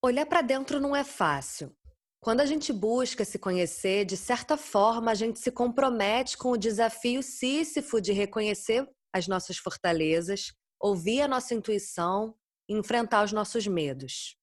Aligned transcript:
Olhar 0.00 0.26
para 0.26 0.42
dentro 0.42 0.78
não 0.78 0.94
é 0.94 1.02
fácil. 1.02 1.74
Quando 2.20 2.40
a 2.40 2.46
gente 2.46 2.72
busca 2.72 3.24
se 3.24 3.36
conhecer, 3.36 4.04
de 4.04 4.16
certa 4.16 4.56
forma, 4.56 5.10
a 5.10 5.14
gente 5.14 5.40
se 5.40 5.50
compromete 5.50 6.38
com 6.38 6.50
o 6.52 6.56
desafio 6.56 7.20
sísifo 7.20 8.00
de 8.00 8.12
reconhecer 8.12 8.88
as 9.12 9.26
nossas 9.26 9.58
fortalezas, 9.58 10.52
ouvir 10.80 11.22
a 11.22 11.28
nossa 11.28 11.52
intuição 11.52 12.36
e 12.68 12.74
enfrentar 12.74 13.24
os 13.24 13.32
nossos 13.32 13.66
medos. 13.66 14.36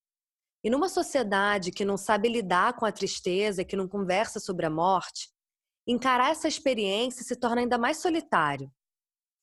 E 0.61 0.69
numa 0.69 0.89
sociedade 0.89 1.71
que 1.71 1.85
não 1.85 1.95
sabe 1.95 2.27
lidar 2.27 2.73
com 2.75 2.85
a 2.85 2.91
tristeza, 2.91 3.63
que 3.63 3.77
não 3.77 3.87
conversa 3.87 4.41
sobre 4.41 4.65
a 4.65 4.69
morte, 4.69 5.29
encarar 5.87 6.31
essa 6.31 6.49
experiência 6.49 7.23
se 7.23 7.35
torna 7.35 7.61
ainda 7.61 7.77
mais 7.77 7.97
solitário. 7.97 8.69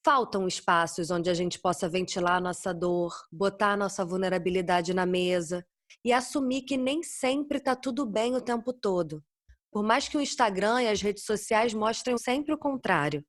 Faltam 0.04 0.46
espaços 0.46 1.10
onde 1.10 1.30
a 1.30 1.34
gente 1.34 1.58
possa 1.58 1.88
ventilar 1.88 2.36
a 2.36 2.40
nossa 2.40 2.74
dor, 2.74 3.14
botar 3.32 3.72
a 3.72 3.76
nossa 3.76 4.04
vulnerabilidade 4.04 4.92
na 4.92 5.06
mesa 5.06 5.64
e 6.04 6.12
assumir 6.12 6.62
que 6.62 6.76
nem 6.76 7.02
sempre 7.02 7.58
está 7.58 7.74
tudo 7.74 8.06
bem 8.06 8.34
o 8.34 8.40
tempo 8.40 8.72
todo. 8.72 9.22
Por 9.70 9.82
mais 9.82 10.08
que 10.08 10.16
o 10.16 10.20
Instagram 10.20 10.82
e 10.82 10.88
as 10.88 11.00
redes 11.00 11.24
sociais 11.24 11.72
mostrem 11.72 12.18
sempre 12.18 12.52
o 12.52 12.58
contrário. 12.58 13.24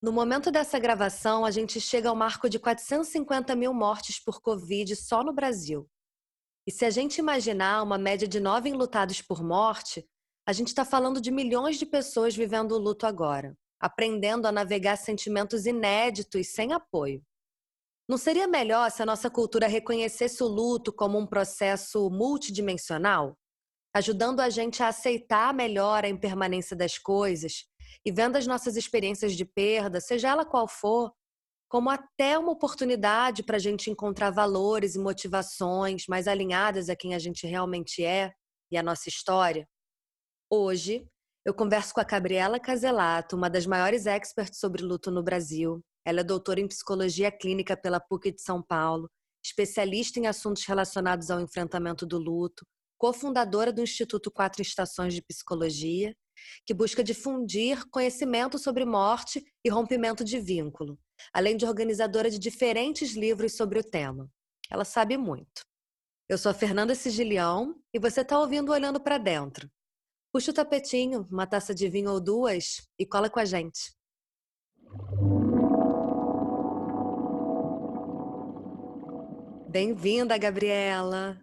No 0.00 0.12
momento 0.12 0.50
dessa 0.50 0.78
gravação, 0.78 1.44
a 1.44 1.50
gente 1.50 1.80
chega 1.80 2.08
ao 2.08 2.14
marco 2.14 2.48
de 2.48 2.58
450 2.58 3.56
mil 3.56 3.74
mortes 3.74 4.22
por 4.22 4.40
Covid 4.40 4.94
só 4.94 5.24
no 5.24 5.32
Brasil. 5.32 5.88
E 6.66 6.70
se 6.70 6.84
a 6.84 6.90
gente 6.90 7.18
imaginar 7.18 7.82
uma 7.82 7.98
média 7.98 8.28
de 8.28 8.38
nove 8.38 8.68
enlutados 8.68 9.22
por 9.22 9.42
morte, 9.42 10.06
a 10.46 10.52
gente 10.52 10.68
está 10.68 10.84
falando 10.84 11.20
de 11.20 11.30
milhões 11.30 11.78
de 11.78 11.86
pessoas 11.86 12.36
vivendo 12.36 12.72
o 12.72 12.78
luto 12.78 13.06
agora, 13.06 13.56
aprendendo 13.80 14.46
a 14.46 14.52
navegar 14.52 14.96
sentimentos 14.96 15.66
inéditos 15.66 16.48
sem 16.48 16.72
apoio. 16.72 17.24
Não 18.08 18.16
seria 18.16 18.48
melhor 18.48 18.90
se 18.90 19.02
a 19.02 19.06
nossa 19.06 19.28
cultura 19.28 19.66
reconhecesse 19.66 20.42
o 20.42 20.48
luto 20.48 20.90
como 20.90 21.18
um 21.18 21.26
processo 21.26 22.08
multidimensional, 22.08 23.36
ajudando 23.94 24.40
a 24.40 24.48
gente 24.48 24.82
a 24.82 24.88
aceitar 24.88 25.52
melhor 25.52 26.06
a 26.06 26.08
impermanência 26.08 26.74
das 26.74 26.96
coisas 26.96 27.64
e 28.06 28.10
vendo 28.10 28.36
as 28.36 28.46
nossas 28.46 28.76
experiências 28.76 29.36
de 29.36 29.44
perda, 29.44 30.00
seja 30.00 30.28
ela 30.28 30.46
qual 30.46 30.66
for, 30.66 31.12
como 31.68 31.90
até 31.90 32.38
uma 32.38 32.52
oportunidade 32.52 33.42
para 33.42 33.56
a 33.56 33.60
gente 33.60 33.90
encontrar 33.90 34.30
valores 34.30 34.94
e 34.94 34.98
motivações 34.98 36.06
mais 36.08 36.26
alinhadas 36.26 36.88
a 36.88 36.96
quem 36.96 37.14
a 37.14 37.18
gente 37.18 37.46
realmente 37.46 38.02
é 38.02 38.32
e 38.72 38.78
a 38.78 38.82
nossa 38.82 39.10
história? 39.10 39.68
Hoje, 40.50 41.06
eu 41.44 41.52
converso 41.52 41.92
com 41.92 42.00
a 42.00 42.04
Gabriela 42.04 42.58
Caselato, 42.58 43.36
uma 43.36 43.50
das 43.50 43.66
maiores 43.66 44.06
experts 44.06 44.58
sobre 44.58 44.82
luto 44.82 45.10
no 45.10 45.22
Brasil, 45.22 45.84
ela 46.04 46.20
é 46.20 46.24
doutora 46.24 46.60
em 46.60 46.68
psicologia 46.68 47.30
clínica 47.30 47.76
pela 47.76 48.00
PUC 48.00 48.32
de 48.32 48.42
São 48.42 48.62
Paulo, 48.62 49.10
especialista 49.44 50.18
em 50.18 50.26
assuntos 50.26 50.64
relacionados 50.64 51.30
ao 51.30 51.40
enfrentamento 51.40 52.06
do 52.06 52.18
luto, 52.18 52.66
cofundadora 52.98 53.72
do 53.72 53.82
Instituto 53.82 54.30
Quatro 54.30 54.60
Estações 54.60 55.14
de 55.14 55.22
Psicologia, 55.22 56.14
que 56.66 56.74
busca 56.74 57.02
difundir 57.02 57.88
conhecimento 57.90 58.58
sobre 58.58 58.84
morte 58.84 59.42
e 59.64 59.70
rompimento 59.70 60.24
de 60.24 60.38
vínculo, 60.40 60.98
além 61.32 61.56
de 61.56 61.66
organizadora 61.66 62.30
de 62.30 62.38
diferentes 62.38 63.14
livros 63.14 63.56
sobre 63.56 63.78
o 63.78 63.84
tema. 63.84 64.28
Ela 64.70 64.84
sabe 64.84 65.16
muito. 65.16 65.62
Eu 66.28 66.36
sou 66.36 66.50
a 66.50 66.54
Fernanda 66.54 66.94
Sigilião 66.94 67.74
e 67.92 67.98
você 67.98 68.20
está 68.20 68.38
ouvindo 68.38 68.70
Olhando 68.70 69.00
para 69.00 69.16
Dentro. 69.16 69.68
Puxa 70.30 70.50
o 70.50 70.54
tapetinho, 70.54 71.26
uma 71.30 71.46
taça 71.46 71.74
de 71.74 71.88
vinho 71.88 72.10
ou 72.10 72.20
duas 72.20 72.86
e 72.98 73.06
cola 73.06 73.30
com 73.30 73.40
a 73.40 73.46
gente. 73.46 73.96
Bem-vinda, 79.68 80.38
Gabriela. 80.38 81.38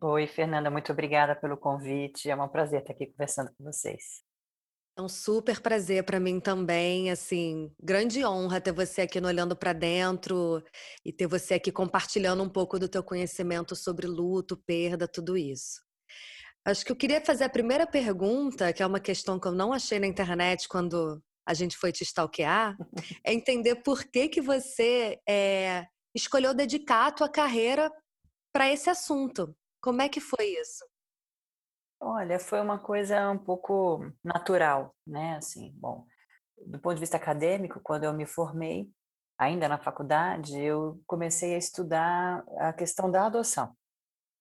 Oi, 0.00 0.28
Fernanda, 0.28 0.70
muito 0.70 0.92
obrigada 0.92 1.34
pelo 1.34 1.56
convite. 1.56 2.30
É 2.30 2.36
um 2.36 2.48
prazer 2.48 2.82
estar 2.82 2.92
aqui 2.92 3.06
conversando 3.06 3.50
com 3.58 3.64
vocês. 3.64 4.22
É 4.96 5.02
um 5.02 5.08
super 5.08 5.60
prazer 5.60 6.04
para 6.04 6.20
mim 6.20 6.38
também, 6.38 7.10
assim, 7.10 7.74
grande 7.82 8.24
honra 8.24 8.60
ter 8.60 8.70
você 8.70 9.00
aqui 9.00 9.20
no 9.20 9.26
Olhando 9.26 9.56
para 9.56 9.72
Dentro 9.72 10.62
e 11.04 11.12
ter 11.12 11.26
você 11.26 11.54
aqui 11.54 11.72
compartilhando 11.72 12.44
um 12.44 12.48
pouco 12.48 12.78
do 12.78 12.88
teu 12.88 13.02
conhecimento 13.02 13.74
sobre 13.74 14.06
luto, 14.06 14.56
perda, 14.56 15.08
tudo 15.08 15.36
isso. 15.36 15.82
Acho 16.64 16.84
que 16.84 16.92
eu 16.92 16.96
queria 16.96 17.20
fazer 17.20 17.42
a 17.42 17.48
primeira 17.48 17.88
pergunta, 17.88 18.72
que 18.72 18.84
é 18.84 18.86
uma 18.86 19.00
questão 19.00 19.40
que 19.40 19.48
eu 19.48 19.52
não 19.52 19.72
achei 19.72 19.98
na 19.98 20.06
internet 20.06 20.68
quando 20.68 21.20
a 21.44 21.54
gente 21.54 21.76
foi 21.76 21.90
te 21.90 22.04
stalkear, 22.04 22.76
é 23.26 23.34
entender 23.34 23.82
por 23.82 24.04
que 24.04 24.28
que 24.28 24.40
você 24.40 25.18
é, 25.28 25.86
escolheu 26.14 26.54
dedicar 26.54 27.06
a 27.06 27.12
tua 27.12 27.28
carreira 27.28 27.90
para 28.52 28.70
esse 28.70 28.90
assunto. 28.90 29.56
Como 29.80 30.02
é 30.02 30.08
que 30.08 30.20
foi 30.20 30.46
isso? 30.60 30.84
Olha, 32.00 32.38
foi 32.38 32.60
uma 32.60 32.78
coisa 32.78 33.30
um 33.30 33.38
pouco 33.38 34.12
natural, 34.24 34.94
né? 35.06 35.36
Assim, 35.36 35.72
bom, 35.76 36.04
do 36.66 36.78
ponto 36.80 36.94
de 36.94 37.00
vista 37.00 37.16
acadêmico, 37.16 37.80
quando 37.80 38.04
eu 38.04 38.12
me 38.12 38.26
formei, 38.26 38.90
ainda 39.38 39.68
na 39.68 39.78
faculdade, 39.78 40.60
eu 40.60 41.00
comecei 41.06 41.54
a 41.54 41.58
estudar 41.58 42.44
a 42.58 42.72
questão 42.72 43.10
da 43.10 43.26
adoção. 43.26 43.76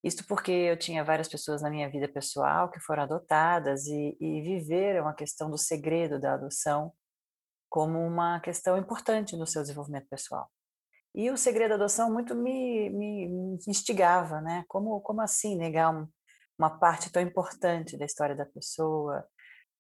Isto 0.04 0.26
porque 0.26 0.52
eu 0.52 0.78
tinha 0.78 1.04
várias 1.04 1.28
pessoas 1.28 1.62
na 1.62 1.70
minha 1.70 1.90
vida 1.90 2.08
pessoal 2.08 2.70
que 2.72 2.80
foram 2.80 3.04
adotadas 3.04 3.86
e, 3.86 4.18
e 4.20 4.42
viveram 4.42 5.08
a 5.08 5.14
questão 5.14 5.50
do 5.50 5.58
segredo 5.58 6.20
da 6.20 6.34
adoção 6.34 6.92
como 7.70 8.00
uma 8.00 8.40
questão 8.42 8.78
importante 8.78 9.38
no 9.38 9.46
seu 9.46 9.62
desenvolvimento 9.62 10.08
pessoal. 10.10 10.52
E 11.14 11.30
o 11.30 11.38
segredo 11.38 11.70
da 11.70 11.76
adoção 11.76 12.12
muito 12.12 12.34
me, 12.34 12.90
me, 12.90 13.60
instigava, 13.68 14.40
né? 14.40 14.64
Como, 14.68 15.02
como 15.02 15.22
assim 15.22 15.58
negar 15.58 15.94
um, 15.94 16.08
uma 16.58 16.80
parte 16.80 17.12
tão 17.12 17.22
importante 17.22 17.98
da 17.98 18.06
história 18.06 18.36
da 18.36 18.46
pessoa? 18.46 19.26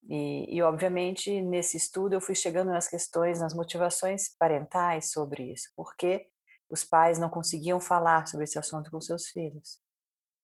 E, 0.10 0.58
e, 0.58 0.62
obviamente, 0.62 1.42
nesse 1.42 1.78
estudo 1.78 2.14
eu 2.14 2.22
fui 2.22 2.36
chegando 2.36 2.72
nas 2.72 2.88
questões, 2.88 3.40
nas 3.40 3.54
motivações 3.54 4.36
parentais 4.38 5.12
sobre 5.12 5.54
isso, 5.54 5.70
porque 5.76 6.28
os 6.70 6.84
pais 6.84 7.20
não 7.20 7.30
conseguiam 7.30 7.80
falar 7.80 8.28
sobre 8.28 8.44
esse 8.44 8.60
assunto 8.60 8.92
com 8.92 9.00
seus 9.00 9.28
filhos. 9.28 9.80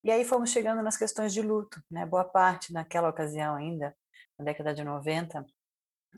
E 0.03 0.11
aí 0.11 0.23
fomos 0.23 0.51
chegando 0.51 0.81
nas 0.81 0.95
questões 0.95 1.33
de 1.33 1.41
luto, 1.41 1.81
né? 1.91 2.05
Boa 2.05 2.23
parte, 2.23 2.71
naquela 2.71 3.09
ocasião 3.09 3.55
ainda, 3.55 3.95
na 4.39 4.45
década 4.45 4.73
de 4.73 4.83
90, 4.83 5.45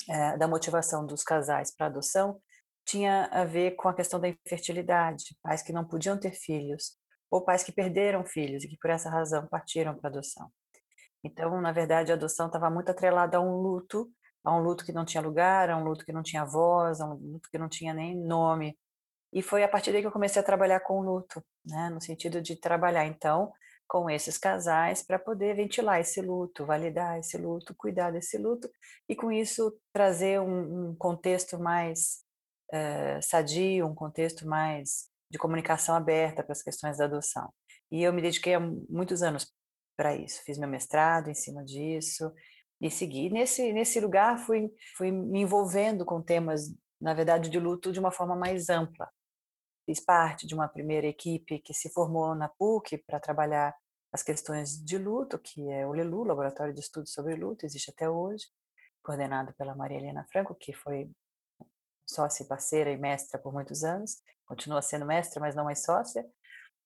é, 0.07 0.37
da 0.37 0.47
motivação 0.47 1.05
dos 1.05 1.23
casais 1.23 1.73
para 1.75 1.87
adoção 1.87 2.39
tinha 2.89 3.25
a 3.31 3.45
ver 3.45 3.75
com 3.75 3.87
a 3.87 3.93
questão 3.93 4.19
da 4.19 4.27
infertilidade, 4.27 5.37
pais 5.43 5.61
que 5.61 5.71
não 5.71 5.85
podiam 5.85 6.19
ter 6.19 6.31
filhos, 6.31 6.97
ou 7.29 7.43
pais 7.43 7.63
que 7.63 7.71
perderam 7.71 8.25
filhos 8.25 8.63
e 8.63 8.67
que 8.67 8.77
por 8.77 8.89
essa 8.89 9.09
razão 9.09 9.47
partiram 9.47 9.95
para 9.95 10.09
adoção. 10.09 10.49
Então, 11.23 11.61
na 11.61 11.71
verdade, 11.71 12.11
a 12.11 12.15
adoção 12.15 12.47
estava 12.47 12.69
muito 12.69 12.89
atrelada 12.89 13.37
a 13.37 13.41
um 13.41 13.61
luto, 13.61 14.09
a 14.43 14.55
um 14.55 14.61
luto 14.63 14.83
que 14.85 14.91
não 14.91 15.05
tinha 15.05 15.21
lugar, 15.21 15.69
a 15.69 15.77
um 15.77 15.83
luto 15.83 16.03
que 16.05 16.11
não 16.11 16.23
tinha 16.23 16.45
voz, 16.45 16.99
a 16.99 17.05
um 17.05 17.13
luto 17.13 17.49
que 17.51 17.57
não 17.59 17.69
tinha 17.69 17.93
nem 17.93 18.15
nome. 18.17 18.77
E 19.31 19.43
foi 19.43 19.63
a 19.63 19.67
partir 19.67 19.91
daí 19.91 20.01
que 20.01 20.07
eu 20.07 20.11
comecei 20.11 20.41
a 20.41 20.45
trabalhar 20.45 20.79
com 20.79 21.01
luto, 21.01 21.43
né, 21.63 21.89
no 21.91 22.01
sentido 22.01 22.41
de 22.41 22.55
trabalhar 22.55 23.05
então 23.05 23.51
com 23.87 24.09
esses 24.09 24.37
casais 24.37 25.03
para 25.03 25.19
poder 25.19 25.55
ventilar 25.55 25.99
esse 25.99 26.21
luto, 26.21 26.65
validar 26.65 27.19
esse 27.19 27.37
luto, 27.37 27.75
cuidar 27.75 28.11
desse 28.11 28.37
luto 28.37 28.69
e 29.07 29.15
com 29.15 29.31
isso 29.31 29.75
trazer 29.93 30.39
um, 30.39 30.89
um 30.89 30.95
contexto 30.95 31.59
mais 31.59 32.23
uh, 32.73 33.21
sadio, 33.21 33.87
um 33.87 33.95
contexto 33.95 34.47
mais 34.47 35.07
de 35.29 35.37
comunicação 35.37 35.95
aberta 35.95 36.43
para 36.43 36.53
as 36.53 36.63
questões 36.63 36.97
da 36.97 37.05
adoção. 37.05 37.51
E 37.91 38.03
eu 38.03 38.13
me 38.13 38.21
dediquei 38.21 38.55
há 38.55 38.59
muitos 38.59 39.21
anos 39.21 39.51
para 39.95 40.15
isso. 40.15 40.41
Fiz 40.43 40.57
meu 40.57 40.69
mestrado 40.69 41.29
em 41.29 41.35
cima 41.35 41.63
disso 41.63 42.31
e 42.81 42.89
segui. 42.89 43.29
Nesse, 43.29 43.73
nesse 43.73 43.99
lugar, 43.99 44.39
fui, 44.39 44.71
fui 44.95 45.11
me 45.11 45.41
envolvendo 45.41 46.05
com 46.05 46.21
temas, 46.21 46.73
na 46.99 47.13
verdade, 47.13 47.49
de 47.49 47.59
luto 47.59 47.91
de 47.91 47.99
uma 47.99 48.11
forma 48.11 48.35
mais 48.35 48.69
ampla. 48.69 49.09
Fiz 49.85 49.99
parte 49.99 50.45
de 50.47 50.53
uma 50.53 50.67
primeira 50.67 51.07
equipe 51.07 51.59
que 51.59 51.73
se 51.73 51.89
formou 51.89 52.35
na 52.35 52.47
PUC 52.47 52.97
para 52.99 53.19
trabalhar 53.19 53.75
as 54.11 54.23
questões 54.23 54.83
de 54.83 54.97
luto, 54.97 55.37
que 55.37 55.69
é 55.69 55.85
o 55.85 55.91
LELU, 55.91 56.23
Laboratório 56.23 56.73
de 56.73 56.79
Estudos 56.79 57.13
sobre 57.13 57.35
Luto, 57.35 57.65
existe 57.65 57.91
até 57.91 58.09
hoje, 58.09 58.47
coordenado 59.03 59.53
pela 59.53 59.75
Maria 59.75 59.97
Helena 59.97 60.25
Franco, 60.31 60.55
que 60.55 60.73
foi 60.73 61.11
sócia 62.09 62.45
parceira 62.45 62.91
e 62.91 62.97
mestra 62.97 63.39
por 63.39 63.53
muitos 63.53 63.83
anos, 63.83 64.17
continua 64.45 64.81
sendo 64.81 65.05
mestra, 65.05 65.39
mas 65.39 65.55
não 65.55 65.65
mais 65.65 65.83
sócia. 65.83 66.25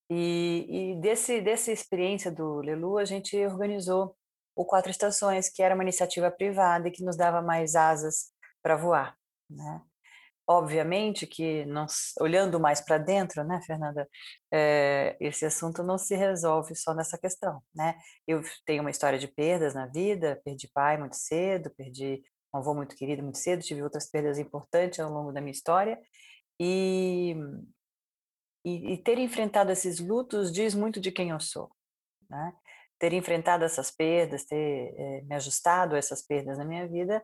E, 0.09 0.67
e 0.69 1.01
desse 1.01 1.41
dessa 1.41 1.71
experiência 1.71 2.31
do 2.31 2.57
Lelu, 2.57 2.97
a 2.97 3.05
gente 3.05 3.37
organizou 3.45 4.15
o 4.55 4.65
Quatro 4.65 4.91
Estações, 4.91 5.49
que 5.49 5.63
era 5.63 5.73
uma 5.73 5.83
iniciativa 5.83 6.29
privada 6.29 6.87
e 6.87 6.91
que 6.91 7.03
nos 7.03 7.15
dava 7.17 7.41
mais 7.41 7.75
asas 7.75 8.31
para 8.61 8.75
voar, 8.75 9.17
né? 9.49 9.81
Obviamente 10.45 11.25
que, 11.25 11.65
não, 11.65 11.85
olhando 12.19 12.59
mais 12.59 12.81
para 12.81 12.97
dentro, 12.97 13.45
né, 13.45 13.61
Fernanda, 13.65 14.05
é, 14.51 15.15
esse 15.21 15.45
assunto 15.45 15.81
não 15.81 15.97
se 15.97 16.15
resolve 16.17 16.75
só 16.75 16.93
nessa 16.93 17.17
questão, 17.17 17.63
né? 17.73 17.95
Eu 18.27 18.41
tenho 18.65 18.81
uma 18.81 18.91
história 18.91 19.17
de 19.17 19.27
perdas 19.27 19.73
na 19.73 19.87
vida, 19.87 20.41
perdi 20.43 20.67
pai 20.73 20.97
muito 20.97 21.15
cedo, 21.15 21.71
perdi 21.77 22.21
um 22.53 22.57
avô 22.57 22.73
muito 22.73 22.95
querido 22.95 23.23
muito 23.23 23.37
cedo, 23.37 23.63
tive 23.63 23.81
outras 23.81 24.09
perdas 24.09 24.37
importantes 24.37 24.99
ao 24.99 25.11
longo 25.11 25.31
da 25.31 25.41
minha 25.41 25.51
história, 25.51 25.99
e 26.59 27.35
e, 28.65 28.93
e 28.93 28.97
ter 28.97 29.17
enfrentado 29.17 29.71
esses 29.71 29.99
lutos 29.99 30.51
diz 30.51 30.73
muito 30.73 30.99
de 30.99 31.11
quem 31.11 31.31
eu 31.31 31.39
sou, 31.39 31.69
né? 32.29 32.53
Ter 32.97 33.11
enfrentado 33.13 33.65
essas 33.65 33.91
perdas, 33.91 34.45
ter 34.45 34.93
é, 34.97 35.21
me 35.23 35.35
ajustado 35.35 35.95
a 35.95 35.97
essas 35.97 36.21
perdas 36.21 36.57
na 36.57 36.63
minha 36.63 36.87
vida, 36.87 37.21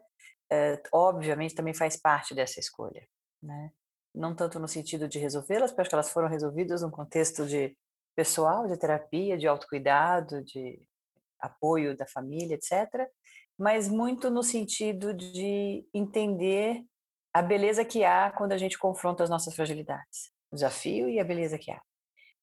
é, 0.51 0.81
obviamente 0.91 1.55
também 1.55 1.73
faz 1.73 1.95
parte 1.95 2.35
dessa 2.35 2.59
escolha, 2.59 3.07
né? 3.41 3.71
Não 4.13 4.35
tanto 4.35 4.59
no 4.59 4.67
sentido 4.67 5.07
de 5.07 5.19
resolvê-las, 5.19 5.71
porque 5.71 5.81
acho 5.81 5.89
que 5.89 5.95
elas 5.95 6.09
foram 6.09 6.27
resolvidas 6.27 6.81
num 6.81 6.91
contexto 6.91 7.45
de 7.45 7.77
pessoal, 8.15 8.67
de 8.67 8.75
terapia, 8.77 9.37
de 9.37 9.47
autocuidado, 9.47 10.43
de 10.43 10.81
apoio 11.39 11.95
da 11.95 12.05
família, 12.05 12.55
etc. 12.55 13.07
Mas 13.59 13.89
muito 13.89 14.29
no 14.29 14.41
sentido 14.41 15.13
de 15.13 15.85
entender 15.94 16.81
a 17.33 17.41
beleza 17.41 17.83
que 17.83 18.03
há 18.03 18.31
quando 18.31 18.53
a 18.53 18.57
gente 18.57 18.77
confronta 18.79 19.23
as 19.23 19.29
nossas 19.29 19.53
fragilidades, 19.53 20.31
o 20.51 20.56
desafio 20.56 21.09
e 21.09 21.19
a 21.19 21.23
beleza 21.23 21.59
que 21.59 21.69
há. 21.69 21.81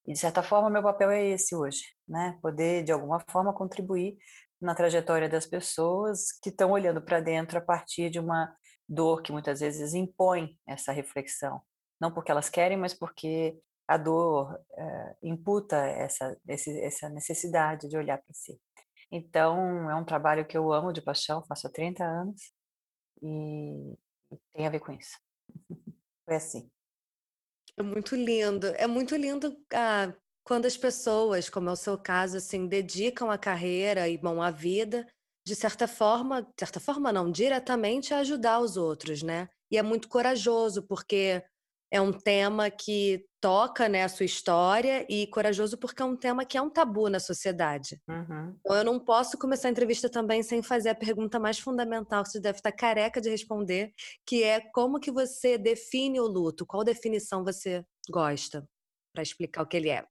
E 0.06 0.12
de 0.12 0.18
certa 0.18 0.42
forma 0.42 0.70
meu 0.70 0.82
papel 0.82 1.10
é 1.10 1.24
esse 1.24 1.56
hoje, 1.56 1.82
né? 2.06 2.38
Poder 2.40 2.84
de 2.84 2.92
alguma 2.92 3.18
forma 3.28 3.52
contribuir 3.52 4.16
na 4.60 4.74
trajetória 4.74 5.28
das 5.28 5.46
pessoas 5.46 6.32
que 6.42 6.50
estão 6.50 6.70
olhando 6.70 7.02
para 7.02 7.20
dentro 7.20 7.58
a 7.58 7.60
partir 7.60 8.10
de 8.10 8.20
uma 8.20 8.54
dor 8.88 9.22
que 9.22 9.32
muitas 9.32 9.60
vezes 9.60 9.94
impõe 9.94 10.56
essa 10.66 10.92
reflexão, 10.92 11.60
não 12.00 12.12
porque 12.12 12.30
elas 12.30 12.48
querem, 12.48 12.76
mas 12.76 12.94
porque 12.94 13.58
a 13.88 13.96
dor 13.96 14.58
é, 14.76 15.16
imputa 15.22 15.76
essa, 15.76 16.36
esse, 16.48 16.78
essa 16.80 17.08
necessidade 17.08 17.88
de 17.88 17.96
olhar 17.96 18.18
para 18.18 18.34
si. 18.34 18.60
Então, 19.10 19.90
é 19.90 19.94
um 19.94 20.04
trabalho 20.04 20.46
que 20.46 20.56
eu 20.56 20.72
amo 20.72 20.92
de 20.92 21.00
paixão, 21.00 21.44
faço 21.44 21.66
há 21.66 21.70
30 21.70 22.04
anos 22.04 22.52
e 23.22 23.96
tem 24.52 24.66
a 24.66 24.70
ver 24.70 24.80
com 24.80 24.92
isso. 24.92 25.18
Foi 26.24 26.36
assim. 26.36 26.70
É 27.76 27.82
muito 27.82 28.16
lindo. 28.16 28.66
É 28.68 28.86
muito 28.86 29.14
lindo 29.14 29.56
ah, 29.72 30.12
quando 30.42 30.66
as 30.66 30.76
pessoas, 30.76 31.48
como 31.48 31.68
é 31.68 31.72
o 31.72 31.76
seu 31.76 31.98
caso, 31.98 32.36
assim, 32.38 32.66
dedicam 32.66 33.30
a 33.30 33.38
carreira 33.38 34.08
e 34.08 34.18
bom 34.18 34.42
a 34.42 34.50
vida, 34.50 35.06
de 35.46 35.54
certa 35.54 35.86
forma, 35.86 36.42
de 36.42 36.48
certa 36.58 36.80
forma 36.80 37.12
não, 37.12 37.30
diretamente 37.30 38.12
a 38.12 38.18
ajudar 38.18 38.60
os 38.60 38.76
outros, 38.76 39.22
né? 39.22 39.48
E 39.70 39.78
é 39.78 39.82
muito 39.82 40.08
corajoso 40.08 40.82
porque 40.82 41.42
é 41.90 42.00
um 42.00 42.12
tema 42.12 42.70
que 42.70 43.24
toca 43.46 43.88
né, 43.88 44.02
a 44.02 44.08
sua 44.08 44.26
história 44.26 45.06
e 45.08 45.24
corajoso 45.28 45.78
porque 45.78 46.02
é 46.02 46.04
um 46.04 46.16
tema 46.16 46.44
que 46.44 46.58
é 46.58 46.60
um 46.60 46.68
tabu 46.68 47.08
na 47.08 47.20
sociedade. 47.20 47.96
Uhum. 48.08 48.56
Então 48.58 48.76
eu 48.76 48.84
não 48.84 48.98
posso 48.98 49.38
começar 49.38 49.68
a 49.68 49.70
entrevista 49.70 50.10
também 50.10 50.42
sem 50.42 50.64
fazer 50.64 50.88
a 50.88 50.96
pergunta 50.96 51.38
mais 51.38 51.56
fundamental 51.56 52.24
que 52.24 52.30
você 52.30 52.40
deve 52.40 52.58
estar 52.58 52.72
careca 52.72 53.20
de 53.20 53.30
responder, 53.30 53.94
que 54.26 54.42
é 54.42 54.60
como 54.74 54.98
que 54.98 55.12
você 55.12 55.56
define 55.56 56.18
o 56.18 56.26
luto? 56.26 56.66
Qual 56.66 56.82
definição 56.82 57.44
você 57.44 57.84
gosta 58.10 58.68
para 59.14 59.22
explicar 59.22 59.62
o 59.62 59.66
que 59.68 59.76
ele 59.76 59.90
é? 59.90 60.04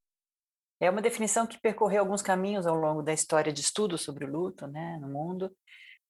É 0.80 0.90
uma 0.90 1.02
definição 1.02 1.46
que 1.46 1.60
percorreu 1.60 2.04
alguns 2.04 2.22
caminhos 2.22 2.66
ao 2.66 2.78
longo 2.78 3.02
da 3.02 3.12
história 3.12 3.52
de 3.52 3.60
estudo 3.60 3.98
sobre 3.98 4.24
o 4.24 4.32
luto 4.32 4.66
né, 4.66 4.98
no 5.02 5.10
mundo. 5.10 5.54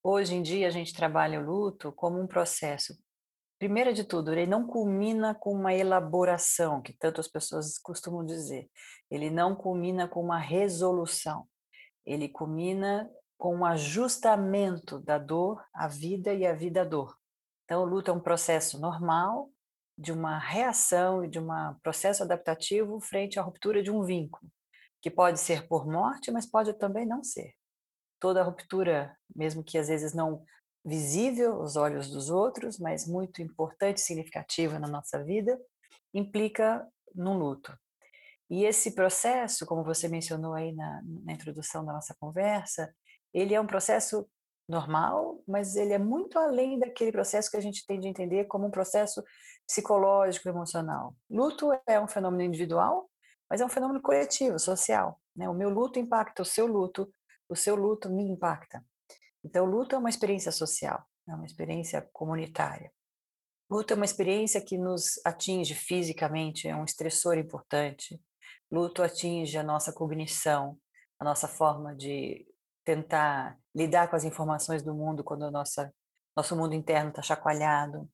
Hoje 0.04 0.36
em 0.36 0.44
dia, 0.44 0.68
a 0.68 0.72
gente 0.72 0.94
trabalha 0.94 1.40
o 1.40 1.44
luto 1.44 1.92
como 1.92 2.22
um 2.22 2.28
processo 2.28 2.96
Primeiro 3.58 3.94
de 3.94 4.04
tudo, 4.04 4.34
ele 4.34 4.46
não 4.46 4.68
culmina 4.68 5.34
com 5.34 5.54
uma 5.54 5.74
elaboração, 5.74 6.82
que 6.82 6.92
tantas 6.92 7.28
pessoas 7.28 7.78
costumam 7.78 8.26
dizer. 8.26 8.70
Ele 9.10 9.30
não 9.30 9.56
culmina 9.56 10.08
com 10.08 10.22
uma 10.22 10.38
resolução. 10.38 11.48
Ele 12.06 12.28
culmina 12.28 13.10
com 13.38 13.56
um 13.56 13.66
ajustamento 13.66 15.00
da 15.00 15.18
dor 15.18 15.64
à 15.74 15.88
vida 15.88 16.34
e 16.34 16.46
a 16.46 16.54
vida 16.54 16.82
à 16.82 16.84
dor. 16.84 17.18
Então, 17.64 17.82
o 17.82 17.86
luto 17.86 18.12
é 18.12 18.14
um 18.14 18.20
processo 18.20 18.80
normal 18.80 19.50
de 19.98 20.12
uma 20.12 20.38
reação 20.38 21.24
e 21.24 21.30
de 21.30 21.40
um 21.40 21.48
processo 21.82 22.24
adaptativo 22.24 23.00
frente 23.00 23.40
à 23.40 23.42
ruptura 23.42 23.82
de 23.82 23.90
um 23.90 24.04
vínculo, 24.04 24.52
que 25.02 25.10
pode 25.10 25.40
ser 25.40 25.68
por 25.68 25.88
morte, 25.88 26.30
mas 26.32 26.46
pode 26.46 26.74
também 26.74 27.06
não 27.06 27.24
ser. 27.24 27.54
Toda 28.20 28.44
ruptura, 28.44 29.18
mesmo 29.34 29.64
que 29.64 29.78
às 29.78 29.88
vezes 29.88 30.14
não 30.14 30.44
visível 30.86 31.62
aos 31.62 31.76
olhos 31.76 32.10
dos 32.10 32.30
outros, 32.30 32.78
mas 32.78 33.08
muito 33.08 33.42
importante 33.42 33.98
e 33.98 34.02
significativa 34.02 34.78
na 34.78 34.88
nossa 34.88 35.24
vida, 35.24 35.60
implica 36.14 36.88
num 37.14 37.38
luto. 37.38 37.76
E 38.50 38.64
esse 38.64 38.92
processo, 38.94 39.66
como 39.66 39.84
você 39.84 40.08
mencionou 40.08 40.54
aí 40.54 40.72
na, 40.72 41.02
na 41.24 41.34
introdução 41.34 41.84
da 41.84 41.92
nossa 41.92 42.16
conversa, 42.20 42.94
ele 43.34 43.56
é 43.56 43.60
um 43.60 43.66
processo 43.66 44.30
normal, 44.70 45.42
mas 45.48 45.76
ele 45.76 45.94
é 45.94 45.98
muito 45.98 46.38
além 46.38 46.78
daquele 46.78 47.12
processo 47.12 47.50
que 47.50 47.58
a 47.58 47.62
gente 47.62 47.86
tem 47.86 48.00
de 48.00 48.08
entender 48.08 48.46
como 48.46 48.68
um 48.68 48.72
processo 48.72 49.24
psicológico, 49.68 50.48
emocional. 50.48 51.16
Luto 51.30 51.72
é 51.88 52.00
um 52.00 52.08
fenômeno 52.08 52.44
individual, 52.44 53.10
mas 53.50 53.62
é 53.62 53.66
um 53.66 53.70
fenômeno 53.70 54.02
coletivo, 54.02 54.60
social. 54.60 55.20
Né? 55.36 55.50
O 55.50 55.54
meu 55.54 55.70
luto 55.70 56.00
impacta 56.00 56.44
o 56.44 56.46
seu 56.46 56.68
luto, 56.68 57.12
o 57.50 57.56
seu 57.56 57.76
luto 57.76 58.10
me 58.10 58.24
impacta. 58.24 58.84
Então, 59.46 59.64
luto 59.64 59.94
é 59.94 60.00
uma 60.00 60.10
experiência 60.10 60.52
social, 60.52 61.06
é 61.30 61.36
uma 61.36 61.46
experiência 61.46 62.02
comunitária. 62.12 62.92
Luto 63.70 63.94
é 63.94 63.96
uma 63.96 64.06
experiência 64.06 64.60
que 64.60 64.76
nos 64.76 65.24
atinge 65.24 65.76
fisicamente, 65.76 66.68
é 66.68 66.76
um 66.76 66.84
estressor 66.84 67.38
importante. 67.38 68.20
Luto 68.72 69.04
atinge 69.04 69.56
a 69.56 69.64
nossa 69.64 69.94
cognição, 69.94 70.80
a 71.20 71.24
nossa 71.24 71.48
forma 71.48 71.96
de 71.96 72.44
tentar 72.84 73.56
lidar 73.76 74.10
com 74.10 74.16
as 74.16 74.24
informações 74.24 74.82
do 74.82 74.96
mundo 74.96 75.24
quando 75.24 75.52
nossa, 75.52 75.94
nosso 76.36 76.56
mundo 76.56 76.74
interno 76.74 77.10
está 77.10 77.22
chacoalhado. 77.22 78.10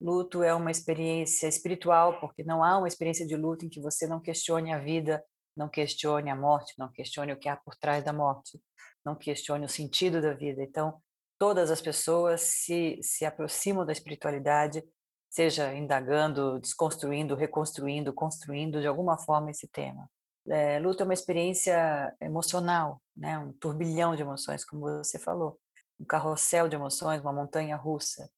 Luto 0.00 0.42
é 0.42 0.54
uma 0.54 0.70
experiência 0.70 1.46
espiritual, 1.46 2.18
porque 2.20 2.42
não 2.42 2.64
há 2.64 2.78
uma 2.78 2.88
experiência 2.88 3.26
de 3.26 3.36
luto 3.36 3.66
em 3.66 3.68
que 3.68 3.82
você 3.82 4.06
não 4.06 4.18
questione 4.18 4.72
a 4.72 4.78
vida, 4.78 5.22
não 5.56 5.68
questione 5.68 6.30
a 6.30 6.36
morte, 6.36 6.74
não 6.78 6.90
questione 6.90 7.32
o 7.32 7.38
que 7.38 7.48
há 7.48 7.56
por 7.56 7.74
trás 7.76 8.04
da 8.04 8.12
morte 8.12 8.60
não 9.04 9.14
questione 9.14 9.64
o 9.64 9.68
sentido 9.68 10.20
da 10.20 10.32
vida. 10.32 10.62
Então, 10.62 11.00
todas 11.38 11.70
as 11.70 11.80
pessoas 11.80 12.42
se, 12.42 12.98
se 13.02 13.24
aproximam 13.24 13.84
da 13.84 13.92
espiritualidade, 13.92 14.82
seja 15.28 15.72
indagando, 15.74 16.58
desconstruindo, 16.60 17.34
reconstruindo, 17.34 18.12
construindo 18.12 18.80
de 18.80 18.86
alguma 18.86 19.16
forma 19.18 19.50
esse 19.50 19.68
tema. 19.68 20.08
É, 20.48 20.78
luta 20.80 21.02
é 21.02 21.04
uma 21.04 21.14
experiência 21.14 22.14
emocional, 22.20 23.00
né? 23.16 23.38
um 23.38 23.52
turbilhão 23.52 24.16
de 24.16 24.22
emoções, 24.22 24.64
como 24.64 24.82
você 24.82 25.18
falou, 25.18 25.58
um 25.98 26.04
carrossel 26.04 26.68
de 26.68 26.74
emoções, 26.74 27.20
uma 27.20 27.32
montanha 27.32 27.76
russa, 27.76 28.28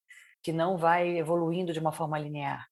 que 0.43 0.51
não 0.51 0.77
vai 0.77 1.17
evoluindo 1.17 1.73
de 1.73 1.79
uma 1.79 1.93
forma 1.93 2.19
linear. 2.19 2.67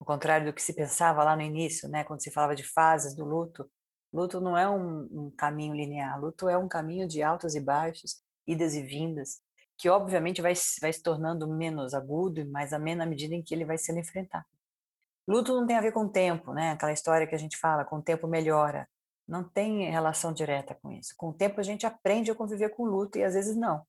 Ao 0.00 0.06
contrário 0.06 0.46
do 0.46 0.52
que 0.52 0.60
se 0.60 0.74
pensava 0.74 1.22
lá 1.22 1.36
no 1.36 1.42
início, 1.42 1.88
né? 1.88 2.02
quando 2.04 2.22
se 2.22 2.30
falava 2.30 2.56
de 2.56 2.64
fases 2.64 3.14
do 3.14 3.24
luto, 3.24 3.70
Luto 4.12 4.40
não 4.40 4.56
é 4.56 4.68
um, 4.68 5.08
um 5.10 5.30
caminho 5.30 5.74
linear, 5.74 6.20
luto 6.20 6.48
é 6.48 6.58
um 6.58 6.68
caminho 6.68 7.08
de 7.08 7.22
altos 7.22 7.54
e 7.54 7.60
baixos, 7.60 8.22
idas 8.46 8.74
e 8.74 8.82
vindas, 8.82 9.40
que 9.78 9.88
obviamente 9.88 10.42
vai, 10.42 10.52
vai 10.80 10.92
se 10.92 11.02
tornando 11.02 11.48
menos 11.48 11.94
agudo 11.94 12.40
e 12.40 12.44
mais 12.44 12.72
ameno 12.72 13.02
à 13.02 13.06
medida 13.06 13.34
em 13.34 13.42
que 13.42 13.54
ele 13.54 13.64
vai 13.64 13.78
sendo 13.78 14.00
enfrentado. 14.00 14.44
Luto 15.26 15.54
não 15.54 15.66
tem 15.66 15.76
a 15.76 15.80
ver 15.80 15.92
com 15.92 16.08
tempo, 16.08 16.52
né? 16.52 16.72
Aquela 16.72 16.92
história 16.92 17.26
que 17.26 17.34
a 17.34 17.38
gente 17.38 17.56
fala, 17.56 17.84
com 17.84 17.96
o 17.96 18.02
tempo 18.02 18.26
melhora. 18.26 18.88
Não 19.26 19.44
tem 19.44 19.88
relação 19.90 20.32
direta 20.32 20.74
com 20.74 20.90
isso. 20.90 21.14
Com 21.16 21.28
o 21.30 21.32
tempo 21.32 21.60
a 21.60 21.62
gente 21.62 21.86
aprende 21.86 22.30
a 22.30 22.34
conviver 22.34 22.70
com 22.70 22.82
o 22.82 22.86
luto 22.86 23.18
e 23.18 23.24
às 23.24 23.34
vezes 23.34 23.56
não. 23.56 23.82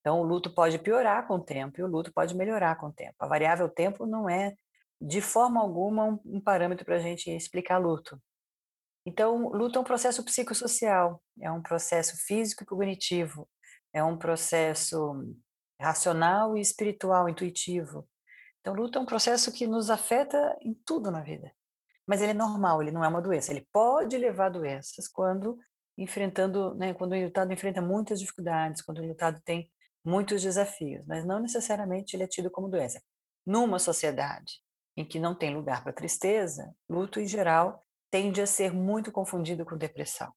Então 0.00 0.20
o 0.20 0.24
luto 0.24 0.52
pode 0.52 0.78
piorar 0.78 1.26
com 1.26 1.34
o 1.34 1.40
tempo 1.40 1.80
e 1.80 1.82
o 1.82 1.86
luto 1.86 2.12
pode 2.12 2.36
melhorar 2.36 2.76
com 2.76 2.86
o 2.86 2.92
tempo. 2.92 3.14
A 3.18 3.26
variável 3.26 3.68
tempo 3.68 4.06
não 4.06 4.28
é 4.28 4.54
de 5.00 5.20
forma 5.20 5.60
alguma 5.60 6.04
um, 6.04 6.20
um 6.24 6.40
parâmetro 6.40 6.84
para 6.84 6.96
a 6.96 7.00
gente 7.00 7.30
explicar 7.30 7.78
luto. 7.78 8.20
Então, 9.06 9.48
luta 9.50 9.78
é 9.78 9.80
um 9.80 9.84
processo 9.84 10.24
psicossocial, 10.24 11.22
é 11.40 11.50
um 11.50 11.62
processo 11.62 12.16
físico 12.26 12.64
e 12.64 12.66
cognitivo, 12.66 13.48
é 13.92 14.02
um 14.02 14.18
processo 14.18 15.14
racional 15.80 16.56
e 16.56 16.60
espiritual, 16.60 17.28
intuitivo. 17.28 18.08
Então, 18.60 18.74
luta 18.74 18.98
é 18.98 19.02
um 19.02 19.06
processo 19.06 19.52
que 19.52 19.64
nos 19.64 19.90
afeta 19.90 20.56
em 20.60 20.74
tudo 20.84 21.08
na 21.12 21.22
vida. 21.22 21.52
Mas 22.04 22.20
ele 22.20 22.32
é 22.32 22.34
normal, 22.34 22.82
ele 22.82 22.90
não 22.90 23.04
é 23.04 23.08
uma 23.08 23.22
doença. 23.22 23.52
Ele 23.52 23.66
pode 23.72 24.18
levar 24.18 24.48
doenças 24.48 25.06
quando 25.06 25.56
enfrentando, 25.96 26.74
né, 26.74 26.92
quando 26.92 27.12
o 27.12 27.24
lutado 27.24 27.52
enfrenta 27.52 27.80
muitas 27.80 28.18
dificuldades, 28.18 28.82
quando 28.82 28.98
o 28.98 29.06
lutado 29.06 29.40
tem 29.44 29.70
muitos 30.04 30.42
desafios, 30.42 31.04
mas 31.06 31.24
não 31.24 31.40
necessariamente 31.40 32.14
ele 32.14 32.24
é 32.24 32.28
tido 32.28 32.50
como 32.50 32.68
doença. 32.68 33.00
Numa 33.46 33.78
sociedade 33.78 34.60
em 34.96 35.04
que 35.04 35.20
não 35.20 35.34
tem 35.34 35.54
lugar 35.54 35.82
para 35.82 35.92
tristeza, 35.92 36.74
luto 36.88 37.20
em 37.20 37.26
geral 37.26 37.85
tende 38.10 38.40
a 38.40 38.46
ser 38.46 38.72
muito 38.72 39.12
confundido 39.12 39.64
com 39.64 39.76
depressão. 39.76 40.32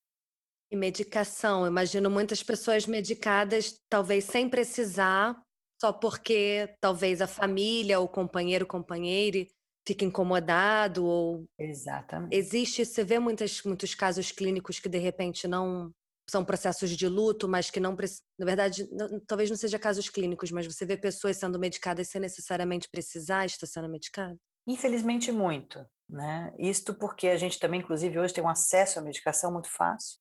E 0.72 0.76
medicação, 0.76 1.66
imagino 1.66 2.10
muitas 2.10 2.44
pessoas 2.44 2.86
medicadas, 2.86 3.80
talvez 3.90 4.26
sem 4.26 4.48
precisar, 4.48 5.36
só 5.82 5.92
porque 5.92 6.76
talvez 6.80 7.22
a 7.22 7.28
família, 7.28 8.00
o 8.00 8.08
companheiro, 8.08 8.68
companheira 8.68 9.48
fique 9.88 10.06
incomodado 10.06 11.04
ou 11.04 11.46
Exatamente. 11.58 12.36
Existe, 12.36 12.86
você 12.86 13.04
vê 13.04 13.18
muitas, 13.18 13.64
muitos 13.64 13.96
casos 13.96 14.32
clínicos 14.32 14.80
que 14.80 14.88
de 14.88 15.00
repente 15.00 15.48
não 15.48 15.92
são 16.30 16.46
processos 16.46 16.92
de 16.92 17.08
luto, 17.08 17.50
mas 17.50 17.72
que 17.72 17.80
não, 17.80 17.96
na 18.38 18.46
verdade, 18.46 18.88
não, 18.92 19.20
talvez 19.26 19.50
não 19.50 19.58
seja 19.58 19.80
casos 19.80 20.10
clínicos, 20.10 20.52
mas 20.52 20.68
você 20.68 20.86
vê 20.86 20.96
pessoas 20.96 21.38
sendo 21.38 21.58
medicadas 21.58 22.08
sem 22.08 22.22
necessariamente 22.22 22.88
precisar 22.92 23.48
estar 23.48 23.66
sendo 23.66 23.90
medicada? 23.90 24.38
Infelizmente 24.68 25.32
muito. 25.32 25.84
Né? 26.10 26.52
Isto 26.58 26.94
porque 26.94 27.28
a 27.28 27.38
gente 27.38 27.60
também, 27.60 27.82
inclusive, 27.82 28.18
hoje 28.18 28.34
tem 28.34 28.44
um 28.44 28.50
acesso 28.50 28.98
à 28.98 29.02
medicação 29.02 29.52
muito 29.52 29.70
fácil, 29.70 30.18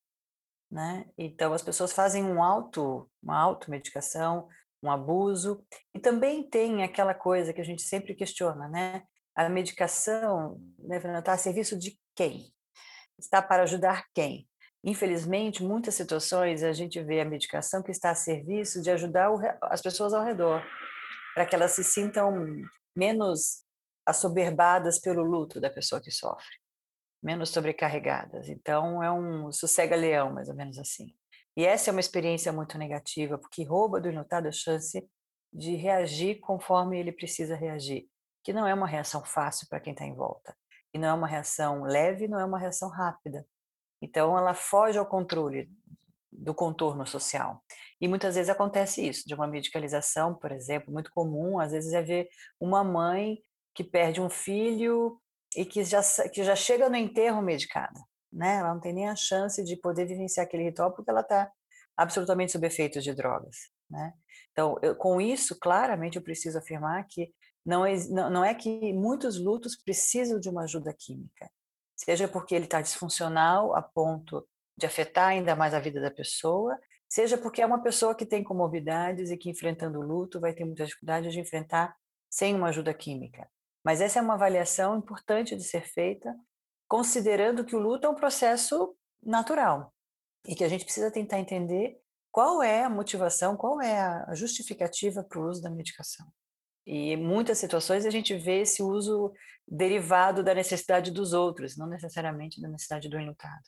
né? 0.71 1.07
Então 1.17 1.53
as 1.53 1.63
pessoas 1.63 1.93
fazem 1.93 2.23
um 2.25 2.43
auto, 2.43 3.11
uma 3.23 3.39
automedicação, 3.39 4.49
um 4.83 4.91
abuso, 4.91 5.65
e 5.95 5.99
também 5.99 6.49
tem 6.49 6.83
aquela 6.83 7.15
coisa 7.15 7.53
que 7.53 7.61
a 7.61 7.65
gente 7.65 7.83
sempre 7.83 8.15
questiona, 8.15 8.69
né? 8.69 9.03
A 9.35 9.49
medicação, 9.49 10.61
né, 10.79 10.99
está 11.19 11.33
a 11.33 11.39
serviço 11.39 11.79
de 11.79 11.99
quem? 12.15 12.53
Está 13.19 13.41
para 13.41 13.63
ajudar 13.63 14.05
quem? 14.13 14.49
Infelizmente, 14.85 15.63
muitas 15.63 15.95
situações 15.95 16.63
a 16.63 16.73
gente 16.73 17.03
vê 17.03 17.21
a 17.21 17.25
medicação 17.25 17.83
que 17.83 17.91
está 17.91 18.11
a 18.11 18.15
serviço 18.15 18.83
de 18.83 18.91
ajudar 18.91 19.31
as 19.63 19.81
pessoas 19.81 20.13
ao 20.13 20.25
redor, 20.25 20.63
para 21.35 21.47
que 21.47 21.55
elas 21.55 21.73
se 21.73 21.83
sintam 21.83 22.33
menos 22.97 23.65
assoberbadas 24.09 24.99
pelo 24.99 25.23
luto 25.23 25.61
da 25.61 25.69
pessoa 25.69 26.01
que 26.01 26.11
sofre, 26.11 26.57
menos 27.23 27.51
sobrecarregadas. 27.51 28.49
Então, 28.49 29.03
é 29.03 29.13
um 29.13 29.53
sossega-leão, 29.53 30.33
mais 30.33 30.49
ou 30.49 30.55
menos 30.55 30.79
assim. 30.79 31.15
E 31.55 31.65
essa 31.65 31.91
é 31.91 31.93
uma 31.93 32.01
experiência 32.01 32.51
muito 32.51 32.79
negativa, 32.79 33.37
porque 33.37 33.65
rouba 33.65 34.01
do 34.01 34.09
enlutado 34.09 34.49
a 34.49 34.53
chance 34.53 35.07
de 35.53 35.75
reagir 35.75 36.41
conforme 36.41 36.99
ele 36.99 37.13
precisa 37.13 37.55
reagir, 37.55 38.09
que 38.43 38.53
não 38.53 38.67
é 38.67 38.73
uma 38.73 38.87
reação 38.87 39.23
fácil 39.23 39.67
para 39.69 39.81
quem 39.81 39.93
está 39.93 40.07
em 40.07 40.15
volta, 40.15 40.57
e 40.95 40.99
não 40.99 41.09
é 41.09 41.13
uma 41.13 41.29
reação 41.29 41.83
leve, 41.83 42.29
não 42.29 42.41
é 42.41 42.45
uma 42.45 42.59
reação 42.59 42.89
rápida. 42.89 43.47
Então, 44.01 44.39
ela 44.39 44.55
foge 44.55 44.99
ao 44.99 45.05
controle 45.05 45.71
do 46.33 46.55
contorno 46.55 47.07
social. 47.07 47.63
E 48.01 48.07
muitas 48.07 48.37
vezes 48.37 48.49
acontece 48.49 49.07
isso, 49.07 49.27
de 49.27 49.35
uma 49.35 49.47
medicalização, 49.47 50.35
por 50.35 50.53
exemplo, 50.53 50.93
muito 50.93 51.11
comum, 51.13 51.59
às 51.59 51.73
vezes 51.73 51.93
é 51.93 52.01
ver 52.01 52.29
uma 52.61 52.85
mãe 52.85 53.43
que 53.79 53.85
perde 53.85 54.21
um 54.21 54.29
filho 54.29 55.21
e 55.57 55.65
que 55.65 55.85
já, 55.85 56.03
que 56.33 56.43
já 56.43 56.57
chega 56.57 56.89
no 56.89 56.97
enterro 56.97 57.41
medicada, 57.41 58.01
né? 58.33 58.57
Ela 58.57 58.75
não 58.75 58.81
tem 58.81 58.93
nem 58.93 59.09
a 59.09 59.15
chance 59.15 59.63
de 59.63 59.77
poder 59.77 60.05
vivenciar 60.05 60.45
aquele 60.45 60.65
ritual 60.65 60.93
porque 60.93 61.09
ela 61.09 61.21
está 61.21 61.49
absolutamente 61.97 62.51
sob 62.51 62.67
efeitos 62.67 63.05
de 63.05 63.15
drogas, 63.15 63.57
né? 63.89 64.15
Então, 64.51 64.77
eu, 64.83 64.97
com 64.97 65.21
isso, 65.21 65.57
claramente 65.61 66.17
eu 66.17 66.23
preciso 66.23 66.59
afirmar 66.59 67.07
que 67.09 67.33
não 67.65 67.87
é, 67.87 67.95
não, 68.09 68.45
é 68.45 68.53
que 68.53 68.93
muitos 68.93 69.39
lutos 69.39 69.77
precisam 69.77 70.41
de 70.41 70.49
uma 70.49 70.65
ajuda 70.65 70.93
química, 70.93 71.49
seja 71.95 72.27
porque 72.27 72.57
ele 72.57 72.65
está 72.65 72.81
disfuncional 72.81 73.77
a 73.77 73.83
ponto 73.83 74.45
de 74.77 74.87
afetar 74.87 75.29
ainda 75.29 75.55
mais 75.55 75.73
a 75.73 75.79
vida 75.79 76.01
da 76.01 76.11
pessoa, 76.11 76.77
seja 77.09 77.39
porque 77.39 77.63
é 77.63 77.67
uma 77.67 77.81
pessoa 77.81 78.13
que 78.13 78.27
tem 78.27 78.43
comorbidades 78.43 79.31
e 79.31 79.37
que 79.37 79.49
enfrentando 79.49 80.01
o 80.01 80.03
luto 80.03 80.41
vai 80.41 80.53
ter 80.53 80.65
muita 80.65 80.85
dificuldade 80.85 81.31
de 81.31 81.39
enfrentar 81.39 81.95
sem 82.29 82.57
uma 82.57 82.71
ajuda 82.71 82.93
química. 82.93 83.49
Mas 83.89 84.03
essa 84.03 84.19
é 84.19 84.23
uma 84.23 84.35
avaliação 84.35 84.99
importante 84.99 85.57
de 85.57 85.65
ser 85.65 85.81
feita, 85.81 86.39
considerando 86.87 87.65
que 87.65 87.75
o 87.75 87.79
luto 87.79 88.07
é 88.07 88.11
um 88.11 88.15
processo 88.15 88.95
natural 89.23 89.95
e 90.47 90.55
que 90.55 90.63
a 90.63 90.69
gente 90.69 90.85
precisa 90.85 91.11
tentar 91.11 91.39
entender 91.39 91.99
qual 92.31 92.63
é 92.63 92.85
a 92.85 92.91
motivação, 92.91 93.57
qual 93.57 93.81
é 93.81 93.99
a 93.99 94.35
justificativa 94.35 95.25
para 95.25 95.41
o 95.41 95.49
uso 95.49 95.63
da 95.63 95.71
medicação. 95.71 96.31
E 96.87 97.13
em 97.13 97.17
muitas 97.17 97.57
situações 97.57 98.05
a 98.05 98.11
gente 98.11 98.37
vê 98.37 98.61
esse 98.61 98.83
uso 98.83 99.33
derivado 99.67 100.45
da 100.45 100.53
necessidade 100.53 101.11
dos 101.11 101.33
outros, 101.33 101.75
não 101.75 101.87
necessariamente 101.87 102.61
da 102.61 102.69
necessidade 102.69 103.09
do 103.09 103.19
enlutado. 103.19 103.65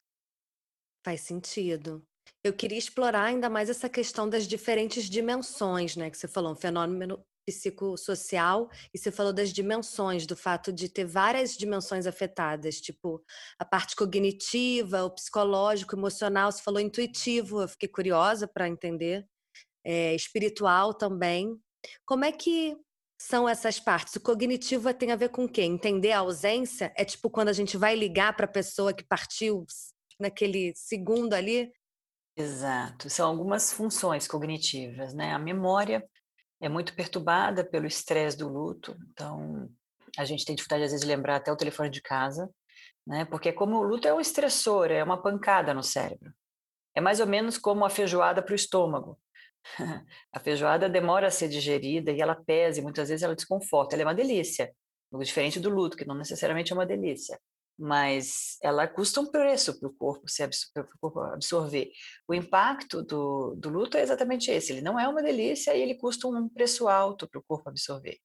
Faz 1.03 1.23
sentido. 1.23 2.07
Eu 2.45 2.53
queria 2.53 2.77
explorar 2.77 3.25
ainda 3.25 3.49
mais 3.49 3.71
essa 3.71 3.89
questão 3.89 4.29
das 4.29 4.47
diferentes 4.47 5.09
dimensões, 5.09 5.97
né, 5.97 6.11
que 6.11 6.19
você 6.19 6.29
falou, 6.29 6.53
um 6.53 6.57
fenômeno 6.57 7.25
psicossocial, 7.51 8.71
e 8.93 8.99
você 8.99 9.11
falou 9.11 9.33
das 9.33 9.53
dimensões, 9.53 10.27
do 10.27 10.37
fato 10.37 10.73
de 10.73 10.89
ter 10.89 11.05
várias 11.05 11.57
dimensões 11.57 12.07
afetadas, 12.07 12.81
tipo 12.81 13.23
a 13.59 13.65
parte 13.65 13.95
cognitiva, 13.97 15.05
o 15.05 15.11
psicológico, 15.11 15.95
emocional, 15.95 16.51
você 16.51 16.63
falou 16.63 16.81
intuitivo, 16.81 17.63
eu 17.63 17.69
fiquei 17.69 17.89
curiosa 17.89 18.49
para 18.49 18.69
entender, 18.69 19.27
é, 19.85 20.15
espiritual 20.15 20.95
também. 20.95 21.57
Como 22.05 22.25
é 22.25 22.33
que 22.33 22.77
são 23.21 23.49
essas 23.49 23.79
partes? 23.79 24.17
O 24.17 24.21
cognitivo 24.21 24.93
tem 24.95 25.13
a 25.13 25.17
ver 25.17 25.31
com 25.31 25.45
o 25.45 25.49
quê? 25.49 25.63
Entender 25.63 26.13
a 26.13 26.21
ausência? 26.21 26.93
É 26.97 27.05
tipo 27.05 27.29
quando 27.29 27.49
a 27.49 27.53
gente 27.53 27.77
vai 27.77 27.95
ligar 27.95 28.35
para 28.37 28.47
a 28.47 28.51
pessoa 28.51 28.95
que 28.95 29.05
partiu 29.05 29.67
naquele 30.19 30.73
segundo 30.75 31.35
ali? 31.35 31.73
Exato. 32.37 33.11
São 33.11 33.29
algumas 33.29 33.73
funções 33.73 34.27
cognitivas, 34.27 35.13
né? 35.13 35.33
A 35.33 35.39
memória 35.39 36.03
é 36.61 36.69
muito 36.69 36.95
perturbada 36.95 37.65
pelo 37.65 37.87
estresse 37.87 38.37
do 38.37 38.49
luto, 38.49 38.97
então 39.11 39.71
a 40.19 40.25
gente 40.25 40.45
tem 40.45 40.55
dificuldade 40.55 40.85
às 40.85 40.91
vezes 40.91 41.07
de 41.07 41.13
lembrar 41.13 41.37
até 41.37 41.51
o 41.53 41.57
telefone 41.57 41.89
de 41.89 42.03
casa, 42.03 42.51
né? 43.07 43.25
Porque 43.25 43.53
como 43.53 43.77
o 43.79 43.83
luto 43.83 44.07
é 44.07 44.15
um 44.15 44.21
estressor, 44.21 44.91
é 44.91 45.03
uma 45.03 45.21
pancada 45.21 45.73
no 45.73 45.83
cérebro. 45.83 46.33
É 46.95 47.01
mais 47.01 47.21
ou 47.21 47.27
menos 47.27 47.57
como 47.57 47.85
a 47.85 47.91
feijoada 47.91 48.43
para 48.43 48.53
o 48.53 48.57
estômago. 48.57 49.19
a 50.33 50.41
feijoada 50.41 50.89
demora 50.89 51.29
a 51.29 51.31
ser 51.31 51.49
digerida 51.49 52.11
e 52.11 52.21
ela 52.21 52.35
pesa 52.35 52.81
e 52.81 52.83
muitas 52.83 53.09
vezes 53.09 53.23
ela 53.23 53.35
desconforta. 53.35 53.95
Ela 53.95 54.03
é 54.03 54.07
uma 54.07 54.15
delícia, 54.15 54.75
diferente 55.19 55.59
do 55.59 55.71
luto, 55.71 55.97
que 55.97 56.07
não 56.07 56.15
necessariamente 56.15 56.73
é 56.73 56.75
uma 56.75 56.87
delícia, 56.87 57.39
mas 57.81 58.59
ela 58.63 58.87
custa 58.87 59.23
um 59.23 59.27
preço 59.27 59.81
para 59.81 59.89
o 59.89 59.95
corpo 59.95 60.29
se 60.29 60.43
absorver. 61.33 61.91
O 62.29 62.35
impacto 62.35 63.03
do, 63.03 63.55
do 63.57 63.71
luto 63.71 63.97
é 63.97 64.03
exatamente 64.03 64.51
esse: 64.51 64.73
ele 64.73 64.83
não 64.83 65.01
é 65.01 65.09
uma 65.09 65.23
delícia 65.23 65.75
e 65.75 65.81
ele 65.81 65.95
custa 65.95 66.29
um 66.29 66.49
preço 66.49 66.89
alto 66.89 67.27
para 67.27 67.41
o 67.41 67.43
corpo 67.43 67.71
absorver. 67.71 68.19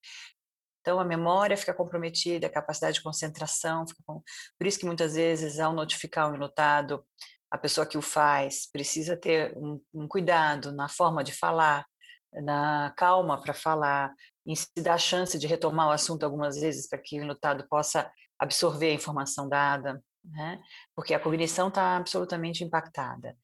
Então, 0.81 0.99
a 0.99 1.05
memória 1.05 1.57
fica 1.57 1.73
comprometida, 1.73 2.47
a 2.47 2.51
capacidade 2.51 2.97
de 2.97 3.03
concentração, 3.03 3.85
com... 4.05 4.21
por 4.57 4.67
isso 4.67 4.77
que 4.77 4.85
muitas 4.85 5.15
vezes, 5.15 5.59
ao 5.59 5.73
notificar 5.73 6.29
o 6.29 6.35
enlutado, 6.35 7.03
a 7.49 7.57
pessoa 7.57 7.87
que 7.87 7.97
o 7.97 8.01
faz 8.01 8.69
precisa 8.69 9.15
ter 9.15 9.57
um, 9.57 9.81
um 9.93 10.07
cuidado 10.07 10.71
na 10.73 10.89
forma 10.89 11.23
de 11.23 11.31
falar, 11.31 11.85
na 12.33 12.93
calma 12.97 13.41
para 13.41 13.53
falar, 13.53 14.13
em 14.45 14.53
se 14.53 14.67
dar 14.77 14.95
a 14.95 14.99
chance 14.99 15.39
de 15.39 15.47
retomar 15.47 15.87
o 15.87 15.91
assunto 15.91 16.23
algumas 16.23 16.59
vezes 16.59 16.87
para 16.87 16.99
que 16.99 17.19
o 17.19 17.23
enlutado 17.23 17.65
possa 17.69 18.11
absorver 18.45 18.91
a 18.91 18.93
informação 18.93 19.47
dada, 19.49 20.01
né? 20.23 20.61
porque 20.95 21.13
a 21.13 21.19
cognição 21.19 21.67
está 21.67 21.97
absolutamente 21.97 22.63
impactada. 22.63 23.35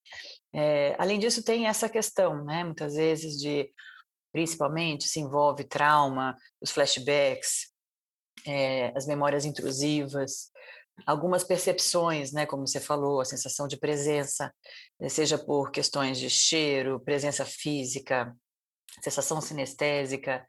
É, 0.53 0.95
além 0.97 1.19
disso, 1.19 1.43
tem 1.43 1.67
essa 1.67 1.89
questão, 1.89 2.43
né? 2.43 2.63
muitas 2.63 2.95
vezes, 2.95 3.37
de 3.37 3.71
principalmente 4.31 5.07
se 5.07 5.19
envolve 5.19 5.63
trauma, 5.65 6.35
os 6.61 6.71
flashbacks, 6.71 7.71
é, 8.45 8.91
as 8.95 9.05
memórias 9.05 9.45
intrusivas, 9.45 10.51
algumas 11.05 11.43
percepções, 11.43 12.31
né, 12.31 12.45
como 12.45 12.67
você 12.67 12.79
falou, 12.79 13.21
a 13.21 13.25
sensação 13.25 13.67
de 13.67 13.77
presença, 13.77 14.53
eh, 14.99 15.09
seja 15.09 15.37
por 15.37 15.71
questões 15.71 16.19
de 16.19 16.29
cheiro, 16.29 16.99
presença 16.99 17.45
física, 17.45 18.35
sensação 19.01 19.41
sinestésica, 19.41 20.45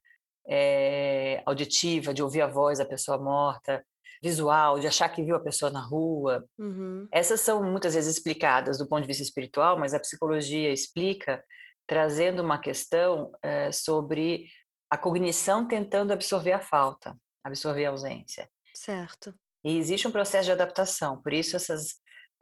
é, 0.46 1.42
auditiva, 1.46 2.12
de 2.12 2.22
ouvir 2.22 2.42
a 2.42 2.48
voz 2.48 2.78
da 2.78 2.84
pessoa 2.84 3.18
morta, 3.18 3.84
visual, 4.22 4.78
de 4.78 4.86
achar 4.86 5.08
que 5.08 5.22
viu 5.22 5.34
a 5.34 5.40
pessoa 5.40 5.70
na 5.70 5.80
rua. 5.80 6.44
Uhum. 6.58 7.08
Essas 7.10 7.40
são 7.40 7.62
muitas 7.62 7.94
vezes 7.94 8.16
explicadas 8.16 8.78
do 8.78 8.86
ponto 8.86 9.02
de 9.02 9.08
vista 9.08 9.22
espiritual, 9.22 9.78
mas 9.78 9.92
a 9.92 10.00
psicologia 10.00 10.72
explica 10.72 11.42
trazendo 11.86 12.42
uma 12.42 12.58
questão 12.58 13.32
é, 13.42 13.72
sobre 13.72 14.46
a 14.88 14.96
cognição 14.96 15.66
tentando 15.66 16.12
absorver 16.12 16.52
a 16.52 16.60
falta, 16.60 17.16
absorver 17.42 17.86
a 17.86 17.90
ausência. 17.90 18.48
Certo. 18.74 19.34
E 19.64 19.76
existe 19.76 20.06
um 20.06 20.12
processo 20.12 20.44
de 20.44 20.52
adaptação, 20.52 21.20
por 21.20 21.32
isso 21.32 21.56
essas, 21.56 21.92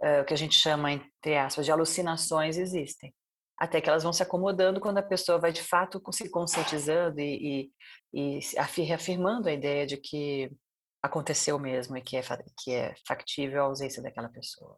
uh, 0.02 0.22
o 0.22 0.24
que 0.24 0.34
a 0.34 0.36
gente 0.36 0.54
chama, 0.54 0.92
entre 0.92 1.36
aspas, 1.36 1.64
de 1.64 1.72
alucinações 1.72 2.56
existem. 2.56 3.14
Até 3.58 3.80
que 3.80 3.88
elas 3.88 4.02
vão 4.02 4.12
se 4.12 4.22
acomodando 4.22 4.80
quando 4.80 4.98
a 4.98 5.02
pessoa 5.02 5.38
vai 5.38 5.52
de 5.52 5.62
fato 5.62 6.02
se 6.12 6.30
conscientizando 6.30 7.20
e, 7.20 7.70
e, 8.12 8.38
e 8.40 8.82
reafirmando 8.82 9.48
a 9.48 9.52
ideia 9.52 9.86
de 9.86 9.98
que 9.98 10.50
aconteceu 11.02 11.58
mesmo 11.58 11.96
e 11.96 12.02
que 12.02 12.16
é, 12.16 12.22
que 12.58 12.72
é 12.72 12.94
factível 13.06 13.62
a 13.62 13.66
ausência 13.66 14.02
daquela 14.02 14.28
pessoa. 14.28 14.76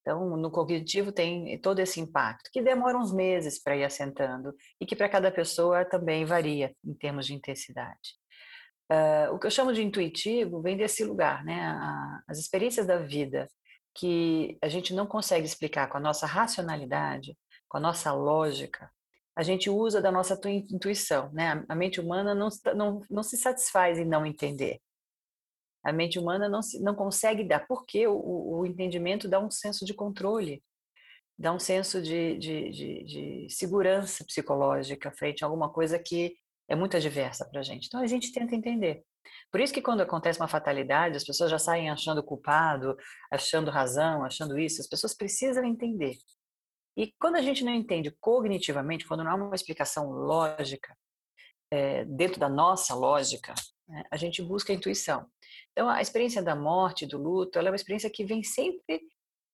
Então, 0.00 0.36
no 0.36 0.50
cognitivo 0.50 1.12
tem 1.12 1.60
todo 1.60 1.78
esse 1.78 2.00
impacto, 2.00 2.50
que 2.52 2.62
demora 2.62 2.96
uns 2.96 3.12
meses 3.12 3.62
para 3.62 3.76
ir 3.76 3.84
assentando 3.84 4.54
e 4.80 4.86
que 4.86 4.96
para 4.96 5.08
cada 5.08 5.30
pessoa 5.30 5.84
também 5.84 6.24
varia 6.24 6.74
em 6.84 6.94
termos 6.94 7.26
de 7.26 7.34
intensidade. 7.34 8.18
Uh, 8.90 9.32
o 9.34 9.38
que 9.38 9.46
eu 9.46 9.50
chamo 9.50 9.72
de 9.72 9.82
intuitivo 9.82 10.60
vem 10.62 10.76
desse 10.76 11.04
lugar, 11.04 11.44
né? 11.44 11.60
A, 11.62 12.22
as 12.26 12.38
experiências 12.38 12.86
da 12.86 12.96
vida 12.96 13.48
que 13.94 14.58
a 14.62 14.68
gente 14.68 14.94
não 14.94 15.06
consegue 15.06 15.44
explicar 15.44 15.88
com 15.88 15.98
a 15.98 16.00
nossa 16.00 16.26
racionalidade, 16.26 17.36
com 17.68 17.76
a 17.76 17.80
nossa 17.80 18.12
lógica, 18.12 18.90
a 19.36 19.42
gente 19.42 19.70
usa 19.70 20.00
da 20.00 20.10
nossa 20.10 20.38
intuição, 20.46 21.30
né? 21.32 21.64
A 21.68 21.74
mente 21.74 22.00
humana 22.00 22.34
não, 22.34 22.48
não, 22.74 23.00
não 23.08 23.22
se 23.22 23.36
satisfaz 23.36 23.98
em 23.98 24.04
não 24.04 24.26
entender. 24.26 24.80
A 25.84 25.92
mente 25.92 26.18
humana 26.18 26.48
não, 26.48 26.62
se, 26.62 26.82
não 26.82 26.94
consegue 26.94 27.44
dar, 27.44 27.66
porque 27.66 28.06
o, 28.06 28.58
o 28.58 28.66
entendimento 28.66 29.28
dá 29.28 29.40
um 29.40 29.50
senso 29.50 29.84
de 29.84 29.94
controle, 29.94 30.62
dá 31.38 31.52
um 31.52 31.58
senso 31.58 32.02
de, 32.02 32.36
de, 32.38 32.70
de, 32.70 33.04
de 33.04 33.46
segurança 33.50 34.24
psicológica 34.24 35.10
frente 35.10 35.42
a 35.42 35.46
alguma 35.46 35.70
coisa 35.70 35.98
que 35.98 36.34
é 36.68 36.76
muito 36.76 36.96
adversa 36.96 37.48
para 37.48 37.60
a 37.60 37.62
gente. 37.62 37.86
Então 37.86 38.00
a 38.00 38.06
gente 38.06 38.32
tenta 38.32 38.54
entender. 38.54 39.02
Por 39.50 39.60
isso 39.60 39.72
que 39.72 39.82
quando 39.82 40.00
acontece 40.02 40.38
uma 40.38 40.48
fatalidade, 40.48 41.16
as 41.16 41.24
pessoas 41.24 41.50
já 41.50 41.58
saem 41.58 41.90
achando 41.90 42.22
culpado, 42.22 42.96
achando 43.30 43.70
razão, 43.70 44.24
achando 44.24 44.58
isso. 44.58 44.80
As 44.80 44.86
pessoas 44.86 45.14
precisam 45.14 45.64
entender. 45.64 46.16
E 46.96 47.12
quando 47.18 47.36
a 47.36 47.42
gente 47.42 47.64
não 47.64 47.72
entende 47.72 48.14
cognitivamente, 48.20 49.06
quando 49.06 49.24
não 49.24 49.30
há 49.30 49.34
uma 49.34 49.54
explicação 49.54 50.10
lógica, 50.10 50.94
é, 51.72 52.04
dentro 52.04 52.38
da 52.40 52.48
nossa 52.48 52.94
lógica, 52.94 53.54
né, 53.90 54.04
a 54.10 54.16
gente 54.16 54.40
busca 54.40 54.72
a 54.72 54.76
intuição. 54.76 55.26
Então, 55.72 55.88
a 55.88 56.00
experiência 56.00 56.42
da 56.42 56.54
morte, 56.54 57.06
do 57.06 57.18
luto, 57.18 57.58
ela 57.58 57.68
é 57.68 57.70
uma 57.70 57.76
experiência 57.76 58.08
que 58.08 58.24
vem 58.24 58.42
sempre 58.42 59.02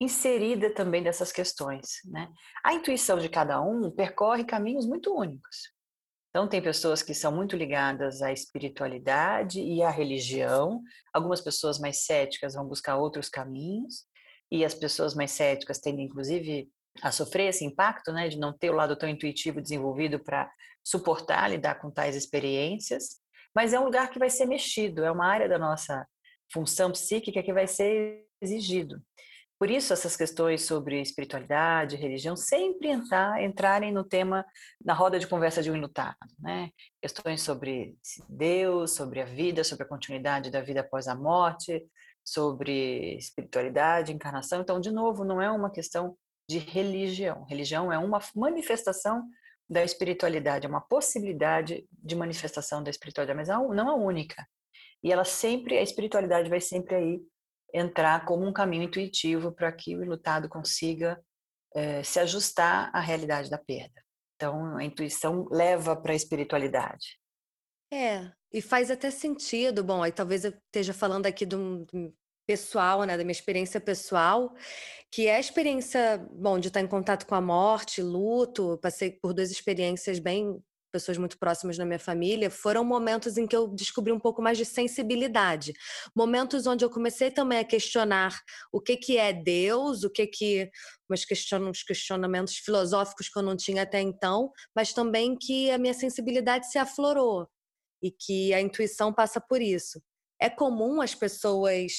inserida 0.01 0.73
também 0.75 1.03
dessas 1.03 1.33
questões. 1.33 2.01
Né? 2.05 2.29
A 2.63 2.75
intuição 2.75 3.19
de 3.19 3.29
cada 3.29 3.61
um 3.61 3.91
percorre 3.91 4.45
caminhos 4.45 4.87
muito 4.87 5.15
únicos. 5.15 5.75
Então, 6.29 6.47
tem 6.47 6.61
pessoas 6.61 7.03
que 7.03 7.15
são 7.15 7.33
muito 7.35 7.57
ligadas 7.57 8.21
à 8.21 8.31
espiritualidade 8.31 9.59
e 9.59 9.83
à 9.83 9.89
religião, 9.89 10.83
algumas 11.15 11.41
pessoas 11.41 11.79
mais 11.79 12.05
céticas 12.05 12.53
vão 12.53 12.67
buscar 12.67 12.97
outros 12.97 13.31
caminhos, 13.31 14.05
e 14.53 14.63
as 14.63 14.75
pessoas 14.75 15.15
mais 15.15 15.31
céticas 15.31 15.79
tendem, 15.79 16.05
inclusive, 16.05 16.69
a 17.03 17.11
sofrer 17.11 17.49
esse 17.49 17.65
impacto, 17.65 18.13
né, 18.13 18.29
de 18.29 18.39
não 18.39 18.53
ter 18.53 18.69
o 18.69 18.75
lado 18.75 18.97
tão 18.97 19.09
intuitivo 19.09 19.63
desenvolvido 19.63 20.23
para 20.23 20.51
suportar, 20.85 21.49
lidar 21.49 21.77
com 21.77 21.91
tais 21.91 22.15
experiências, 22.15 23.17
mas 23.57 23.73
é 23.73 23.81
um 23.81 23.85
lugar 23.85 24.11
que 24.11 24.19
vai 24.19 24.29
ser 24.29 24.45
mexido, 24.45 25.03
é 25.03 25.11
uma 25.11 25.27
área 25.27 25.49
da 25.49 25.59
nossa 25.59 26.07
função 26.53 26.93
psíquica 26.93 27.43
que 27.43 27.55
vai 27.55 27.67
ser 27.67 28.27
exigido. 28.39 29.03
Por 29.59 29.71
isso, 29.71 29.95
essas 29.95 30.15
questões 30.15 30.67
sobre 30.67 31.01
espiritualidade, 31.01 31.97
religião, 31.97 32.37
sempre 32.37 32.89
entrar, 32.89 33.43
entrarem 33.43 33.91
no 33.91 34.05
tema, 34.05 34.45
na 34.85 34.93
roda 34.93 35.19
de 35.19 35.27
conversa 35.27 35.63
de 35.63 35.71
um 35.71 35.75
enlutado. 35.75 36.19
Né? 36.39 36.69
Questões 37.01 37.41
sobre 37.41 37.97
Deus, 38.29 38.95
sobre 38.95 39.23
a 39.23 39.25
vida, 39.25 39.65
sobre 39.65 39.85
a 39.85 39.89
continuidade 39.89 40.51
da 40.51 40.61
vida 40.61 40.81
após 40.81 41.09
a 41.09 41.15
morte, 41.15 41.83
sobre 42.23 43.17
espiritualidade, 43.17 44.13
encarnação. 44.13 44.61
Então, 44.61 44.79
de 44.79 44.91
novo, 44.91 45.25
não 45.25 45.41
é 45.41 45.51
uma 45.51 45.71
questão 45.71 46.15
de 46.47 46.59
religião. 46.59 47.45
Religião 47.45 47.91
é 47.91 47.97
uma 47.97 48.21
manifestação 48.35 49.27
da 49.69 49.83
espiritualidade, 49.83 50.67
é 50.67 50.69
uma 50.69 50.81
possibilidade 50.81 51.87
de 51.91 52.15
manifestação 52.15 52.83
da 52.83 52.91
espiritualidade, 52.91 53.37
mas 53.37 53.49
não 53.49 53.89
a 53.89 53.95
única. 53.95 54.47
E 55.03 55.13
ela 55.13 55.25
sempre, 55.25 55.77
a 55.77 55.83
espiritualidade 55.83 56.49
vai 56.49 56.61
sempre 56.61 56.95
aí 56.95 57.21
entrar 57.73 58.25
como 58.25 58.47
um 58.47 58.53
caminho 58.53 58.85
intuitivo 58.85 59.53
para 59.53 59.73
que 59.73 59.97
o 59.97 60.05
lutado 60.05 60.49
consiga 60.49 61.21
é, 61.75 62.03
se 62.03 62.19
ajustar 62.21 62.91
à 62.95 63.01
realidade 63.01 63.51
da 63.51 63.59
perda. 63.59 64.03
Então, 64.37 64.77
a 64.77 64.85
intuição 64.85 65.49
leva 65.51 65.97
para 65.97 66.13
a 66.13 66.17
espiritualidade. 66.17 67.19
É, 67.93 68.31
e 68.53 68.61
faz 68.61 68.91
até 68.91 69.11
sentido. 69.11 69.83
Bom, 69.83 70.03
aí 70.03 70.13
talvez 70.13 70.45
eu 70.45 70.51
esteja 70.51 70.93
falando 70.93 71.27
aqui 71.27 71.47
de 71.47 71.57
um, 71.57 71.87
pessoal, 72.47 73.03
né, 73.05 73.17
da 73.17 73.25
minha 73.25 73.33
experiência 73.33 73.81
pessoal, 73.81 74.55
que 75.11 75.27
é 75.27 75.37
a 75.37 75.41
experiência, 75.41 76.25
bom, 76.33 76.59
de 76.59 76.69
estar 76.69 76.81
em 76.81 76.87
contato 76.87 77.27
com 77.27 77.35
a 77.35 77.41
morte, 77.41 78.03
luto, 78.03 78.79
passei 78.83 79.11
por 79.11 79.33
duas 79.33 79.51
experiências 79.51 80.19
bem 80.19 80.63
pessoas 80.93 81.19
muito 81.19 81.39
próximas 81.39 81.77
da 81.77 81.85
minha 81.85 81.99
família, 81.99 82.51
foram 82.51 82.83
momentos 82.83 83.37
em 83.37 83.47
que 83.47 83.55
eu 83.55 83.69
descobri 83.69 84.13
um 84.13 84.19
pouco 84.19 84.41
mais 84.41 84.57
de 84.57 84.65
sensibilidade. 84.65 85.75
Momentos 86.15 86.67
onde 86.67 86.85
eu 86.85 86.91
comecei 86.91 87.31
também 87.31 87.59
a 87.59 87.65
questionar 87.65 88.35
o 88.73 88.81
que, 88.81 88.97
que 88.97 89.19
é 89.19 89.33
Deus, 89.33 90.05
o 90.05 90.11
que 90.11 90.27
que 90.27 90.71
uns, 91.11 91.25
question, 91.27 91.69
uns 91.69 91.83
questionamentos 91.83 92.57
filosóficos 92.57 93.29
que 93.29 93.39
eu 93.39 93.43
não 93.43 93.57
tinha 93.57 93.83
até 93.83 94.01
então, 94.01 94.51
mas 94.75 94.95
também 94.95 95.37
que 95.37 95.71
a 95.71 95.77
minha 95.77 95.95
sensibilidade 95.95 96.71
se 96.71 96.79
aflorou 96.79 97.47
e 98.03 98.11
que 98.11 98.55
a 98.55 98.61
intuição 98.61 99.13
passa 99.13 99.41
por 99.41 99.61
isso. 99.61 100.01
É 100.41 100.49
comum 100.49 101.03
as 101.03 101.15
pessoas 101.15 101.93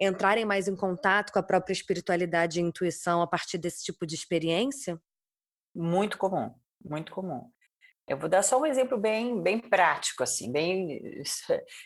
entrarem 0.00 0.44
mais 0.44 0.68
em 0.68 0.76
contato 0.76 1.32
com 1.32 1.38
a 1.38 1.42
própria 1.42 1.72
espiritualidade 1.72 2.60
e 2.60 2.62
intuição 2.62 3.22
a 3.22 3.26
partir 3.26 3.58
desse 3.58 3.84
tipo 3.84 4.06
de 4.06 4.14
experiência? 4.14 5.00
Muito 5.74 6.18
comum, 6.18 6.54
muito 6.84 7.12
comum. 7.12 7.50
Eu 8.06 8.16
vou 8.16 8.28
dar 8.28 8.42
só 8.42 8.58
um 8.58 8.64
exemplo 8.64 8.96
bem, 8.96 9.42
bem 9.42 9.58
prático, 9.58 10.22
assim, 10.22 10.50
bem 10.50 11.22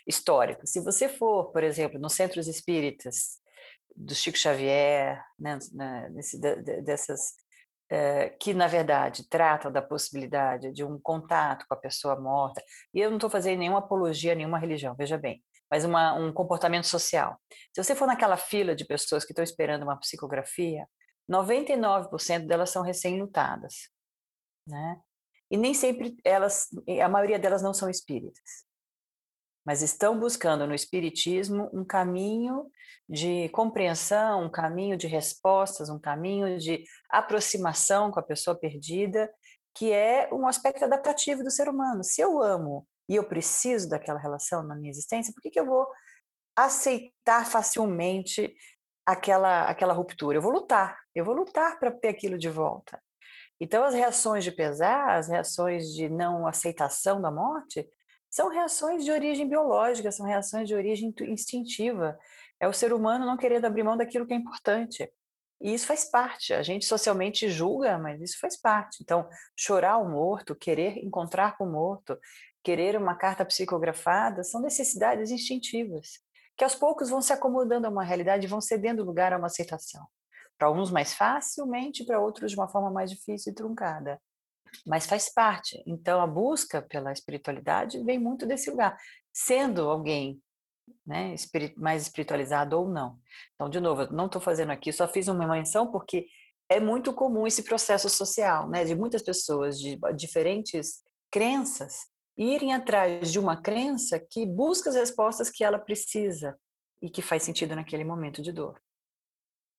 histórico. 0.07 0.65
Se 0.65 0.79
você 0.79 1.09
for, 1.09 1.51
por 1.51 1.63
exemplo, 1.63 1.99
nos 1.99 2.13
centros 2.13 2.47
espíritas 2.47 3.41
do 3.95 4.15
Chico 4.15 4.37
Xavier, 4.37 5.21
né, 5.37 5.59
nesse, 6.11 6.39
dessas 6.39 7.33
é, 7.89 8.29
que 8.29 8.53
na 8.53 8.65
verdade 8.65 9.27
tratam 9.29 9.71
da 9.71 9.81
possibilidade 9.81 10.71
de 10.71 10.83
um 10.83 10.99
contato 10.99 11.65
com 11.67 11.73
a 11.75 11.77
pessoa 11.77 12.19
morta. 12.19 12.63
E 12.93 12.99
eu 12.99 13.09
não 13.09 13.17
estou 13.17 13.29
fazendo 13.29 13.59
nenhuma 13.59 13.79
apologia 13.79 14.31
a 14.31 14.35
nenhuma 14.35 14.57
religião, 14.57 14.95
veja 14.95 15.17
bem, 15.17 15.43
mas 15.69 15.85
uma, 15.85 16.13
um 16.13 16.31
comportamento 16.31 16.85
social. 16.85 17.39
Se 17.73 17.83
você 17.83 17.95
for 17.95 18.07
naquela 18.07 18.37
fila 18.37 18.75
de 18.75 18.85
pessoas 18.85 19.25
que 19.25 19.31
estão 19.31 19.43
esperando 19.43 19.83
uma 19.83 19.97
psicografia, 19.97 20.87
99% 21.29 22.45
delas 22.45 22.69
são 22.69 22.83
recém-lutadas, 22.83 23.89
né? 24.67 24.99
E 25.49 25.57
nem 25.57 25.73
sempre 25.73 26.15
elas, 26.23 26.67
a 27.01 27.07
maioria 27.07 27.37
delas 27.37 27.61
não 27.61 27.73
são 27.73 27.89
espíritas, 27.89 28.65
mas 29.65 29.81
estão 29.81 30.19
buscando 30.19 30.67
no 30.67 30.73
espiritismo 30.73 31.69
um 31.73 31.85
caminho 31.85 32.69
de 33.07 33.49
compreensão, 33.49 34.45
um 34.45 34.51
caminho 34.51 34.97
de 34.97 35.07
respostas, 35.07 35.89
um 35.89 35.99
caminho 35.99 36.57
de 36.57 36.83
aproximação 37.09 38.11
com 38.11 38.19
a 38.19 38.23
pessoa 38.23 38.57
perdida, 38.57 39.31
que 39.75 39.91
é 39.91 40.29
um 40.33 40.47
aspecto 40.47 40.83
adaptativo 40.83 41.43
do 41.43 41.51
ser 41.51 41.69
humano. 41.69 42.03
Se 42.03 42.21
eu 42.21 42.41
amo 42.41 42.87
e 43.07 43.15
eu 43.15 43.23
preciso 43.23 43.89
daquela 43.89 44.19
relação 44.19 44.63
na 44.63 44.75
minha 44.75 44.89
existência, 44.89 45.33
por 45.33 45.41
que, 45.41 45.49
que 45.49 45.59
eu 45.59 45.65
vou 45.65 45.87
aceitar 46.55 47.45
facilmente 47.45 48.55
aquela, 49.05 49.65
aquela 49.65 49.93
ruptura? 49.93 50.37
Eu 50.37 50.41
vou 50.41 50.51
lutar, 50.51 50.97
eu 51.13 51.25
vou 51.25 51.33
lutar 51.35 51.79
para 51.79 51.91
ter 51.91 52.09
aquilo 52.09 52.37
de 52.37 52.49
volta. 52.49 53.01
Então, 53.59 53.83
as 53.83 53.93
reações 53.93 54.43
de 54.43 54.51
pesar, 54.51 55.17
as 55.17 55.29
reações 55.29 55.93
de 55.93 56.09
não 56.09 56.47
aceitação 56.47 57.21
da 57.21 57.31
morte, 57.31 57.87
são 58.29 58.49
reações 58.49 59.05
de 59.05 59.11
origem 59.11 59.47
biológica, 59.47 60.11
são 60.11 60.25
reações 60.25 60.67
de 60.67 60.73
origem 60.73 61.13
instintiva. 61.21 62.17
É 62.59 62.67
o 62.67 62.73
ser 62.73 62.91
humano 62.91 63.25
não 63.25 63.37
querendo 63.37 63.65
abrir 63.65 63.83
mão 63.83 63.95
daquilo 63.95 64.25
que 64.25 64.33
é 64.33 64.35
importante. 64.35 65.07
E 65.61 65.73
isso 65.73 65.85
faz 65.85 66.09
parte. 66.09 66.53
A 66.53 66.63
gente 66.63 66.85
socialmente 66.85 67.47
julga, 67.47 67.97
mas 67.97 68.21
isso 68.21 68.37
faz 68.39 68.59
parte. 68.59 68.97
Então, 69.01 69.29
chorar 69.55 69.97
o 69.97 70.09
morto, 70.09 70.55
querer 70.55 70.97
encontrar 70.97 71.55
com 71.57 71.65
o 71.65 71.71
morto, 71.71 72.19
querer 72.63 72.95
uma 72.95 73.15
carta 73.15 73.45
psicografada, 73.45 74.43
são 74.43 74.61
necessidades 74.61 75.31
instintivas, 75.31 76.19
que 76.57 76.63
aos 76.63 76.75
poucos 76.75 77.09
vão 77.09 77.21
se 77.21 77.33
acomodando 77.33 77.87
a 77.87 77.89
uma 77.89 78.03
realidade 78.03 78.47
vão 78.47 78.61
cedendo 78.61 79.03
lugar 79.03 79.33
a 79.33 79.37
uma 79.37 79.47
aceitação. 79.47 80.05
Para 80.57 80.67
alguns 80.67 80.91
mais 80.91 81.13
facilmente, 81.13 82.05
para 82.05 82.19
outros 82.19 82.51
de 82.51 82.57
uma 82.57 82.69
forma 82.69 82.89
mais 82.89 83.09
difícil 83.09 83.51
e 83.51 83.55
truncada. 83.55 84.21
Mas 84.85 85.05
faz 85.05 85.31
parte. 85.31 85.83
Então, 85.85 86.21
a 86.21 86.27
busca 86.27 86.81
pela 86.81 87.11
espiritualidade 87.11 88.03
vem 88.03 88.17
muito 88.17 88.45
desse 88.45 88.69
lugar. 88.69 88.97
Sendo 89.31 89.89
alguém 89.89 90.41
né, 91.05 91.35
mais 91.77 92.03
espiritualizado 92.03 92.77
ou 92.79 92.87
não. 92.87 93.19
Então, 93.55 93.69
de 93.69 93.79
novo, 93.79 94.03
eu 94.03 94.11
não 94.11 94.27
estou 94.27 94.41
fazendo 94.41 94.71
aqui, 94.71 94.91
só 94.91 95.07
fiz 95.07 95.27
uma 95.27 95.47
menção 95.47 95.91
porque 95.91 96.27
é 96.69 96.79
muito 96.79 97.13
comum 97.13 97.45
esse 97.45 97.63
processo 97.63 98.09
social, 98.09 98.69
né, 98.69 98.85
de 98.85 98.95
muitas 98.95 99.21
pessoas 99.21 99.79
de 99.79 99.99
diferentes 100.15 101.03
crenças 101.31 102.12
irem 102.37 102.73
atrás 102.73 103.31
de 103.31 103.39
uma 103.39 103.55
crença 103.55 104.19
que 104.19 104.45
busca 104.45 104.89
as 104.89 104.95
respostas 104.95 105.49
que 105.49 105.63
ela 105.63 105.79
precisa 105.79 106.57
e 107.01 107.09
que 107.09 107.21
faz 107.21 107.43
sentido 107.43 107.75
naquele 107.75 108.03
momento 108.03 108.41
de 108.41 108.51
dor. 108.51 108.81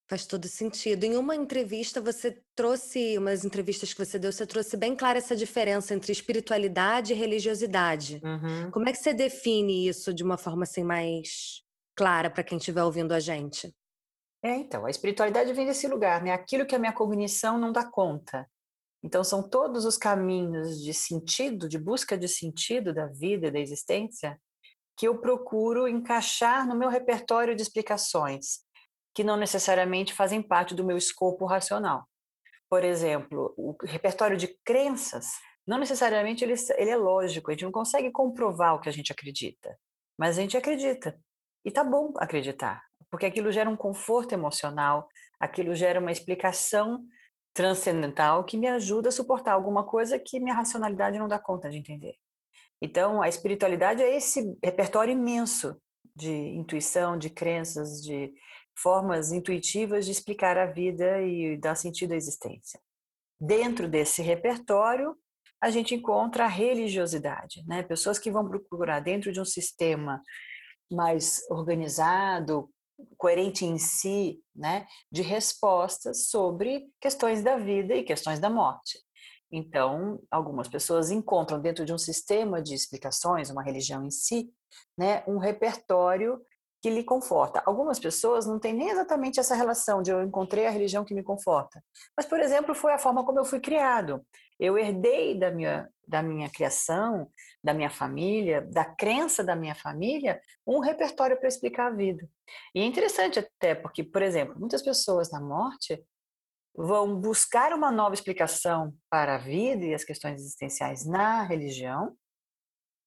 Faz 0.07 0.27
todo 0.27 0.47
sentido. 0.47 1.05
Em 1.05 1.17
uma 1.17 1.35
entrevista, 1.35 2.01
você 2.01 2.39
trouxe, 2.55 3.17
umas 3.17 3.45
entrevistas 3.45 3.93
que 3.93 4.05
você 4.05 4.19
deu, 4.19 4.31
você 4.31 4.47
trouxe 4.47 4.77
bem 4.77 4.95
clara 4.95 5.17
essa 5.17 5.35
diferença 5.35 5.95
entre 5.95 6.13
espiritualidade 6.13 7.13
e 7.13 7.17
religiosidade. 7.17 8.21
Uhum. 8.23 8.71
Como 8.71 8.89
é 8.89 8.93
que 8.93 8.99
você 8.99 9.15
define 9.15 9.89
isso 9.89 10.13
de 10.13 10.23
uma 10.23 10.37
forma 10.37 10.65
assim 10.65 10.85
mais 10.85 11.63
clara 11.97 12.29
para 12.29 12.45
quem 12.45 12.59
estiver 12.59 12.85
ouvindo 12.85 13.13
a 13.13 13.21
gente? 13.21 13.75
É, 14.43 14.57
então, 14.57 14.85
a 14.85 14.91
espiritualidade 14.91 15.55
vem 15.55 15.65
desse 15.65 15.89
lugar, 15.89 16.23
né? 16.23 16.33
Aquilo 16.33 16.67
que 16.67 16.75
a 16.75 16.79
minha 16.79 16.93
cognição 16.93 17.57
não 17.59 17.73
dá 17.73 17.83
conta. 17.83 18.47
Então, 19.05 19.23
são 19.23 19.47
todos 19.47 19.85
os 19.85 19.99
caminhos 19.99 20.83
de 20.83 20.95
sentido, 20.95 21.69
de 21.69 21.79
busca 21.79 22.17
de 22.17 22.27
sentido 22.27 22.95
da 22.95 23.07
vida, 23.07 23.51
da 23.51 23.61
existência, 23.61 24.41
que 24.97 25.07
eu 25.07 25.21
procuro 25.21 25.87
encaixar 25.87 26.67
no 26.67 26.75
meu 26.75 26.89
repertório 26.89 27.55
de 27.55 27.61
explicações 27.61 28.65
que 29.15 29.23
não 29.23 29.37
necessariamente 29.37 30.13
fazem 30.13 30.43
parte 30.43 30.75
do 30.75 30.85
meu 30.85 30.97
escopo 30.97 31.45
racional. 31.45 32.09
Por 32.69 32.83
exemplo, 32.83 33.55
o 33.57 33.77
repertório 33.85 34.37
de 34.37 34.49
crenças, 34.65 35.27
não 35.67 35.79
necessariamente 35.79 36.43
ele, 36.43 36.55
ele 36.77 36.91
é 36.91 36.97
lógico, 36.97 37.51
a 37.51 37.55
gente 37.55 37.65
não 37.65 37.71
consegue 37.71 38.11
comprovar 38.11 38.75
o 38.75 38.81
que 38.81 38.89
a 38.89 38.93
gente 38.93 39.13
acredita, 39.13 39.79
mas 40.19 40.37
a 40.37 40.41
gente 40.41 40.57
acredita. 40.57 41.17
E 41.65 41.71
tá 41.71 41.85
bom 41.85 42.13
acreditar, 42.17 42.83
porque 43.11 43.27
aquilo 43.27 43.53
gera 43.53 43.71
um 43.71 43.77
conforto 43.77 44.33
emocional, 44.33 45.09
aquilo 45.39 45.75
gera 45.75 46.01
uma 46.01 46.11
explicação 46.11 47.05
transcendental 47.55 48.45
que 48.45 48.59
me 48.59 48.67
ajuda 48.67 49.09
a 49.09 49.13
suportar 49.13 49.53
alguma 49.53 49.85
coisa 49.85 50.19
que 50.19 50.41
minha 50.41 50.55
racionalidade 50.55 51.19
não 51.19 51.29
dá 51.29 51.39
conta 51.39 51.71
de 51.71 51.79
entender. 51.79 52.17
Então, 52.83 53.23
a 53.23 53.29
espiritualidade 53.29 54.03
é 54.03 54.17
esse 54.17 54.59
repertório 54.63 55.13
imenso 55.13 55.81
de 56.15 56.31
intuição, 56.31 57.17
de 57.17 57.31
crenças, 57.31 58.03
de 58.03 58.35
formas 58.77 59.33
intuitivas 59.33 60.05
de 60.05 60.11
explicar 60.11 60.59
a 60.59 60.67
vida 60.67 61.23
e 61.23 61.57
dar 61.57 61.77
sentido 61.77 62.13
à 62.13 62.17
existência. 62.17 62.81
Dentro 63.41 63.89
desse 63.89 64.21
repertório, 64.21 65.17
a 65.61 65.71
gente 65.71 65.95
encontra 65.95 66.45
a 66.45 66.49
religiosidade, 66.49 67.65
né? 67.67 67.83
Pessoas 67.83 68.19
que 68.19 68.31
vão 68.31 68.47
procurar 68.47 69.01
dentro 69.01 69.33
de 69.33 69.41
um 69.41 69.45
sistema 69.45 70.21
mais 70.91 71.41
organizado, 71.49 72.69
coerente 73.17 73.65
em 73.65 73.79
si, 73.79 74.41
né, 74.55 74.87
de 75.11 75.23
respostas 75.23 76.29
sobre 76.29 76.87
questões 77.01 77.43
da 77.43 77.57
vida 77.57 77.95
e 77.95 78.05
questões 78.05 78.39
da 78.39 78.51
morte. 78.51 78.99
Então, 79.51 80.21
algumas 80.31 80.69
pessoas 80.69 81.11
encontram 81.11 81.61
dentro 81.61 81.85
de 81.85 81.93
um 81.93 81.99
sistema 81.99 82.61
de 82.61 82.75
explicações, 82.75 83.51
uma 83.51 83.63
religião 83.63 84.05
em 84.05 84.11
si, 84.11 84.53
né, 84.99 85.23
um 85.29 85.39
repertório 85.39 86.41
que 86.83 86.91
lhe 86.91 87.03
conforta. 87.03 87.63
Algumas 87.65 87.99
pessoas 87.99 88.47
não 88.47 88.59
têm 88.59 88.75
nem 88.75 88.91
exatamente 88.91 89.41
essa 89.41 89.55
relação 89.55 90.03
de 90.03 90.11
eu 90.11 90.23
encontrei 90.23 90.67
a 90.67 90.71
religião 90.71 91.05
que 91.05 91.15
me 91.15 91.23
conforta. 91.23 91.83
Mas, 92.17 92.27
por 92.27 92.39
exemplo, 92.41 92.75
foi 92.75 92.93
a 92.93 92.99
forma 92.99 93.25
como 93.25 93.39
eu 93.39 93.45
fui 93.45 93.59
criado. 93.59 94.21
Eu 94.65 94.79
herdei 94.79 95.39
da 95.39 95.51
minha, 95.51 95.89
da 96.09 96.23
minha 96.23 96.49
criação, 96.49 97.31
da 97.63 97.75
minha 97.75 97.91
família, 97.91 98.63
da 98.63 98.85
crença 98.85 99.45
da 99.45 99.55
minha 99.55 99.75
família, 99.75 100.41
um 100.67 100.79
repertório 100.79 101.39
para 101.39 101.49
explicar 101.49 101.89
a 101.89 101.95
vida. 101.95 102.29
E 102.75 102.81
é 102.81 102.85
interessante 102.85 103.39
até 103.39 103.75
porque, 103.75 104.03
por 104.03 104.23
exemplo, 104.23 104.59
muitas 104.59 104.83
pessoas 104.83 105.31
na 105.31 105.41
morte 105.41 106.03
vão 106.75 107.21
buscar 107.21 107.73
uma 107.73 107.91
nova 107.91 108.15
explicação 108.15 108.95
para 109.09 109.37
a 109.37 109.39
vida 109.39 109.85
e 109.85 109.95
as 109.95 110.03
questões 110.03 110.41
existenciais 110.41 111.07
na 111.07 111.43
religião, 111.43 112.17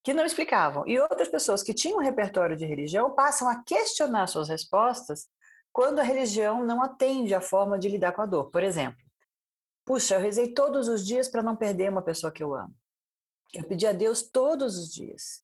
que 0.03 0.13
não 0.13 0.25
explicavam. 0.25 0.87
E 0.87 0.99
outras 0.99 1.27
pessoas 1.27 1.61
que 1.61 1.73
tinham 1.73 1.97
um 1.97 2.03
repertório 2.03 2.55
de 2.55 2.65
religião 2.65 3.13
passam 3.13 3.49
a 3.49 3.61
questionar 3.63 4.27
suas 4.27 4.47
respostas 4.47 5.27
quando 5.73 5.99
a 5.99 6.03
religião 6.03 6.63
não 6.63 6.81
atende 6.81 7.35
a 7.35 7.41
forma 7.41 7.77
de 7.77 7.89
lidar 7.89 8.13
com 8.13 8.21
a 8.21 8.25
dor. 8.25 8.49
Por 8.49 8.63
exemplo, 8.63 9.06
puxa, 9.87 10.15
eu 10.15 10.19
rezei 10.19 10.53
todos 10.53 10.89
os 10.89 11.07
dias 11.07 11.29
para 11.29 11.41
não 11.41 11.55
perder 11.55 11.89
uma 11.89 12.01
pessoa 12.01 12.31
que 12.31 12.43
eu 12.43 12.53
amo. 12.53 12.75
Eu 13.53 13.63
pedi 13.63 13.87
a 13.87 13.93
Deus 13.93 14.21
todos 14.21 14.77
os 14.77 14.93
dias 14.93 15.41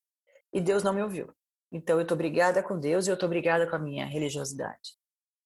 e 0.52 0.60
Deus 0.60 0.82
não 0.82 0.92
me 0.92 1.02
ouviu. 1.02 1.32
Então 1.72 1.96
eu 1.96 2.02
estou 2.02 2.16
brigada 2.16 2.62
com 2.62 2.78
Deus 2.78 3.06
e 3.06 3.10
eu 3.10 3.14
estou 3.14 3.28
brigada 3.28 3.68
com 3.68 3.74
a 3.74 3.78
minha 3.78 4.04
religiosidade. 4.04 4.92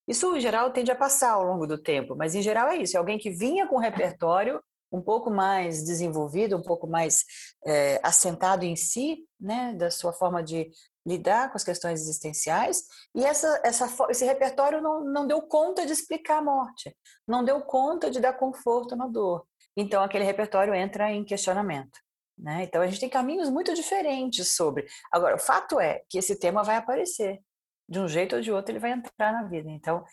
Isso, 0.07 0.35
em 0.37 0.41
geral, 0.41 0.73
tende 0.73 0.91
a 0.91 0.97
passar 0.97 1.31
ao 1.31 1.45
longo 1.45 1.67
do 1.67 1.79
tempo, 1.79 2.17
mas 2.17 2.35
em 2.35 2.43
geral 2.43 2.69
é 2.69 2.79
isso: 2.79 2.97
é 2.97 2.99
alguém 2.99 3.19
que 3.19 3.31
vinha 3.31 3.69
com 3.69 3.77
um 3.77 3.81
repertório 3.81 4.61
um 4.91 5.01
pouco 5.01 5.31
mais 5.31 5.85
desenvolvido, 5.85 6.57
um 6.57 6.63
pouco 6.63 6.87
mais 6.87 7.25
é, 7.65 8.01
assentado 8.03 8.65
em 8.65 8.75
si, 8.75 9.19
né, 9.39 9.75
da 9.75 9.91
sua 9.91 10.13
forma 10.13 10.43
de 10.43 10.71
lidar 11.07 11.51
com 11.51 11.57
as 11.57 11.65
questões 11.65 12.01
existenciais, 12.01 12.83
e 13.15 13.25
essa, 13.25 13.61
essa, 13.65 13.89
esse 14.11 14.25
repertório 14.25 14.81
não, 14.81 15.05
não 15.05 15.27
deu 15.27 15.41
conta 15.43 15.87
de 15.87 15.93
explicar 15.93 16.39
a 16.39 16.43
morte, 16.43 16.95
não 17.27 17.45
deu 17.45 17.61
conta 17.63 18.11
de 18.11 18.21
dar 18.21 18.35
conforto 18.35 18.95
na 18.95 19.07
dor. 19.07 19.47
Então, 19.77 20.03
aquele 20.03 20.25
repertório 20.25 20.75
entra 20.75 21.11
em 21.11 21.25
questionamento. 21.25 21.99
Né? 22.37 22.65
Então, 22.65 22.83
a 22.83 22.87
gente 22.87 23.01
tem 23.01 23.09
caminhos 23.09 23.51
muito 23.51 23.75
diferentes 23.75 24.55
sobre. 24.55 24.87
Agora, 25.13 25.37
o 25.37 25.41
fato 25.41 25.81
é 25.81 26.03
que 26.09 26.19
esse 26.19 26.39
tema 26.39 26.63
vai 26.63 26.77
aparecer. 26.77 27.41
De 27.89 27.99
um 27.99 28.07
jeito 28.07 28.37
ou 28.37 28.43
de 28.43 28.53
outro, 28.53 28.73
ele 28.73 28.79
vai 28.79 28.93
entrar 28.93 29.33
na 29.33 29.45
vida. 29.45 29.71
Então, 29.71 30.05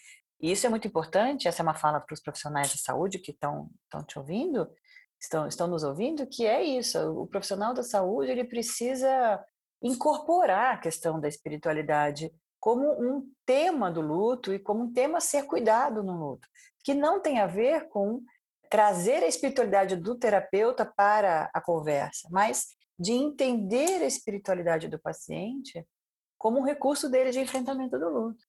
isso 0.41 0.65
é 0.65 0.69
muito 0.69 0.88
importante. 0.88 1.48
Essa 1.48 1.62
é 1.62 1.63
uma 1.63 1.76
fala 1.76 2.00
para 2.00 2.13
os 2.13 2.21
profissionais 2.21 2.71
da 2.71 2.78
saúde 2.78 3.19
que 3.19 3.32
estão 3.32 3.69
te 4.08 4.17
ouvindo, 4.17 4.67
estão, 5.19 5.48
estão 5.48 5.67
nos 5.67 5.84
ouvindo, 5.84 6.26
que 6.28 6.45
é 6.45 6.63
isso. 6.63 7.00
O 7.21 7.28
profissional 7.28 7.74
da 7.74 7.84
saúde 7.84 8.32
ele 8.32 8.43
precisa 8.43 9.43
incorporar 9.82 10.76
a 10.76 10.78
questão 10.78 11.20
da 11.20 11.28
espiritualidade 11.28 12.32
como 12.60 12.92
um 13.00 13.30
tema 13.46 13.92
do 13.92 14.02
luto 14.02 14.54
e 14.54 14.60
como 14.60 14.86
um 14.86 14.94
tema 14.94 15.20
a 15.20 15.22
ser 15.22 15.44
cuidado 15.44 16.02
no 16.02 16.18
luto, 16.18 16.48
que 16.84 16.94
não 16.94 17.22
tem 17.22 17.40
a 17.40 17.46
ver 17.46 17.88
com 17.90 18.24
trazer 18.70 19.24
a 19.24 19.28
espiritualidade 19.28 19.96
do 19.96 20.16
terapeuta 20.16 20.86
para 20.86 21.50
a 21.54 21.62
conversa, 21.62 22.28
mas 22.32 22.68
de 22.98 23.14
entender 23.14 24.02
a 24.02 24.08
espiritualidade 24.08 24.88
do 24.88 25.00
paciente 25.00 25.86
como 26.38 26.60
um 26.60 26.64
recurso 26.64 27.10
dele 27.10 27.32
de 27.32 27.40
enfrentamento 27.40 28.00
do 28.00 28.10
luto. 28.10 28.44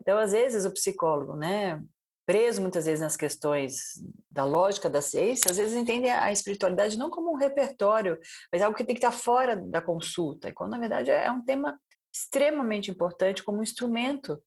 Então, 0.00 0.18
às 0.18 0.32
vezes, 0.32 0.64
o 0.64 0.72
psicólogo, 0.72 1.36
né, 1.36 1.82
preso 2.26 2.60
muitas 2.60 2.86
vezes 2.86 3.00
nas 3.00 3.16
questões 3.16 4.02
da 4.30 4.44
lógica 4.44 4.88
da 4.88 5.02
ciência, 5.02 5.50
às 5.50 5.56
vezes 5.56 5.74
entende 5.74 6.08
a 6.08 6.32
espiritualidade 6.32 6.98
não 6.98 7.10
como 7.10 7.32
um 7.32 7.36
repertório, 7.36 8.18
mas 8.52 8.62
algo 8.62 8.76
que 8.76 8.84
tem 8.84 8.94
que 8.94 9.04
estar 9.04 9.12
fora 9.12 9.56
da 9.56 9.82
consulta, 9.82 10.52
quando 10.52 10.72
na 10.72 10.78
verdade 10.78 11.10
é 11.10 11.30
um 11.30 11.44
tema 11.44 11.78
extremamente 12.12 12.90
importante 12.90 13.42
como 13.42 13.58
um 13.58 13.62
instrumento 13.62 14.40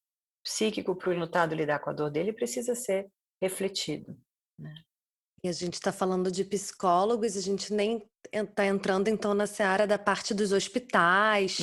psíquico 0.44 0.96
para 0.96 1.10
o 1.10 1.14
enlutado 1.14 1.54
lidar 1.54 1.80
com 1.80 1.90
a 1.90 1.94
dor 1.94 2.10
dele 2.10 2.32
precisa 2.32 2.74
ser 2.74 3.08
refletido. 3.42 4.18
Né? 4.58 4.74
E 5.44 5.50
a 5.50 5.52
gente 5.52 5.76
está 5.76 5.92
falando 5.92 6.32
de 6.32 6.44
psicólogos, 6.44 7.38
a 7.38 7.42
gente 7.42 7.72
nem 7.72 8.10
está 8.34 8.66
entrando 8.66 9.08
então 9.08 9.34
na 9.34 9.46
seara 9.46 9.86
da 9.86 9.98
parte 10.00 10.34
dos 10.34 10.52
hospitais, 10.52 11.60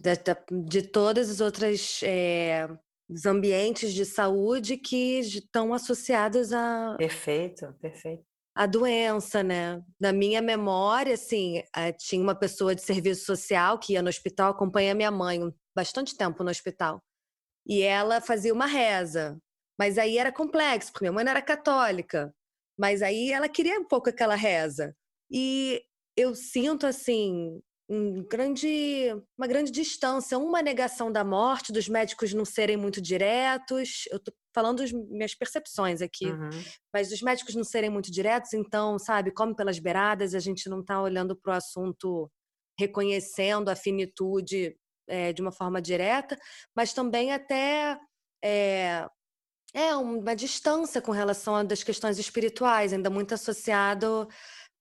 da, 0.00 0.14
da, 0.14 0.36
de 0.50 0.82
todas 0.82 1.28
as 1.28 1.40
outras 1.40 2.00
é, 2.04 2.68
os 3.08 3.26
ambientes 3.26 3.92
de 3.94 4.04
saúde 4.04 4.76
que 4.76 5.20
estão 5.20 5.72
associados 5.72 6.52
a 6.52 6.94
perfeito, 6.98 7.72
perfeito 7.80 8.28
a 8.58 8.66
doença, 8.66 9.40
né? 9.40 9.80
Na 10.00 10.12
minha 10.12 10.42
memória, 10.42 11.14
assim, 11.14 11.62
eh, 11.76 11.92
tinha 11.92 12.20
uma 12.20 12.34
pessoa 12.34 12.74
de 12.74 12.82
serviço 12.82 13.24
social 13.24 13.78
que 13.78 13.92
ia 13.92 14.02
no 14.02 14.08
hospital, 14.08 14.50
acompanha 14.50 14.96
minha 14.96 15.12
mãe 15.12 15.40
bastante 15.76 16.16
tempo 16.16 16.42
no 16.42 16.50
hospital. 16.50 17.00
E 17.64 17.82
ela 17.82 18.20
fazia 18.20 18.52
uma 18.52 18.66
reza. 18.66 19.38
Mas 19.78 19.96
aí 19.96 20.18
era 20.18 20.32
complexo, 20.32 20.90
porque 20.90 21.04
minha 21.04 21.12
mãe 21.12 21.24
não 21.24 21.30
era 21.30 21.40
católica. 21.40 22.34
Mas 22.76 23.00
aí 23.00 23.30
ela 23.30 23.48
queria 23.48 23.78
um 23.78 23.84
pouco 23.84 24.08
aquela 24.10 24.34
reza. 24.34 24.92
E 25.30 25.80
eu 26.16 26.34
sinto 26.34 26.84
assim 26.84 27.60
um 27.88 28.22
grande, 28.22 29.14
uma 29.36 29.46
grande 29.46 29.70
distância, 29.70 30.38
uma 30.38 30.60
negação 30.60 31.10
da 31.10 31.24
morte, 31.24 31.72
dos 31.72 31.88
médicos 31.88 32.34
não 32.34 32.44
serem 32.44 32.76
muito 32.76 33.00
diretos. 33.00 34.04
Eu 34.10 34.20
tô 34.20 34.30
falando 34.54 34.78
das 34.78 34.92
minhas 34.92 35.34
percepções 35.34 36.02
aqui, 36.02 36.26
uhum. 36.26 36.50
mas 36.92 37.08
dos 37.08 37.22
médicos 37.22 37.54
não 37.54 37.64
serem 37.64 37.88
muito 37.88 38.10
diretos, 38.10 38.52
então, 38.52 38.98
sabe, 38.98 39.30
come 39.30 39.54
pelas 39.54 39.78
beiradas, 39.78 40.34
a 40.34 40.38
gente 40.38 40.68
não 40.68 40.80
está 40.80 41.00
olhando 41.00 41.34
para 41.34 41.54
o 41.54 41.56
assunto 41.56 42.30
reconhecendo 42.78 43.70
a 43.70 43.76
finitude 43.76 44.76
é, 45.08 45.32
de 45.32 45.40
uma 45.40 45.50
forma 45.50 45.80
direta, 45.80 46.36
mas 46.76 46.92
também 46.92 47.32
até 47.32 47.98
é, 48.44 49.08
é 49.74 49.96
uma 49.96 50.36
distância 50.36 51.00
com 51.00 51.12
relação 51.12 51.56
às 51.56 51.82
questões 51.82 52.18
espirituais, 52.18 52.92
ainda 52.92 53.10
muito 53.10 53.34
associado 53.34 54.28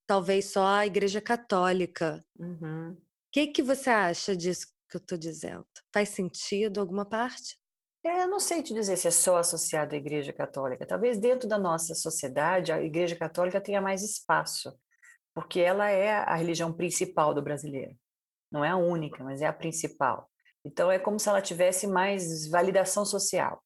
talvez 0.07 0.45
só 0.45 0.65
à 0.65 0.85
Igreja 0.85 1.21
Católica. 1.21 2.23
O 2.39 2.43
uhum. 2.43 2.97
que, 3.31 3.47
que 3.47 3.61
você 3.61 3.89
acha 3.89 4.35
disso 4.35 4.67
que 4.89 4.97
eu 4.97 4.99
estou 4.99 5.17
dizendo? 5.17 5.65
Faz 5.93 6.09
sentido 6.09 6.79
alguma 6.79 7.05
parte? 7.05 7.59
É, 8.03 8.23
eu 8.23 8.27
não 8.27 8.39
sei 8.39 8.63
te 8.63 8.73
dizer 8.73 8.95
se 8.95 9.07
é 9.07 9.11
só 9.11 9.37
associado 9.37 9.93
à 9.93 9.97
Igreja 9.97 10.31
Católica. 10.31 10.85
Talvez 10.85 11.19
dentro 11.19 11.47
da 11.47 11.59
nossa 11.59 11.93
sociedade 11.93 12.71
a 12.71 12.81
Igreja 12.81 13.15
Católica 13.15 13.59
tenha 13.59 13.81
mais 13.81 14.01
espaço, 14.01 14.73
porque 15.35 15.59
ela 15.59 15.89
é 15.89 16.13
a 16.13 16.35
religião 16.35 16.71
principal 16.71 17.33
do 17.33 17.41
brasileiro. 17.41 17.93
Não 18.49 18.63
é 18.63 18.69
a 18.69 18.77
única, 18.77 19.23
mas 19.23 19.41
é 19.41 19.45
a 19.45 19.53
principal. 19.53 20.29
Então 20.63 20.89
é 20.89 20.97
como 20.97 21.19
se 21.19 21.27
ela 21.27 21.41
tivesse 21.41 21.85
mais 21.85 22.47
validação 22.47 23.05
social 23.05 23.61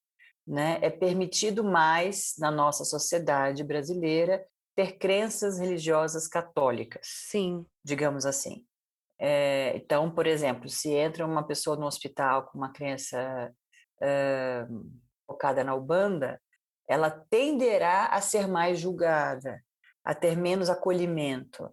né, 0.45 0.79
é 0.81 0.89
permitido 0.89 1.63
mais 1.63 2.33
na 2.37 2.51
nossa 2.51 2.83
sociedade 2.83 3.63
brasileira 3.63 4.43
ter 4.75 4.97
crenças 4.97 5.59
religiosas 5.59 6.27
católicas. 6.27 7.01
Sim. 7.03 7.65
Digamos 7.83 8.25
assim. 8.25 8.65
É, 9.19 9.73
então, 9.75 10.09
por 10.09 10.25
exemplo, 10.25 10.67
se 10.67 10.91
entra 10.91 11.25
uma 11.25 11.45
pessoa 11.45 11.77
no 11.77 11.85
hospital 11.85 12.47
com 12.47 12.57
uma 12.57 12.73
crença 12.73 13.53
uh, 14.01 14.91
focada 15.27 15.63
na 15.63 15.75
Ubanda, 15.75 16.41
ela 16.87 17.09
tenderá 17.09 18.07
a 18.07 18.19
ser 18.19 18.47
mais 18.47 18.79
julgada, 18.79 19.63
a 20.03 20.15
ter 20.15 20.35
menos 20.35 20.69
acolhimento. 20.69 21.69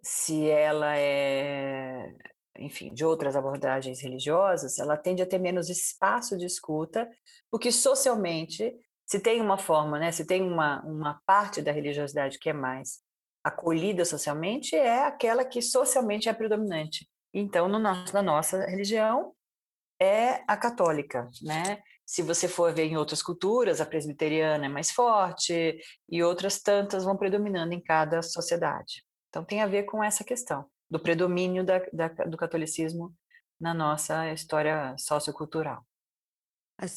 Se 0.00 0.48
ela 0.48 0.96
é 0.96 2.14
enfim, 2.58 2.92
de 2.92 3.04
outras 3.04 3.34
abordagens 3.34 4.00
religiosas, 4.00 4.78
ela 4.78 4.96
tende 4.96 5.22
a 5.22 5.26
ter 5.26 5.38
menos 5.38 5.68
espaço 5.68 6.36
de 6.36 6.46
escuta, 6.46 7.08
porque 7.50 7.72
socialmente, 7.72 8.74
se 9.12 9.20
tem 9.20 9.42
uma 9.42 9.58
forma, 9.58 9.98
né, 9.98 10.10
se 10.10 10.24
tem 10.26 10.42
uma, 10.42 10.80
uma 10.86 11.20
parte 11.26 11.60
da 11.60 11.70
religiosidade 11.70 12.38
que 12.38 12.48
é 12.48 12.52
mais 12.54 13.00
acolhida 13.44 14.06
socialmente, 14.06 14.74
é 14.74 15.04
aquela 15.04 15.44
que 15.44 15.60
socialmente 15.60 16.30
é 16.30 16.32
predominante. 16.32 17.06
Então, 17.34 17.68
no 17.68 17.78
nosso, 17.78 18.14
na 18.14 18.22
nossa 18.22 18.64
religião, 18.64 19.34
é 20.00 20.42
a 20.48 20.56
católica, 20.56 21.28
né? 21.42 21.82
Se 22.06 22.22
você 22.22 22.48
for 22.48 22.72
ver 22.72 22.84
em 22.84 22.96
outras 22.96 23.22
culturas, 23.22 23.82
a 23.82 23.86
presbiteriana 23.86 24.64
é 24.64 24.68
mais 24.70 24.90
forte 24.90 25.78
e 26.08 26.22
outras 26.22 26.62
tantas 26.62 27.04
vão 27.04 27.14
predominando 27.14 27.74
em 27.74 27.82
cada 27.82 28.22
sociedade. 28.22 29.04
Então, 29.28 29.44
tem 29.44 29.60
a 29.60 29.66
ver 29.66 29.82
com 29.82 30.02
essa 30.02 30.24
questão 30.24 30.64
do 30.90 30.98
predomínio 30.98 31.62
da, 31.62 31.82
da, 31.92 32.08
do 32.24 32.38
catolicismo 32.38 33.14
na 33.60 33.74
nossa 33.74 34.32
história 34.32 34.96
sociocultural. 34.96 35.84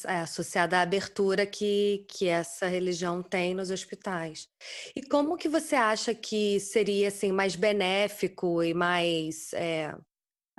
É, 0.08 0.16
associada 0.16 0.78
à 0.78 0.82
abertura 0.82 1.46
que, 1.46 2.04
que 2.08 2.26
essa 2.26 2.66
religião 2.66 3.22
tem 3.22 3.54
nos 3.54 3.70
hospitais. 3.70 4.48
E 4.96 5.02
como 5.06 5.36
que 5.36 5.48
você 5.48 5.76
acha 5.76 6.12
que 6.12 6.58
seria 6.58 7.06
assim, 7.06 7.30
mais 7.30 7.54
benéfico 7.54 8.64
e 8.64 8.74
mais 8.74 9.52
é, 9.52 9.94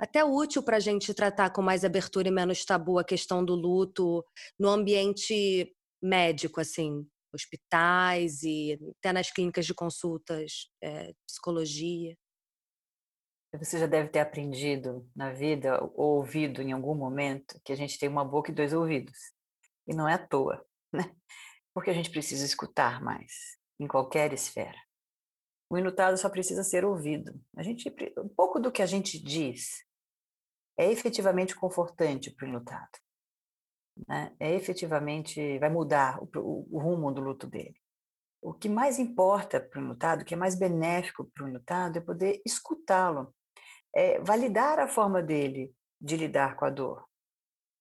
até 0.00 0.24
útil 0.24 0.62
para 0.62 0.78
a 0.78 0.80
gente 0.80 1.12
tratar 1.12 1.50
com 1.50 1.60
mais 1.60 1.84
abertura 1.84 2.28
e 2.28 2.30
menos 2.30 2.64
tabu 2.64 2.98
a 2.98 3.04
questão 3.04 3.44
do 3.44 3.54
luto 3.54 4.24
no 4.58 4.70
ambiente 4.70 5.74
médico, 6.02 6.58
assim, 6.58 7.06
hospitais 7.34 8.42
e 8.42 8.78
até 8.98 9.12
nas 9.12 9.30
clínicas 9.30 9.66
de 9.66 9.74
consultas, 9.74 10.70
é, 10.82 11.12
psicologia? 11.26 12.16
Você 13.52 13.78
já 13.78 13.86
deve 13.86 14.10
ter 14.10 14.20
aprendido 14.20 15.08
na 15.16 15.32
vida 15.32 15.82
ou 15.94 16.16
ouvido 16.16 16.60
em 16.60 16.72
algum 16.72 16.94
momento 16.94 17.58
que 17.64 17.72
a 17.72 17.76
gente 17.76 17.98
tem 17.98 18.08
uma 18.08 18.24
boca 18.24 18.50
e 18.50 18.54
dois 18.54 18.74
ouvidos. 18.74 19.16
E 19.86 19.94
não 19.94 20.06
é 20.06 20.14
à 20.14 20.18
toa, 20.18 20.62
né? 20.92 21.10
Porque 21.72 21.90
a 21.90 21.94
gente 21.94 22.10
precisa 22.10 22.44
escutar 22.44 23.02
mais, 23.02 23.56
em 23.80 23.86
qualquer 23.86 24.32
esfera. 24.32 24.76
O 25.70 25.78
inutado 25.78 26.16
só 26.18 26.28
precisa 26.28 26.62
ser 26.62 26.84
ouvido. 26.84 27.40
A 27.56 27.62
gente, 27.62 27.94
um 28.18 28.28
pouco 28.28 28.58
do 28.58 28.72
que 28.72 28.82
a 28.82 28.86
gente 28.86 29.18
diz 29.18 29.84
é 30.78 30.90
efetivamente 30.90 31.54
confortante 31.54 32.30
para 32.30 32.46
o 32.46 32.48
inutado. 32.48 32.98
Né? 34.06 34.34
É 34.38 34.54
efetivamente, 34.54 35.58
vai 35.58 35.70
mudar 35.70 36.22
o, 36.22 36.28
o, 36.36 36.76
o 36.76 36.78
rumo 36.78 37.10
do 37.12 37.20
luto 37.20 37.46
dele. 37.46 37.76
O 38.40 38.52
que 38.54 38.68
mais 38.68 38.98
importa 38.98 39.60
para 39.60 39.80
o 39.80 39.82
inutado, 39.82 40.22
o 40.22 40.24
que 40.24 40.34
é 40.34 40.36
mais 40.36 40.54
benéfico 40.54 41.24
para 41.34 41.44
o 41.44 41.48
inutado, 41.48 41.98
é 41.98 42.00
poder 42.00 42.40
escutá-lo 42.46 43.34
é, 43.98 44.20
validar 44.20 44.78
a 44.78 44.86
forma 44.86 45.20
dele 45.20 45.74
de 46.00 46.16
lidar 46.16 46.54
com 46.54 46.64
a 46.64 46.70
dor. 46.70 47.04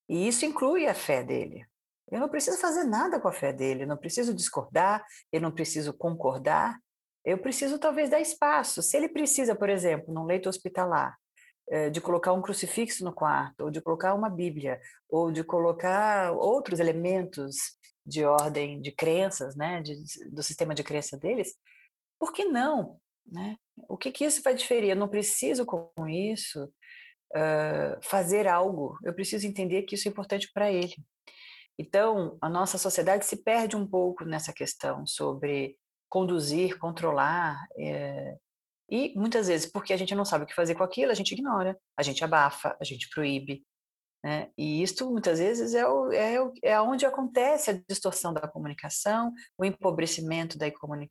E 0.10 0.28
isso 0.28 0.46
inclui 0.46 0.88
a 0.88 0.94
fé 0.96 1.24
dele. 1.24 1.64
Eu 2.10 2.20
não 2.20 2.28
preciso 2.28 2.58
fazer 2.58 2.86
nada 2.86 3.20
com 3.20 3.28
a 3.28 3.34
fé 3.34 3.54
dele, 3.54 3.84
eu 3.84 3.88
não 3.88 3.98
preciso 3.98 4.34
discordar, 4.34 5.06
eu 5.32 5.40
não 5.40 5.52
preciso 5.52 5.94
concordar, 5.94 6.80
eu 7.24 7.38
preciso 7.38 7.78
talvez 7.78 8.10
dar 8.10 8.20
espaço. 8.20 8.82
Se 8.82 8.98
ele 8.98 9.10
precisa, 9.10 9.54
por 9.54 9.70
exemplo, 9.70 10.12
num 10.12 10.24
leito 10.24 10.50
hospitalar, 10.50 11.16
eh, 11.70 11.92
de 11.92 12.02
colocar 12.02 12.34
um 12.34 12.42
crucifixo 12.42 13.04
no 13.04 13.14
quarto, 13.14 13.66
ou 13.66 13.70
de 13.70 13.82
colocar 13.82 14.16
uma 14.16 14.30
Bíblia, 14.30 14.80
ou 15.08 15.32
de 15.32 15.44
colocar 15.44 16.32
outros 16.32 16.80
elementos 16.80 17.58
de 18.04 18.24
ordem 18.24 18.82
de 18.82 18.92
crenças, 18.92 19.56
né, 19.56 19.82
de, 19.82 19.96
do 20.32 20.42
sistema 20.42 20.74
de 20.74 20.84
crença 20.84 21.18
deles, 21.18 21.54
por 22.18 22.32
que 22.32 22.46
não? 22.46 22.98
Né? 23.28 23.58
O 23.90 23.98
que, 23.98 24.12
que 24.12 24.26
isso 24.26 24.42
vai 24.42 24.56
diferir? 24.56 24.92
Eu 24.92 24.96
não 24.96 25.08
preciso, 25.08 25.66
com 25.66 26.08
isso, 26.08 26.64
uh, 27.36 28.00
fazer 28.02 28.48
algo, 28.48 28.98
eu 29.04 29.14
preciso 29.14 29.46
entender 29.46 29.84
que 29.84 29.96
isso 29.96 30.08
é 30.08 30.12
importante 30.12 30.50
para 30.54 30.72
ele. 30.72 30.96
Então, 31.78 32.38
a 32.42 32.50
nossa 32.50 32.78
sociedade 32.78 33.26
se 33.26 33.44
perde 33.44 33.76
um 33.76 33.86
pouco 33.86 34.26
nessa 34.26 34.52
questão 34.52 35.06
sobre 35.06 35.78
conduzir, 36.10 36.80
controlar, 36.80 37.68
é, 37.78 38.36
e 38.90 39.14
muitas 39.16 39.48
vezes, 39.48 39.70
porque 39.70 39.92
a 39.92 39.98
gente 39.98 40.16
não 40.16 40.24
sabe 40.24 40.46
o 40.46 40.48
que 40.48 40.56
fazer 40.56 40.74
com 40.74 40.84
aquilo, 40.84 41.12
a 41.12 41.16
gente 41.16 41.34
ignora, 41.34 41.78
a 41.98 42.02
gente 42.02 42.24
abafa, 42.24 42.76
a 42.80 42.84
gente 42.84 43.10
proíbe. 43.10 43.64
Né? 44.24 44.50
E 44.58 44.82
isso, 44.82 45.12
muitas 45.12 45.40
vezes, 45.40 45.76
é, 45.76 45.86
o, 45.86 46.12
é, 46.12 46.42
o, 46.42 46.54
é 46.64 46.82
onde 46.82 47.06
acontece 47.06 47.70
a 47.70 47.82
distorção 47.88 48.34
da 48.34 48.48
comunicação, 48.48 49.34
o 49.58 49.66
empobrecimento 49.66 50.58
da, 50.58 50.68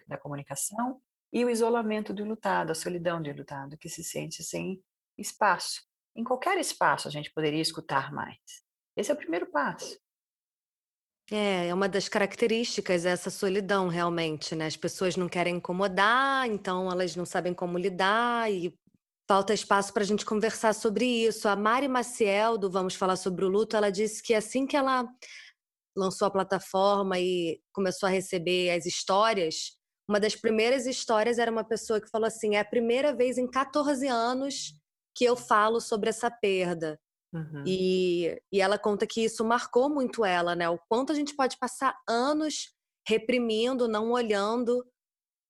da 0.09 0.19
comunicação 0.19 1.01
e 1.33 1.45
o 1.45 1.51
isolamento 1.51 2.13
do 2.15 2.25
lutado, 2.25 2.71
a 2.71 2.75
solidão 2.75 3.21
do 3.23 3.33
lutado, 3.33 3.77
que 3.77 3.89
se 3.89 4.03
sente 4.03 4.43
sem 4.43 4.83
espaço. 5.19 5.83
Em 6.15 6.25
qualquer 6.25 6.59
espaço 6.59 7.09
a 7.09 7.11
gente 7.11 7.33
poderia 7.33 7.61
escutar 7.61 8.13
mais. 8.13 8.39
Esse 8.97 9.11
é 9.11 9.15
o 9.15 9.19
primeiro 9.19 9.47
passo. 9.47 9.99
É, 11.31 11.69
é 11.69 11.75
uma 11.75 11.89
das 11.89 12.09
características 12.09 13.05
essa 13.05 13.31
solidão 13.31 13.89
realmente, 13.89 14.55
né? 14.55 14.67
As 14.67 14.77
pessoas 14.77 15.17
não 15.17 15.29
querem 15.29 15.57
incomodar, 15.57 16.47
então 16.47 16.91
elas 16.91 17.17
não 17.17 17.27
sabem 17.27 17.53
como 17.53 17.77
lidar 17.77 18.51
e 18.51 18.73
falta 19.29 19.53
espaço 19.53 19.93
para 19.93 20.05
a 20.05 20.07
gente 20.07 20.25
conversar 20.25 20.73
sobre 20.73 21.05
isso. 21.05 21.49
A 21.49 21.57
Mari 21.57 21.89
Maciel, 21.89 22.57
do 22.57 22.71
Vamos 22.71 22.95
Falar 22.95 23.17
Sobre 23.17 23.45
o 23.45 23.49
Luto, 23.49 23.77
ela 23.77 23.91
disse 23.91 24.23
que 24.23 24.35
assim 24.35 24.67
que 24.67 24.77
ela 24.77 25.05
lançou 25.97 26.29
a 26.29 26.31
plataforma 26.31 27.19
e 27.19 27.61
começou 27.73 28.07
a 28.07 28.11
receber 28.11 28.71
as 28.71 28.87
histórias, 28.87 29.73
uma 30.09 30.21
das 30.21 30.37
primeiras 30.37 30.87
histórias 30.87 31.39
era 31.39 31.51
uma 31.51 31.65
pessoa 31.65 32.01
que 32.01 32.11
falou 32.11 32.27
assim: 32.27 32.55
é 32.55 32.61
a 32.61 32.65
primeira 32.65 33.15
vez 33.15 33.39
em 33.39 33.49
14 33.49 34.07
anos 34.07 34.75
que 35.15 35.25
eu 35.25 35.37
falo 35.37 35.81
sobre 35.81 36.11
essa 36.11 36.31
perda. 36.31 37.01
Uhum. 37.33 37.65
E, 37.67 38.41
e 38.53 38.61
ela 38.61 38.79
conta 38.79 39.07
que 39.07 39.25
isso 39.25 39.45
marcou 39.45 39.91
muito 39.91 40.25
ela, 40.25 40.55
né? 40.55 40.69
O 40.69 40.79
quanto 40.89 41.13
a 41.13 41.15
gente 41.15 41.35
pode 41.35 41.59
passar 41.59 41.99
anos 42.09 42.73
reprimindo, 43.07 43.89
não 43.89 44.11
olhando 44.11 44.85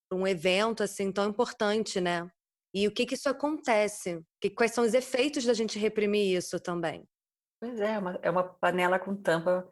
para 0.09 0.19
um 0.19 0.27
evento 0.27 0.83
assim 0.83 1.13
tão 1.13 1.29
importante, 1.29 2.01
né? 2.01 2.31
E 2.75 2.87
o 2.87 2.93
que 2.93 3.07
que 3.07 3.15
isso 3.15 3.29
acontece? 3.29 4.23
Que, 4.41 4.51
quais 4.51 4.73
são 4.73 4.85
os 4.85 4.95
efeitos 4.95 5.45
da 5.45 5.55
gente 5.55 5.79
reprimir 5.79 6.37
isso 6.37 6.61
também? 6.61 7.07
Pois 7.61 7.81
é, 7.81 7.95
é 7.95 7.99
uma, 7.99 8.19
é 8.23 8.31
uma 8.31 8.45
panela 8.45 8.99
com 8.99 9.17
tampa 9.17 9.67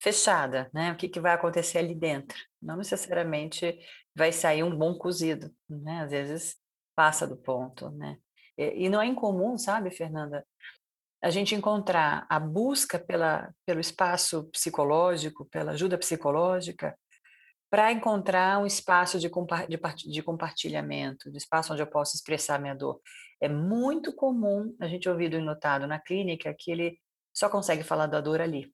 fechada, 0.00 0.70
né? 0.72 0.92
O 0.92 0.96
que, 0.96 1.08
que 1.08 1.20
vai 1.20 1.34
acontecer 1.34 1.78
ali 1.78 1.94
dentro? 1.94 2.38
Não 2.62 2.76
necessariamente 2.76 3.78
vai 4.18 4.32
sair 4.32 4.64
um 4.64 4.76
bom 4.76 4.98
cozido, 4.98 5.54
né? 5.70 6.02
Às 6.02 6.10
vezes 6.10 6.56
passa 6.96 7.24
do 7.24 7.36
ponto, 7.36 7.88
né? 7.90 8.18
E, 8.58 8.86
e 8.86 8.88
não 8.88 9.00
é 9.00 9.06
incomum, 9.06 9.56
sabe, 9.56 9.92
Fernanda, 9.92 10.44
a 11.22 11.30
gente 11.30 11.54
encontrar 11.54 12.26
a 12.28 12.40
busca 12.40 12.98
pela, 12.98 13.54
pelo 13.64 13.78
espaço 13.78 14.50
psicológico, 14.50 15.44
pela 15.46 15.72
ajuda 15.72 15.96
psicológica, 15.96 16.98
para 17.70 17.92
encontrar 17.92 18.58
um 18.58 18.66
espaço 18.66 19.20
de, 19.20 19.28
compa 19.28 19.66
de, 19.66 19.78
de 20.10 20.22
compartilhamento, 20.22 21.30
de 21.30 21.38
espaço 21.38 21.72
onde 21.72 21.82
eu 21.82 21.86
possa 21.86 22.16
expressar 22.16 22.60
minha 22.60 22.74
dor. 22.74 23.00
É 23.40 23.48
muito 23.48 24.12
comum 24.12 24.74
a 24.80 24.88
gente 24.88 25.08
ouvir 25.08 25.28
do 25.28 25.40
notado 25.40 25.86
na 25.86 26.00
clínica 26.00 26.54
que 26.58 26.72
ele 26.72 26.98
só 27.32 27.48
consegue 27.48 27.84
falar 27.84 28.06
da 28.06 28.20
dor 28.20 28.40
ali. 28.40 28.72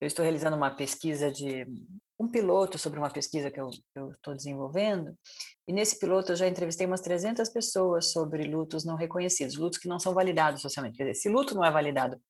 Eu 0.00 0.06
estou 0.06 0.22
realizando 0.22 0.56
uma 0.56 0.70
pesquisa 0.70 1.32
de 1.32 1.66
um 2.22 2.28
piloto 2.28 2.78
sobre 2.78 2.98
uma 2.98 3.10
pesquisa 3.10 3.50
que 3.50 3.60
eu 3.60 3.68
estou 4.10 4.34
desenvolvendo, 4.34 5.16
e 5.66 5.72
nesse 5.72 5.98
piloto 5.98 6.32
eu 6.32 6.36
já 6.36 6.46
entrevistei 6.46 6.86
umas 6.86 7.00
300 7.00 7.48
pessoas 7.48 8.12
sobre 8.12 8.44
lutos 8.44 8.84
não 8.84 8.94
reconhecidos, 8.94 9.56
lutos 9.56 9.78
que 9.78 9.88
não 9.88 9.98
são 9.98 10.14
validados 10.14 10.62
socialmente. 10.62 10.96
Quer 10.96 11.04
dizer, 11.04 11.20
se 11.20 11.28
luto 11.28 11.54
não 11.54 11.64
é 11.64 11.70
validado, 11.70 12.20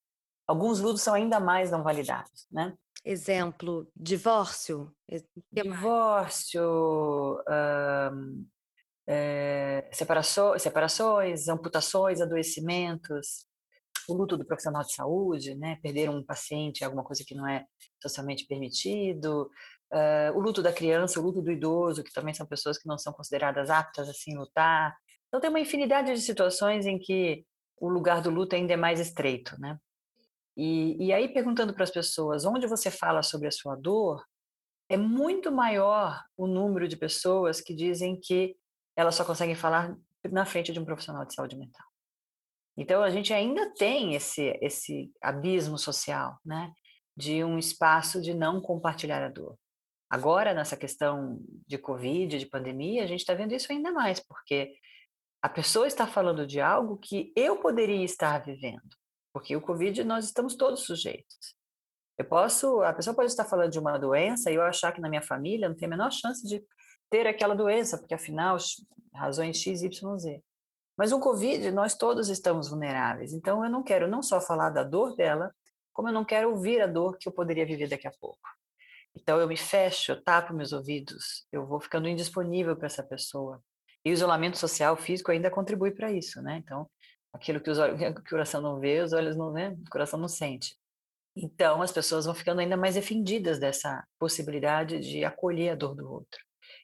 alguns 0.46 0.80
lutos 0.80 1.02
são 1.02 1.12
ainda 1.12 1.38
mais 1.38 1.70
não 1.70 1.82
validados, 1.82 2.46
né? 2.50 2.74
Exemplo, 3.04 3.86
divórcio. 3.96 4.90
Divórcio, 5.52 7.42
é, 9.06 9.88
separações, 9.92 10.62
separações, 10.62 11.48
amputações, 11.48 12.20
adoecimentos, 12.20 13.44
o 14.08 14.14
luto 14.14 14.36
do 14.36 14.46
profissional 14.46 14.82
de 14.82 14.94
saúde, 14.94 15.54
né? 15.54 15.78
Perder 15.82 16.10
um 16.10 16.24
paciente, 16.24 16.84
alguma 16.84 17.04
coisa 17.04 17.24
que 17.26 17.34
não 17.34 17.46
é 17.46 17.64
socialmente 18.00 18.46
permitido, 18.46 19.50
uh, 19.92 20.36
o 20.36 20.40
luto 20.40 20.62
da 20.62 20.72
criança, 20.72 21.20
o 21.20 21.22
luto 21.22 21.42
do 21.42 21.52
idoso, 21.52 22.02
que 22.02 22.12
também 22.12 22.34
são 22.34 22.46
pessoas 22.46 22.78
que 22.78 22.88
não 22.88 22.98
são 22.98 23.12
consideradas 23.12 23.70
aptas 23.70 24.08
assim 24.08 24.36
lutar. 24.36 24.96
Então 25.28 25.40
tem 25.40 25.50
uma 25.50 25.60
infinidade 25.60 26.12
de 26.12 26.20
situações 26.20 26.86
em 26.86 26.98
que 26.98 27.44
o 27.78 27.88
lugar 27.88 28.22
do 28.22 28.30
luto 28.30 28.54
ainda 28.54 28.72
é 28.72 28.76
mais 28.76 29.00
estreito, 29.00 29.58
né? 29.60 29.78
E, 30.56 31.06
e 31.06 31.12
aí 31.12 31.28
perguntando 31.28 31.72
para 31.72 31.84
as 31.84 31.90
pessoas 31.90 32.44
onde 32.44 32.66
você 32.66 32.90
fala 32.90 33.22
sobre 33.22 33.48
a 33.48 33.50
sua 33.50 33.74
dor, 33.74 34.22
é 34.88 34.96
muito 34.96 35.50
maior 35.50 36.22
o 36.36 36.46
número 36.46 36.86
de 36.86 36.96
pessoas 36.96 37.60
que 37.60 37.74
dizem 37.74 38.18
que 38.20 38.54
elas 38.94 39.14
só 39.14 39.24
conseguem 39.24 39.54
falar 39.54 39.96
na 40.30 40.44
frente 40.44 40.72
de 40.72 40.78
um 40.78 40.84
profissional 40.84 41.24
de 41.24 41.34
saúde 41.34 41.56
mental. 41.56 41.86
Então 42.76 43.02
a 43.02 43.10
gente 43.10 43.32
ainda 43.32 43.72
tem 43.74 44.14
esse 44.14 44.58
esse 44.60 45.10
abismo 45.22 45.78
social, 45.78 46.38
né, 46.44 46.72
de 47.16 47.42
um 47.42 47.58
espaço 47.58 48.20
de 48.20 48.34
não 48.34 48.60
compartilhar 48.60 49.24
a 49.24 49.28
dor. 49.28 49.58
Agora 50.12 50.52
nessa 50.52 50.76
questão 50.76 51.38
de 51.66 51.78
covid, 51.78 52.38
de 52.38 52.44
pandemia, 52.44 53.02
a 53.02 53.06
gente 53.06 53.20
está 53.20 53.32
vendo 53.32 53.54
isso 53.54 53.72
ainda 53.72 53.90
mais, 53.90 54.20
porque 54.20 54.74
a 55.40 55.48
pessoa 55.48 55.86
está 55.86 56.06
falando 56.06 56.46
de 56.46 56.60
algo 56.60 56.98
que 56.98 57.32
eu 57.34 57.56
poderia 57.56 58.04
estar 58.04 58.44
vivendo, 58.44 58.94
porque 59.32 59.56
o 59.56 59.60
covid 59.62 60.04
nós 60.04 60.26
estamos 60.26 60.54
todos 60.54 60.80
sujeitos. 60.80 61.56
Eu 62.18 62.26
posso, 62.26 62.82
a 62.82 62.92
pessoa 62.92 63.16
pode 63.16 63.30
estar 63.30 63.46
falando 63.46 63.70
de 63.70 63.78
uma 63.78 63.96
doença 63.96 64.50
e 64.50 64.54
eu 64.54 64.62
achar 64.62 64.92
que 64.92 65.00
na 65.00 65.08
minha 65.08 65.22
família 65.22 65.66
não 65.66 65.74
tem 65.74 65.86
a 65.86 65.90
menor 65.90 66.12
chance 66.12 66.46
de 66.46 66.62
ter 67.08 67.26
aquela 67.26 67.54
doença, 67.54 67.96
porque 67.96 68.12
afinal 68.12 68.58
razões 69.14 69.56
x, 69.56 69.80
y, 69.80 70.18
z. 70.18 70.42
Mas 70.94 71.10
o 71.10 71.20
Covid, 71.20 71.70
nós 71.70 71.94
todos 71.94 72.28
estamos 72.28 72.68
vulneráveis. 72.68 73.32
Então, 73.32 73.64
eu 73.64 73.70
não 73.70 73.82
quero 73.82 74.06
não 74.06 74.22
só 74.22 74.42
falar 74.42 74.68
da 74.68 74.84
dor 74.84 75.16
dela, 75.16 75.54
como 75.90 76.08
eu 76.08 76.12
não 76.12 76.22
quero 76.22 76.50
ouvir 76.50 76.82
a 76.82 76.86
dor 76.86 77.16
que 77.16 77.26
eu 77.26 77.32
poderia 77.32 77.64
viver 77.64 77.88
daqui 77.88 78.06
a 78.06 78.12
pouco. 78.20 78.38
Então, 79.14 79.38
eu 79.38 79.46
me 79.46 79.56
fecho, 79.56 80.12
eu 80.12 80.22
tapo 80.22 80.54
meus 80.54 80.72
ouvidos, 80.72 81.46
eu 81.52 81.66
vou 81.66 81.80
ficando 81.80 82.08
indisponível 82.08 82.76
para 82.76 82.86
essa 82.86 83.02
pessoa. 83.02 83.62
E 84.04 84.10
o 84.10 84.12
isolamento 84.12 84.58
social, 84.58 84.96
físico, 84.96 85.30
ainda 85.30 85.50
contribui 85.50 85.90
para 85.92 86.10
isso, 86.10 86.40
né? 86.42 86.56
Então, 86.56 86.88
aquilo 87.32 87.60
que, 87.60 87.70
os, 87.70 87.78
que 87.98 88.06
o 88.06 88.24
coração 88.24 88.60
não 88.60 88.80
vê, 88.80 89.00
os 89.00 89.12
olhos 89.12 89.36
não, 89.36 89.52
né? 89.52 89.76
O 89.86 89.90
coração 89.90 90.18
não 90.18 90.28
sente. 90.28 90.76
Então, 91.36 91.80
as 91.80 91.92
pessoas 91.92 92.26
vão 92.26 92.34
ficando 92.34 92.60
ainda 92.60 92.76
mais 92.76 92.94
defendidas 92.94 93.58
dessa 93.58 94.04
possibilidade 94.18 95.00
de 95.00 95.24
acolher 95.24 95.70
a 95.70 95.74
dor 95.74 95.94
do 95.94 96.10
outro. 96.10 96.40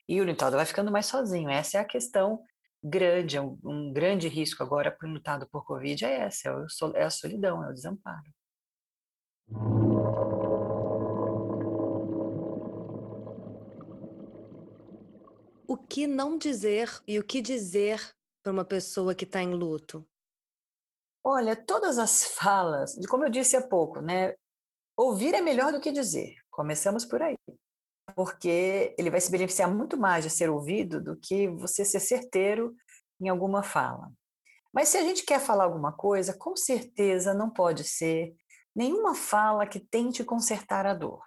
E 0.07 0.19
o 0.19 0.25
lutado 0.25 0.55
vai 0.55 0.65
ficando 0.65 0.91
mais 0.91 1.05
sozinho. 1.05 1.49
Essa 1.49 1.77
é 1.77 1.81
a 1.81 1.85
questão 1.85 2.43
grande, 2.83 3.37
é 3.37 3.41
um, 3.41 3.57
um 3.63 3.93
grande 3.93 4.27
risco 4.27 4.63
agora 4.63 4.91
para 4.91 5.07
o 5.07 5.11
lutado 5.11 5.47
por 5.51 5.65
Covid 5.65 6.05
é 6.05 6.21
essa, 6.21 6.49
é, 6.49 6.99
é 6.99 7.03
a 7.03 7.09
solidão, 7.09 7.63
é 7.63 7.69
o 7.69 7.73
desamparo. 7.73 8.31
O 15.69 15.77
que 15.77 16.07
não 16.07 16.35
dizer 16.35 16.89
e 17.07 17.19
o 17.19 17.23
que 17.23 17.43
dizer 17.43 18.01
para 18.41 18.51
uma 18.51 18.65
pessoa 18.65 19.13
que 19.13 19.23
está 19.23 19.39
em 19.39 19.53
luto? 19.53 20.03
Olha, 21.23 21.55
todas 21.55 21.99
as 21.99 22.23
falas, 22.23 22.95
de 22.95 23.07
como 23.07 23.23
eu 23.23 23.29
disse 23.29 23.55
há 23.55 23.61
pouco, 23.61 24.01
né? 24.01 24.33
Ouvir 24.97 25.35
é 25.35 25.41
melhor 25.41 25.71
do 25.71 25.79
que 25.79 25.91
dizer. 25.91 26.33
Começamos 26.49 27.05
por 27.05 27.21
aí. 27.21 27.37
Porque 28.15 28.95
ele 28.97 29.11
vai 29.11 29.21
se 29.21 29.29
beneficiar 29.29 29.69
muito 29.69 29.95
mais 29.95 30.23
de 30.23 30.31
ser 30.31 30.49
ouvido 30.49 30.99
do 30.99 31.15
que 31.15 31.47
você 31.49 31.85
ser 31.85 31.99
certeiro 31.99 32.75
em 33.21 33.29
alguma 33.29 33.61
fala. 33.61 34.11
Mas 34.73 34.89
se 34.89 34.97
a 34.97 35.03
gente 35.03 35.23
quer 35.23 35.39
falar 35.39 35.65
alguma 35.65 35.93
coisa, 35.93 36.35
com 36.35 36.55
certeza 36.55 37.31
não 37.31 37.47
pode 37.47 37.83
ser 37.83 38.35
nenhuma 38.75 39.13
fala 39.13 39.67
que 39.67 39.79
tente 39.79 40.23
consertar 40.23 40.87
a 40.87 40.95
dor. 40.95 41.23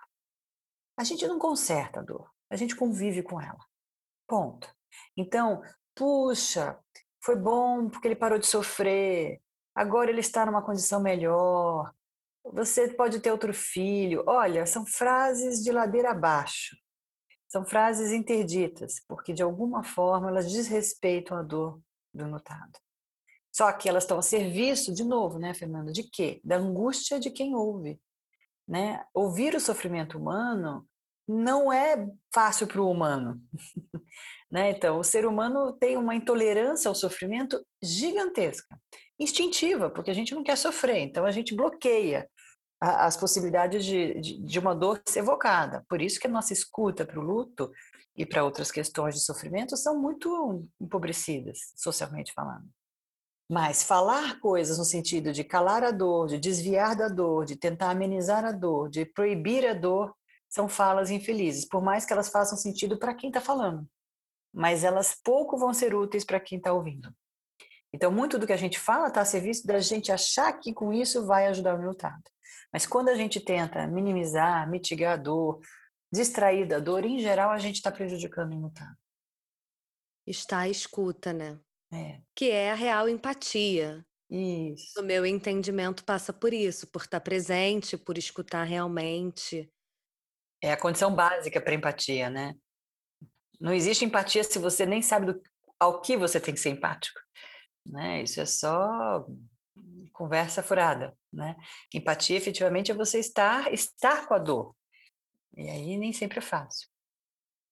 A 0.98 1.04
gente 1.04 1.28
não 1.28 1.38
conserta 1.38 2.00
a 2.00 2.02
dor, 2.02 2.28
a 2.50 2.56
gente 2.56 2.74
convive 2.74 3.22
com 3.22 3.40
ela. 3.40 3.70
Ponto. 4.32 4.66
Então, 5.14 5.60
puxa, 5.94 6.78
foi 7.22 7.36
bom 7.36 7.90
porque 7.90 8.08
ele 8.08 8.16
parou 8.16 8.38
de 8.38 8.46
sofrer, 8.46 9.42
agora 9.74 10.08
ele 10.08 10.20
está 10.20 10.46
numa 10.46 10.62
condição 10.62 11.02
melhor, 11.02 11.92
você 12.42 12.88
pode 12.88 13.20
ter 13.20 13.30
outro 13.30 13.52
filho. 13.52 14.24
Olha, 14.26 14.64
são 14.64 14.86
frases 14.86 15.62
de 15.62 15.70
ladeira 15.70 16.12
abaixo. 16.12 16.74
São 17.46 17.62
frases 17.66 18.10
interditas, 18.10 19.04
porque 19.06 19.34
de 19.34 19.42
alguma 19.42 19.84
forma 19.84 20.28
elas 20.28 20.50
desrespeitam 20.50 21.36
a 21.36 21.42
dor 21.42 21.78
do 22.14 22.26
notado. 22.26 22.78
Só 23.54 23.70
que 23.70 23.86
elas 23.86 24.04
estão 24.04 24.18
a 24.18 24.22
serviço, 24.22 24.94
de 24.94 25.04
novo, 25.04 25.38
né, 25.38 25.52
Fernanda, 25.52 25.92
de 25.92 26.04
quê? 26.04 26.40
Da 26.42 26.56
angústia 26.56 27.20
de 27.20 27.30
quem 27.30 27.54
ouve. 27.54 28.00
Né? 28.66 29.04
Ouvir 29.12 29.54
o 29.54 29.60
sofrimento 29.60 30.16
humano 30.16 30.88
não 31.26 31.72
é 31.72 32.06
fácil 32.34 32.66
para 32.66 32.80
o 32.80 32.90
humano. 32.90 33.40
né? 34.50 34.70
Então, 34.70 34.98
o 34.98 35.04
ser 35.04 35.24
humano 35.26 35.72
tem 35.72 35.96
uma 35.96 36.14
intolerância 36.14 36.88
ao 36.88 36.94
sofrimento 36.94 37.64
gigantesca, 37.82 38.78
instintiva, 39.18 39.90
porque 39.90 40.10
a 40.10 40.14
gente 40.14 40.34
não 40.34 40.42
quer 40.42 40.56
sofrer, 40.56 40.98
então 40.98 41.24
a 41.24 41.30
gente 41.30 41.54
bloqueia 41.54 42.28
a, 42.80 43.06
as 43.06 43.16
possibilidades 43.16 43.84
de, 43.84 44.20
de, 44.20 44.42
de, 44.42 44.58
uma 44.58 44.74
dor 44.74 45.00
ser 45.06 45.20
evocada. 45.20 45.84
Por 45.88 46.02
isso 46.02 46.18
que 46.18 46.26
a 46.26 46.30
nossa 46.30 46.52
escuta 46.52 47.06
para 47.06 47.20
o 47.20 47.22
luto 47.22 47.70
e 48.16 48.26
para 48.26 48.44
outras 48.44 48.70
questões 48.70 49.14
de 49.14 49.20
sofrimento 49.20 49.76
são 49.76 49.98
muito 50.00 50.62
empobrecidas, 50.80 51.58
socialmente 51.76 52.32
falando. 52.34 52.68
Mas 53.50 53.82
falar 53.82 54.40
coisas 54.40 54.78
no 54.78 54.84
sentido 54.84 55.32
de 55.32 55.44
calar 55.44 55.84
a 55.84 55.90
dor, 55.90 56.26
de 56.26 56.38
desviar 56.38 56.96
da 56.96 57.08
dor, 57.08 57.44
de 57.44 57.56
tentar 57.56 57.90
amenizar 57.90 58.44
a 58.44 58.52
dor, 58.52 58.88
de 58.88 59.04
proibir 59.04 59.66
a 59.66 59.74
dor, 59.74 60.14
são 60.52 60.68
falas 60.68 61.10
infelizes, 61.10 61.64
por 61.64 61.82
mais 61.82 62.04
que 62.04 62.12
elas 62.12 62.28
façam 62.28 62.58
sentido 62.58 62.98
para 62.98 63.14
quem 63.14 63.30
está 63.30 63.40
falando. 63.40 63.88
Mas 64.52 64.84
elas 64.84 65.18
pouco 65.24 65.56
vão 65.56 65.72
ser 65.72 65.94
úteis 65.94 66.26
para 66.26 66.38
quem 66.38 66.58
está 66.58 66.74
ouvindo. 66.74 67.10
Então, 67.90 68.12
muito 68.12 68.38
do 68.38 68.46
que 68.46 68.52
a 68.52 68.56
gente 68.58 68.78
fala 68.78 69.08
está 69.08 69.22
a 69.22 69.24
serviço 69.24 69.66
da 69.66 69.78
gente 69.78 70.12
achar 70.12 70.52
que 70.52 70.74
com 70.74 70.92
isso 70.92 71.24
vai 71.24 71.46
ajudar 71.46 71.74
o 71.74 71.78
resultado. 71.78 72.22
Mas 72.70 72.86
quando 72.86 73.08
a 73.08 73.14
gente 73.14 73.40
tenta 73.40 73.86
minimizar, 73.86 74.68
mitigar 74.68 75.14
a 75.14 75.16
dor, 75.16 75.58
distrair 76.12 76.68
da 76.68 76.78
dor, 76.78 77.06
em 77.06 77.18
geral 77.18 77.50
a 77.50 77.58
gente 77.58 77.76
está 77.76 77.90
prejudicando 77.90 78.52
o 78.52 78.56
resultado. 78.56 78.96
Está 80.26 80.60
a 80.60 80.68
escuta, 80.68 81.32
né? 81.32 81.58
É. 81.90 82.20
Que 82.34 82.50
é 82.50 82.72
a 82.72 82.74
real 82.74 83.08
empatia. 83.08 84.04
Isso. 84.28 85.00
O 85.00 85.02
meu 85.02 85.24
entendimento 85.24 86.04
passa 86.04 86.30
por 86.30 86.52
isso, 86.52 86.86
por 86.88 87.02
estar 87.02 87.20
presente, 87.20 87.96
por 87.96 88.18
escutar 88.18 88.64
realmente. 88.64 89.72
É 90.62 90.72
a 90.72 90.76
condição 90.76 91.14
básica 91.14 91.60
para 91.60 91.74
empatia, 91.74 92.30
né? 92.30 92.54
Não 93.60 93.72
existe 93.72 94.04
empatia 94.04 94.44
se 94.44 94.58
você 94.58 94.86
nem 94.86 95.02
sabe 95.02 95.26
do, 95.26 95.42
ao 95.78 96.00
que 96.00 96.16
você 96.16 96.40
tem 96.40 96.54
que 96.54 96.60
ser 96.60 96.70
empático. 96.70 97.20
Né? 97.84 98.22
Isso 98.22 98.40
é 98.40 98.46
só 98.46 99.26
conversa 100.12 100.62
furada. 100.62 101.16
Né? 101.32 101.56
Empatia, 101.92 102.36
efetivamente, 102.36 102.92
é 102.92 102.94
você 102.94 103.18
estar, 103.18 103.72
estar 103.72 104.26
com 104.26 104.34
a 104.34 104.38
dor. 104.38 104.74
E 105.56 105.68
aí 105.68 105.96
nem 105.96 106.12
sempre 106.12 106.38
é 106.38 106.42
fácil. 106.42 106.88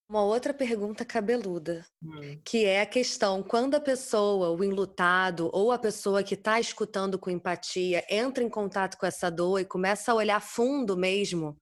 Uma 0.08 0.24
outra 0.24 0.52
pergunta 0.52 1.04
cabeluda, 1.04 1.86
hum. 2.02 2.40
que 2.44 2.64
é 2.64 2.80
a 2.80 2.86
questão: 2.86 3.44
quando 3.44 3.76
a 3.76 3.80
pessoa, 3.80 4.50
o 4.50 4.64
enlutado, 4.64 5.48
ou 5.52 5.70
a 5.70 5.78
pessoa 5.78 6.24
que 6.24 6.34
está 6.34 6.58
escutando 6.58 7.16
com 7.16 7.30
empatia, 7.30 8.04
entra 8.10 8.42
em 8.42 8.48
contato 8.48 8.98
com 8.98 9.06
essa 9.06 9.30
dor 9.30 9.60
e 9.60 9.64
começa 9.64 10.10
a 10.10 10.16
olhar 10.16 10.40
fundo 10.40 10.96
mesmo 10.96 11.56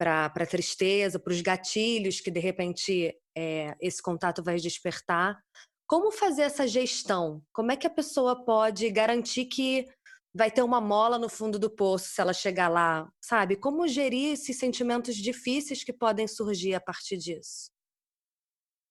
para 0.00 0.24
a 0.24 0.46
tristeza, 0.46 1.18
para 1.18 1.34
os 1.34 1.42
gatilhos 1.42 2.20
que 2.20 2.30
de 2.30 2.40
repente 2.40 3.14
é, 3.36 3.76
esse 3.78 4.02
contato 4.02 4.42
vai 4.42 4.56
despertar, 4.56 5.38
como 5.86 6.10
fazer 6.10 6.42
essa 6.42 6.66
gestão? 6.66 7.42
Como 7.52 7.70
é 7.70 7.76
que 7.76 7.86
a 7.86 7.90
pessoa 7.90 8.42
pode 8.42 8.88
garantir 8.90 9.44
que 9.44 9.86
vai 10.34 10.50
ter 10.50 10.62
uma 10.62 10.80
mola 10.80 11.18
no 11.18 11.28
fundo 11.28 11.58
do 11.58 11.68
poço 11.68 12.08
se 12.08 12.20
ela 12.20 12.32
chegar 12.32 12.68
lá, 12.68 13.12
sabe? 13.20 13.56
Como 13.56 13.86
gerir 13.86 14.32
esses 14.32 14.58
sentimentos 14.58 15.16
difíceis 15.16 15.84
que 15.84 15.92
podem 15.92 16.26
surgir 16.26 16.74
a 16.74 16.80
partir 16.80 17.18
disso? 17.18 17.70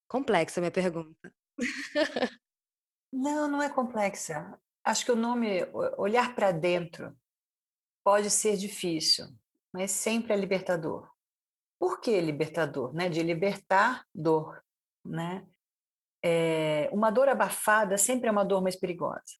Complexa 0.07 0.59
a 0.59 0.61
minha 0.61 0.71
pergunta. 0.71 1.33
Não, 3.11 3.47
não 3.47 3.59
é 3.59 3.67
complexa. 3.67 4.55
Acho 4.83 5.03
que 5.03 5.11
o 5.11 5.15
nome 5.15 5.65
olhar 5.97 6.35
para 6.35 6.51
dentro 6.51 7.17
pode 8.03 8.29
ser 8.29 8.55
difícil, 8.55 9.25
mas 9.73 9.91
sempre 9.91 10.33
é 10.33 10.37
libertador. 10.37 11.09
Por 11.79 12.01
que 12.01 12.19
libertador? 12.19 12.93
Né? 12.93 13.09
De 13.09 13.23
libertar 13.23 14.05
dor, 14.13 14.63
né? 15.05 15.47
É, 16.23 16.89
uma 16.91 17.09
dor 17.09 17.29
abafada 17.29 17.97
sempre 17.97 18.27
é 18.27 18.31
uma 18.31 18.43
dor 18.43 18.61
mais 18.61 18.75
perigosa 18.75 19.39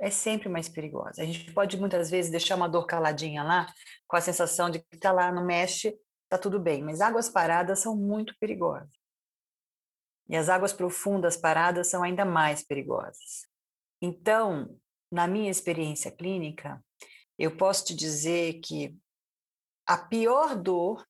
é 0.00 0.10
sempre 0.10 0.48
mais 0.48 0.68
perigosa. 0.68 1.22
A 1.22 1.26
gente 1.26 1.52
pode 1.52 1.78
muitas 1.78 2.10
vezes 2.10 2.30
deixar 2.30 2.56
uma 2.56 2.68
dor 2.68 2.86
caladinha 2.86 3.42
lá, 3.42 3.66
com 4.08 4.16
a 4.16 4.20
sensação 4.20 4.70
de 4.70 4.80
que 4.80 4.96
está 4.96 5.12
lá, 5.12 5.30
não 5.30 5.44
mexe, 5.44 5.94
está 6.24 6.38
tudo 6.38 6.58
bem. 6.58 6.82
Mas 6.82 7.02
águas 7.02 7.28
paradas 7.28 7.80
são 7.80 7.94
muito 7.94 8.34
perigosas. 8.40 8.88
E 10.28 10.36
as 10.36 10.48
águas 10.48 10.72
profundas 10.72 11.36
paradas 11.36 11.88
são 11.88 12.02
ainda 12.02 12.24
mais 12.24 12.64
perigosas. 12.64 13.46
Então, 14.00 14.74
na 15.12 15.26
minha 15.26 15.50
experiência 15.50 16.10
clínica, 16.10 16.82
eu 17.40 17.56
posso 17.56 17.86
te 17.86 17.94
dizer 17.94 18.60
que 18.60 18.94
a 19.86 19.96
pior 19.96 20.54
dor 20.54 21.06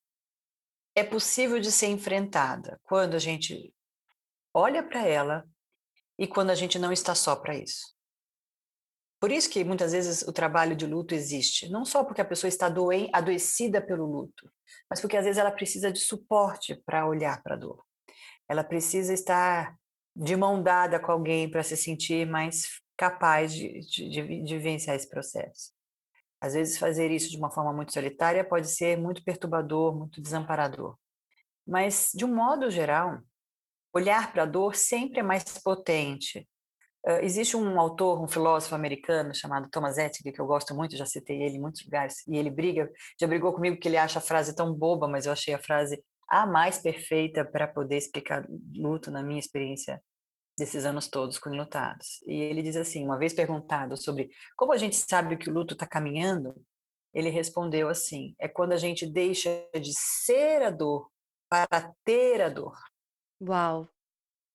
é 0.95 1.03
possível 1.03 1.59
de 1.59 1.73
ser 1.73 1.89
enfrentada 1.89 2.81
quando 2.85 3.15
a 3.15 3.19
gente 3.19 3.75
olha 4.55 4.83
para 4.83 5.07
ela 5.07 5.45
e 6.17 6.27
quando 6.27 6.51
a 6.51 6.55
gente 6.55 6.79
não 6.79 6.93
está 6.93 7.15
só 7.15 7.35
para 7.35 7.57
isso. 7.57 7.95
Por 9.21 9.33
isso 9.33 9.51
que 9.51 9.65
muitas 9.65 9.93
vezes 9.93 10.23
o 10.23 10.33
trabalho 10.33 10.75
de 10.77 10.87
luto 10.87 11.15
existe, 11.15 11.69
não 11.69 11.85
só 11.85 12.05
porque 12.05 12.23
a 12.23 12.25
pessoa 12.25 12.49
está 12.49 12.69
doen 12.69 13.09
adoecida 13.13 13.83
pelo 13.83 14.07
luto, 14.07 14.51
mas 14.89 15.01
porque 15.01 15.17
às 15.17 15.25
vezes 15.25 15.39
ela 15.39 15.51
precisa 15.51 15.93
de 15.93 15.99
suporte 15.99 16.75
para 16.87 17.07
olhar 17.07 17.43
para 17.43 17.55
a 17.55 17.59
dor. 17.59 17.85
Ela 18.49 18.65
precisa 18.65 19.13
estar 19.13 19.77
de 20.15 20.37
mão 20.37 20.63
dada 20.63 20.99
com 20.99 21.13
alguém 21.13 21.51
para 21.51 21.63
se 21.63 21.77
sentir 21.77 22.27
mais 22.27 22.81
capaz 22.97 23.53
de, 23.53 23.81
de, 23.81 24.43
de, 24.43 24.59
vencer 24.59 24.95
esse 24.95 25.09
processo. 25.09 25.73
Às 26.41 26.55
vezes 26.55 26.79
fazer 26.79 27.11
isso 27.11 27.31
de 27.31 27.37
uma 27.37 27.51
forma 27.51 27.73
muito 27.73 27.93
solitária 27.93 28.45
pode 28.45 28.69
ser 28.69 28.97
muito 28.97 29.23
perturbador, 29.23 29.97
muito 29.97 30.21
desamparador. 30.21 30.97
Mas, 31.67 32.11
de 32.15 32.25
um 32.25 32.35
modo 32.35 32.71
geral, 32.71 33.19
olhar 33.93 34.33
para 34.33 34.45
a 34.45 34.47
dor 34.47 34.75
sempre 34.75 35.21
é 35.21 35.23
mais 35.23 35.45
potente 35.63 36.49
Uh, 37.07 37.25
existe 37.25 37.57
um 37.57 37.81
autor, 37.81 38.23
um 38.23 38.29
filósofo 38.29 38.75
americano 38.75 39.35
chamado 39.35 39.71
Thomas 39.71 39.97
Ettinger, 39.97 40.35
que 40.35 40.41
eu 40.41 40.47
gosto 40.47 40.75
muito, 40.75 40.97
já 40.97 41.07
citei 41.07 41.43
ele 41.43 41.57
em 41.57 41.61
muitos 41.61 41.83
lugares, 41.83 42.27
e 42.29 42.37
ele 42.37 42.51
briga, 42.51 42.91
já 43.19 43.27
brigou 43.27 43.55
comigo 43.55 43.77
porque 43.77 43.89
ele 43.89 43.97
acha 43.97 44.19
a 44.19 44.23
frase 44.23 44.55
tão 44.55 44.75
boba, 44.75 45.09
mas 45.09 45.25
eu 45.25 45.33
achei 45.33 45.55
a 45.55 45.59
frase 45.59 46.03
a 46.29 46.47
mais 46.47 46.79
perfeita 46.79 47.43
para 47.43 47.67
poder 47.67 47.97
explicar 47.97 48.47
luto 48.77 49.11
na 49.11 49.23
minha 49.23 49.39
experiência 49.39 50.01
desses 50.61 50.85
anos 50.85 51.09
todos 51.09 51.39
com 51.39 51.51
lutados. 51.51 52.21
E 52.27 52.35
ele 52.35 52.63
diz 52.63 52.77
assim, 52.77 53.03
uma 53.03 53.19
vez 53.19 53.33
perguntado 53.33 53.97
sobre 53.97 54.31
como 54.57 54.73
a 54.73 54.77
gente 54.77 54.95
sabe 54.95 55.39
que 55.39 55.49
o 55.49 55.53
luto 55.53 55.73
está 55.73 55.87
caminhando, 55.87 56.55
ele 57.15 57.31
respondeu 57.31 57.89
assim: 57.89 58.35
é 58.39 58.47
quando 58.47 58.73
a 58.73 58.77
gente 58.77 59.07
deixa 59.07 59.51
de 59.75 59.93
ser 59.95 60.63
a 60.63 60.71
dor 60.71 61.11
para 61.49 61.93
ter 62.05 62.43
a 62.43 62.49
dor. 62.49 62.77
Uau! 63.43 63.89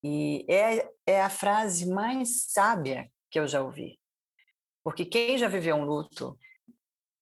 E 0.04 0.46
é, 0.48 0.88
é 1.08 1.22
a 1.22 1.30
frase 1.30 1.90
mais 1.90 2.44
sábia 2.52 3.12
que 3.32 3.40
eu 3.40 3.48
já 3.48 3.64
ouvi. 3.64 4.00
Porque 4.84 5.04
quem 5.04 5.38
já 5.40 5.48
viveu 5.48 5.76
um 5.76 5.84
luto, 5.84 6.38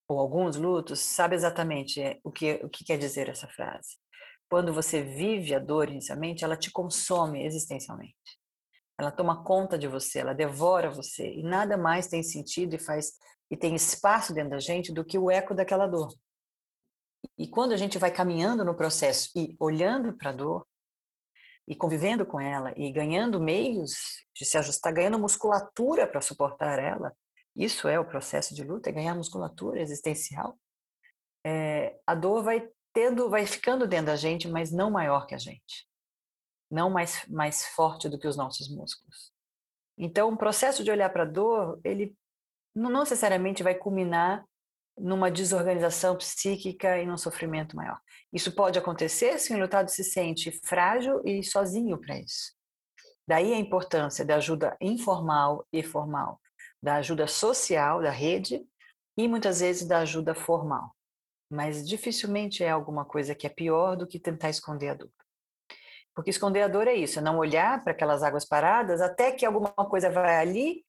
ou 0.09 0.19
alguns 0.19 0.57
lutos, 0.57 0.99
sabe 0.99 1.35
exatamente 1.35 2.01
é, 2.01 2.19
o 2.21 2.29
que, 2.29 2.55
o 2.55 2.69
que 2.69 2.83
quer 2.83 2.97
dizer 2.97 3.29
essa 3.29 3.47
frase. 3.47 3.97
Quando 4.49 4.73
você 4.73 5.01
vive 5.01 5.55
a 5.55 5.59
dor 5.59 5.89
inicialmente, 5.89 6.43
ela 6.43 6.57
te 6.57 6.69
consome 6.69 7.45
existencialmente. 7.45 8.42
Ela 9.03 9.11
toma 9.11 9.43
conta 9.43 9.77
de 9.77 9.87
você, 9.87 10.19
ela 10.19 10.33
devora 10.33 10.89
você. 10.89 11.31
E 11.33 11.43
nada 11.43 11.77
mais 11.77 12.07
tem 12.07 12.23
sentido 12.23 12.75
e 12.75 12.79
faz 12.79 13.13
e 13.51 13.57
tem 13.57 13.75
espaço 13.75 14.33
dentro 14.33 14.51
da 14.51 14.59
gente 14.59 14.91
do 14.91 15.05
que 15.05 15.17
o 15.17 15.29
eco 15.29 15.53
daquela 15.53 15.85
dor. 15.85 16.11
E 17.37 17.47
quando 17.47 17.73
a 17.73 17.77
gente 17.77 17.99
vai 17.99 18.11
caminhando 18.11 18.65
no 18.65 18.75
processo 18.75 19.29
e 19.35 19.55
olhando 19.59 20.13
para 20.13 20.29
a 20.31 20.33
dor, 20.33 20.65
e 21.67 21.75
convivendo 21.75 22.25
com 22.25 22.39
ela 22.39 22.73
e 22.77 22.91
ganhando 22.91 23.39
meios 23.39 24.25
de 24.35 24.45
se 24.45 24.57
ajustar, 24.57 24.93
ganhando 24.93 25.19
musculatura 25.19 26.07
para 26.07 26.21
suportar 26.21 26.79
ela, 26.79 27.15
isso 27.55 27.87
é 27.87 27.99
o 27.99 28.05
processo 28.05 28.53
de 28.53 28.63
luta, 28.63 28.89
é 28.89 28.93
ganhar 28.93 29.15
musculatura 29.15 29.79
existencial. 29.79 30.57
É, 31.45 31.97
a 32.05 32.15
dor 32.15 32.43
vai 32.43 32.67
tendo, 32.93 33.29
vai 33.29 33.45
ficando 33.45 33.87
dentro 33.87 34.07
da 34.07 34.15
gente, 34.15 34.47
mas 34.47 34.71
não 34.71 34.91
maior 34.91 35.25
que 35.25 35.35
a 35.35 35.37
gente, 35.37 35.87
não 36.73 36.89
mais 36.89 37.23
mais 37.29 37.67
forte 37.67 38.09
do 38.09 38.17
que 38.17 38.27
os 38.27 38.35
nossos 38.35 38.67
músculos. 38.67 39.31
Então, 39.95 40.33
o 40.33 40.37
processo 40.37 40.83
de 40.83 40.89
olhar 40.89 41.09
para 41.11 41.21
a 41.21 41.27
dor, 41.27 41.79
ele 41.83 42.17
não 42.75 42.89
necessariamente 42.89 43.61
vai 43.61 43.75
culminar 43.75 44.43
numa 44.97 45.29
desorganização 45.29 46.17
psíquica 46.17 46.97
e 46.99 47.05
num 47.05 47.17
sofrimento 47.17 47.75
maior. 47.75 47.99
Isso 48.31 48.51
pode 48.51 48.79
acontecer 48.79 49.37
se 49.39 49.53
o 49.53 49.59
lutado 49.59 49.89
se 49.89 50.03
sente 50.03 50.51
frágil 50.65 51.21
e 51.23 51.43
sozinho 51.43 51.99
para 51.99 52.17
isso. 52.17 52.53
Daí 53.27 53.53
a 53.53 53.57
importância 53.57 54.25
da 54.25 54.35
ajuda 54.35 54.75
informal 54.81 55.65
e 55.71 55.83
formal, 55.83 56.41
da 56.81 56.95
ajuda 56.95 57.27
social, 57.27 58.01
da 58.01 58.11
rede, 58.11 58.65
e 59.15 59.27
muitas 59.27 59.59
vezes 59.59 59.87
da 59.87 59.99
ajuda 59.99 60.33
formal. 60.33 60.91
Mas 61.49 61.87
dificilmente 61.87 62.63
é 62.63 62.69
alguma 62.69 63.05
coisa 63.05 63.35
que 63.35 63.45
é 63.45 63.49
pior 63.49 63.95
do 63.95 64.07
que 64.07 64.19
tentar 64.19 64.49
esconder 64.49 64.89
a 64.89 64.95
dor. 64.95 65.11
Porque 66.15 66.29
esconder 66.29 66.61
a 66.61 66.67
dor 66.67 66.87
é 66.87 66.93
isso, 66.93 67.19
é 67.19 67.21
não 67.21 67.37
olhar 67.37 67.83
para 67.83 67.91
aquelas 67.91 68.21
águas 68.21 68.45
paradas 68.45 69.01
até 69.01 69.31
que 69.31 69.45
alguma 69.45 69.71
coisa 69.71 70.09
vai 70.09 70.37
ali, 70.37 70.85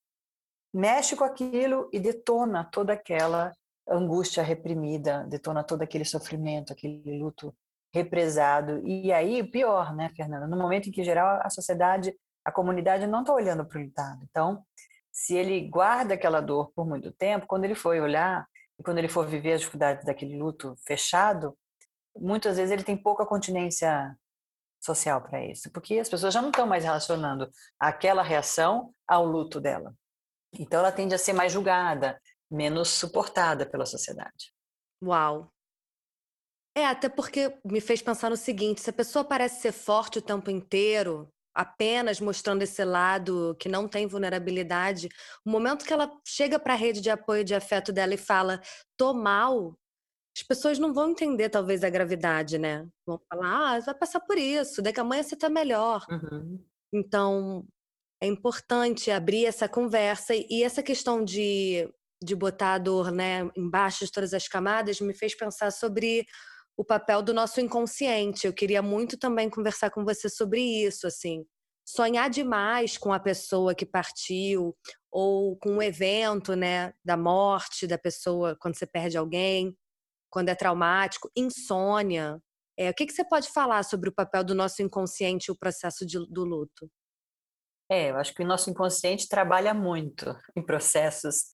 mexe 0.73 1.15
com 1.15 1.23
aquilo 1.23 1.89
e 1.91 1.99
detona 1.99 2.63
toda 2.63 2.93
aquela 2.93 3.51
angústia 3.87 4.43
reprimida, 4.43 5.25
detona 5.29 5.63
todo 5.63 5.81
aquele 5.81 6.05
sofrimento, 6.05 6.73
aquele 6.73 7.17
luto 7.19 7.55
represado. 7.93 8.85
E 8.85 9.11
aí, 9.13 9.43
pior, 9.43 9.95
né, 9.95 10.09
Fernanda? 10.15 10.47
No 10.47 10.57
momento 10.57 10.89
em 10.89 10.91
que, 10.91 11.01
em 11.01 11.05
geral, 11.05 11.39
a 11.41 11.49
sociedade, 11.49 12.13
a 12.43 12.51
comunidade 12.51 13.07
não 13.07 13.21
está 13.21 13.33
olhando 13.33 13.65
para 13.65 13.79
o 13.79 13.83
lutado. 13.83 14.19
Então, 14.29 14.63
se 15.11 15.33
ele 15.33 15.61
guarda 15.69 16.15
aquela 16.15 16.41
dor 16.41 16.71
por 16.75 16.85
muito 16.85 17.11
tempo, 17.11 17.47
quando 17.47 17.63
ele 17.63 17.75
for 17.75 17.95
olhar 17.95 18.45
e 18.77 18.83
quando 18.83 18.97
ele 18.97 19.07
for 19.07 19.25
viver 19.25 19.53
as 19.53 19.61
dificuldades 19.61 20.05
daquele 20.05 20.37
luto 20.37 20.75
fechado, 20.85 21.57
muitas 22.17 22.57
vezes 22.57 22.71
ele 22.71 22.83
tem 22.83 22.97
pouca 22.97 23.25
continência 23.25 24.13
social 24.85 25.21
para 25.21 25.43
isso, 25.45 25.71
porque 25.71 25.99
as 25.99 26.09
pessoas 26.09 26.33
já 26.33 26.41
não 26.41 26.49
estão 26.49 26.67
mais 26.67 26.83
relacionando 26.83 27.49
aquela 27.79 28.23
reação 28.23 28.93
ao 29.07 29.25
luto 29.25 29.59
dela. 29.59 29.93
Então 30.53 30.79
ela 30.79 30.91
tende 30.91 31.15
a 31.15 31.17
ser 31.17 31.33
mais 31.33 31.51
julgada, 31.51 32.19
menos 32.49 32.89
suportada 32.89 33.65
pela 33.65 33.85
sociedade. 33.85 34.53
Uau. 35.03 35.51
É, 36.77 36.85
até 36.85 37.07
porque 37.07 37.57
me 37.63 37.79
fez 37.79 38.01
pensar 38.01 38.29
no 38.29 38.37
seguinte: 38.37 38.81
se 38.81 38.89
a 38.89 38.93
pessoa 38.93 39.23
parece 39.23 39.61
ser 39.61 39.71
forte 39.71 40.19
o 40.19 40.21
tempo 40.21 40.49
inteiro, 40.49 41.31
apenas 41.53 42.19
mostrando 42.19 42.63
esse 42.63 42.83
lado 42.83 43.55
que 43.59 43.69
não 43.69 43.87
tem 43.87 44.05
vulnerabilidade, 44.05 45.07
o 45.45 45.49
momento 45.49 45.85
que 45.85 45.93
ela 45.93 46.11
chega 46.27 46.59
para 46.59 46.73
a 46.73 46.77
rede 46.77 46.99
de 46.99 47.09
apoio 47.09 47.45
de 47.45 47.55
afeto 47.55 47.93
dela 47.93 48.13
e 48.13 48.17
fala, 48.17 48.59
tô 48.97 49.13
mal, 49.13 49.73
as 50.35 50.43
pessoas 50.43 50.77
não 50.77 50.93
vão 50.93 51.11
entender 51.11 51.49
talvez 51.49 51.83
a 51.83 51.89
gravidade, 51.89 52.57
né? 52.57 52.85
Vão 53.05 53.19
falar, 53.29 53.77
ah, 53.77 53.79
vai 53.79 53.95
passar 53.95 54.19
por 54.19 54.37
isso, 54.37 54.81
daqui 54.81 54.99
a 54.99 55.03
amanhã 55.03 55.23
você 55.23 55.35
tá 55.35 55.49
melhor. 55.49 56.05
Uhum. 56.09 56.61
Então, 56.93 57.65
é 58.21 58.27
importante 58.27 59.09
abrir 59.11 59.45
essa 59.45 59.69
conversa 59.69 60.33
e 60.35 60.61
essa 60.61 60.83
questão 60.83 61.23
de, 61.23 61.89
de 62.21 62.35
botar 62.35 62.73
a 62.73 62.77
dor 62.77 63.11
né, 63.11 63.49
embaixo 63.55 64.03
de 64.05 64.11
todas 64.11 64.33
as 64.33 64.47
camadas 64.47 64.99
me 64.99 65.13
fez 65.13 65.33
pensar 65.35 65.71
sobre 65.71 66.25
o 66.77 66.83
papel 66.83 67.21
do 67.21 67.33
nosso 67.33 67.61
inconsciente. 67.61 68.45
Eu 68.45 68.53
queria 68.53 68.81
muito 68.81 69.17
também 69.17 69.49
conversar 69.49 69.89
com 69.89 70.03
você 70.03 70.29
sobre 70.29 70.61
isso, 70.61 71.07
assim. 71.07 71.45
Sonhar 71.87 72.29
demais 72.29 72.97
com 72.97 73.13
a 73.13 73.19
pessoa 73.19 73.73
que 73.73 73.85
partiu 73.85 74.75
ou 75.09 75.55
com 75.57 75.77
o 75.77 75.81
evento, 75.81 76.55
né, 76.55 76.93
da 77.05 77.15
morte 77.15 77.87
da 77.87 77.97
pessoa 77.97 78.57
quando 78.59 78.75
você 78.75 78.85
perde 78.85 79.17
alguém, 79.17 79.77
quando 80.35 80.49
é 80.49 80.55
traumático, 80.55 81.31
insônia. 81.33 82.37
É, 82.77 82.89
o 82.89 82.93
que, 82.93 83.05
que 83.05 83.13
você 83.13 83.23
pode 83.23 83.49
falar 83.53 83.83
sobre 83.83 84.09
o 84.09 84.13
papel 84.13 84.43
do 84.43 84.53
nosso 84.53 84.83
inconsciente 84.83 85.45
e 85.47 85.51
o 85.53 85.57
processo 85.57 86.05
de, 86.05 86.17
do 86.29 86.43
luto? 86.43 86.91
É, 87.89 88.09
eu 88.09 88.17
acho 88.17 88.33
que 88.33 88.43
o 88.43 88.45
nosso 88.45 88.69
inconsciente 88.69 89.29
trabalha 89.29 89.73
muito 89.73 90.37
em 90.53 90.61
processos 90.61 91.53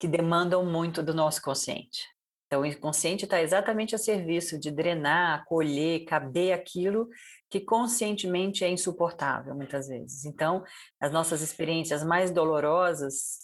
que 0.00 0.08
demandam 0.08 0.64
muito 0.64 1.02
do 1.02 1.12
nosso 1.12 1.42
consciente. 1.42 2.08
Então, 2.46 2.62
o 2.62 2.66
inconsciente 2.66 3.24
está 3.24 3.38
exatamente 3.42 3.94
a 3.94 3.98
serviço 3.98 4.58
de 4.58 4.70
drenar, 4.70 5.40
acolher, 5.40 6.06
caber 6.06 6.54
aquilo 6.54 7.10
que 7.50 7.60
conscientemente 7.60 8.64
é 8.64 8.70
insuportável, 8.70 9.54
muitas 9.54 9.88
vezes. 9.88 10.24
Então, 10.24 10.64
as 10.98 11.12
nossas 11.12 11.42
experiências 11.42 12.02
mais 12.02 12.30
dolorosas 12.30 13.40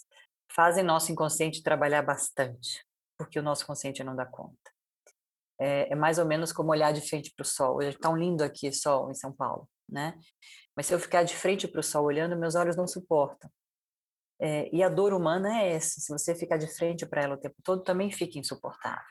fazem 0.51 0.83
nosso 0.83 1.11
inconsciente 1.11 1.61
trabalhar 1.61 2.01
bastante, 2.01 2.83
porque 3.19 3.37
o 3.37 3.43
nosso 3.43 3.67
consciente 3.67 4.03
não 4.03 4.15
dá 4.15 4.25
conta. 4.25 4.78
É, 5.59 5.91
é 5.91 5.95
mais 5.95 6.17
ou 6.17 6.25
menos 6.25 6.53
como 6.53 6.71
olhar 6.71 6.93
de 6.93 7.01
frente 7.01 7.33
para 7.35 7.43
o 7.43 7.45
sol. 7.45 7.77
Hoje 7.77 7.89
está 7.89 8.09
um 8.09 8.17
lindo 8.17 8.43
aqui 8.43 8.71
sol 8.71 9.11
em 9.11 9.13
São 9.13 9.33
Paulo, 9.33 9.67
né? 9.87 10.17
Mas 10.75 10.85
se 10.85 10.93
eu 10.93 10.99
ficar 10.99 11.23
de 11.23 11.35
frente 11.35 11.67
para 11.67 11.81
o 11.81 11.83
sol 11.83 12.05
olhando, 12.05 12.37
meus 12.37 12.55
olhos 12.55 12.77
não 12.77 12.87
suportam. 12.87 13.49
É, 14.41 14.73
e 14.73 14.81
a 14.81 14.87
dor 14.87 15.13
humana 15.13 15.61
é 15.61 15.73
essa, 15.73 15.99
se 15.99 16.11
você 16.11 16.33
ficar 16.33 16.57
de 16.57 16.67
frente 16.67 17.05
para 17.05 17.21
ela 17.21 17.35
o 17.35 17.39
tempo 17.39 17.57
todo, 17.61 17.83
também 17.83 18.09
fica 18.09 18.39
insuportável. 18.39 19.03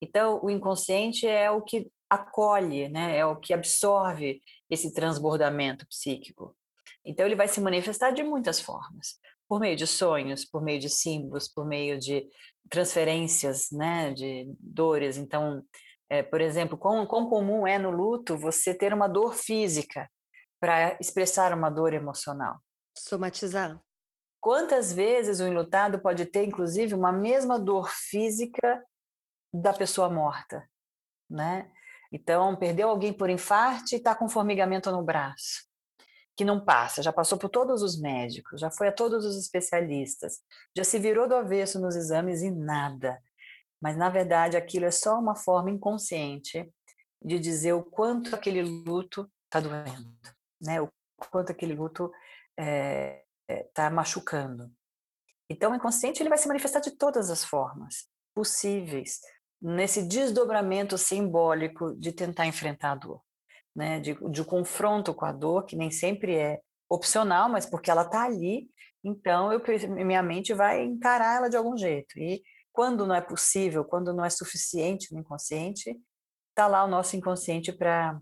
Então, 0.00 0.40
o 0.42 0.50
inconsciente 0.50 1.26
é 1.26 1.50
o 1.50 1.60
que 1.62 1.90
acolhe, 2.08 2.88
né? 2.88 3.16
é 3.16 3.24
o 3.24 3.36
que 3.36 3.52
absorve 3.52 4.42
esse 4.68 4.92
transbordamento 4.92 5.86
psíquico. 5.86 6.56
Então, 7.04 7.26
ele 7.26 7.36
vai 7.36 7.48
se 7.48 7.60
manifestar 7.60 8.10
de 8.10 8.22
muitas 8.22 8.60
formas, 8.60 9.18
por 9.48 9.60
meio 9.60 9.76
de 9.76 9.86
sonhos, 9.86 10.44
por 10.44 10.62
meio 10.62 10.80
de 10.80 10.88
símbolos, 10.88 11.48
por 11.48 11.66
meio 11.66 11.98
de 11.98 12.26
transferências 12.68 13.70
né? 13.70 14.12
de 14.12 14.54
dores. 14.58 15.16
Então, 15.16 15.64
é, 16.08 16.22
por 16.22 16.40
exemplo, 16.40 16.76
quão, 16.76 17.06
quão 17.06 17.28
comum 17.28 17.66
é 17.66 17.78
no 17.78 17.90
luto 17.90 18.36
você 18.36 18.74
ter 18.74 18.92
uma 18.92 19.08
dor 19.08 19.34
física 19.34 20.10
para 20.60 20.96
expressar 21.00 21.52
uma 21.52 21.70
dor 21.70 21.94
emocional? 21.94 22.60
Somatizar. 22.96 23.80
Quantas 24.40 24.92
vezes 24.92 25.40
o 25.40 25.46
enlutado 25.46 26.00
pode 26.00 26.26
ter, 26.26 26.44
inclusive, 26.44 26.94
uma 26.94 27.12
mesma 27.12 27.58
dor 27.58 27.88
física 27.90 28.84
da 29.54 29.72
pessoa 29.72 30.10
morta, 30.10 30.68
né? 31.30 31.70
Então, 32.12 32.56
perdeu 32.56 32.88
alguém 32.88 33.12
por 33.12 33.30
infarte 33.30 33.94
e 33.94 33.98
está 33.98 34.14
com 34.14 34.28
formigamento 34.28 34.90
no 34.90 35.02
braço, 35.02 35.64
que 36.36 36.44
não 36.44 36.64
passa, 36.64 37.02
já 37.02 37.12
passou 37.12 37.38
por 37.38 37.48
todos 37.48 37.82
os 37.82 38.00
médicos, 38.00 38.60
já 38.60 38.70
foi 38.70 38.88
a 38.88 38.92
todos 38.92 39.24
os 39.24 39.36
especialistas, 39.36 40.40
já 40.76 40.82
se 40.82 40.98
virou 40.98 41.28
do 41.28 41.34
avesso 41.34 41.80
nos 41.80 41.94
exames 41.94 42.42
e 42.42 42.50
nada. 42.50 43.20
Mas, 43.80 43.96
na 43.96 44.08
verdade, 44.08 44.56
aquilo 44.56 44.86
é 44.86 44.90
só 44.90 45.18
uma 45.18 45.34
forma 45.34 45.70
inconsciente 45.70 46.72
de 47.20 47.38
dizer 47.38 47.72
o 47.72 47.82
quanto 47.82 48.34
aquele 48.34 48.62
luto 48.62 49.30
está 49.44 49.60
doendo, 49.60 50.16
né? 50.60 50.80
o 50.80 50.88
quanto 51.30 51.52
aquele 51.52 51.74
luto 51.74 52.10
é, 52.58 53.24
está 53.48 53.90
machucando. 53.90 54.70
Então, 55.50 55.72
o 55.72 55.74
inconsciente 55.74 56.22
ele 56.22 56.30
vai 56.30 56.38
se 56.38 56.48
manifestar 56.48 56.80
de 56.80 56.92
todas 56.92 57.28
as 57.30 57.44
formas 57.44 58.08
possíveis 58.34 59.20
nesse 59.60 60.02
desdobramento 60.02 60.96
simbólico 60.96 61.94
de 61.96 62.12
tentar 62.12 62.46
enfrentar 62.46 62.92
a 62.92 62.96
dor, 62.96 63.22
né? 63.74 64.00
De, 64.00 64.14
de 64.30 64.44
confronto 64.44 65.14
com 65.14 65.24
a 65.24 65.32
dor, 65.32 65.64
que 65.64 65.76
nem 65.76 65.90
sempre 65.90 66.34
é 66.36 66.60
opcional, 66.88 67.48
mas 67.48 67.64
porque 67.64 67.90
ela 67.90 68.02
está 68.02 68.24
ali, 68.24 68.68
então 69.04 69.52
eu, 69.52 69.60
minha 69.88 70.22
mente 70.22 70.52
vai 70.54 70.82
encarar 70.84 71.36
ela 71.36 71.48
de 71.48 71.56
algum 71.56 71.76
jeito. 71.76 72.18
E 72.18 72.42
quando 72.72 73.06
não 73.06 73.14
é 73.14 73.20
possível, 73.20 73.84
quando 73.84 74.12
não 74.12 74.24
é 74.24 74.30
suficiente 74.30 75.12
no 75.12 75.20
inconsciente, 75.20 75.98
está 76.50 76.66
lá 76.66 76.84
o 76.84 76.88
nosso 76.88 77.16
inconsciente 77.16 77.72
para 77.72 78.20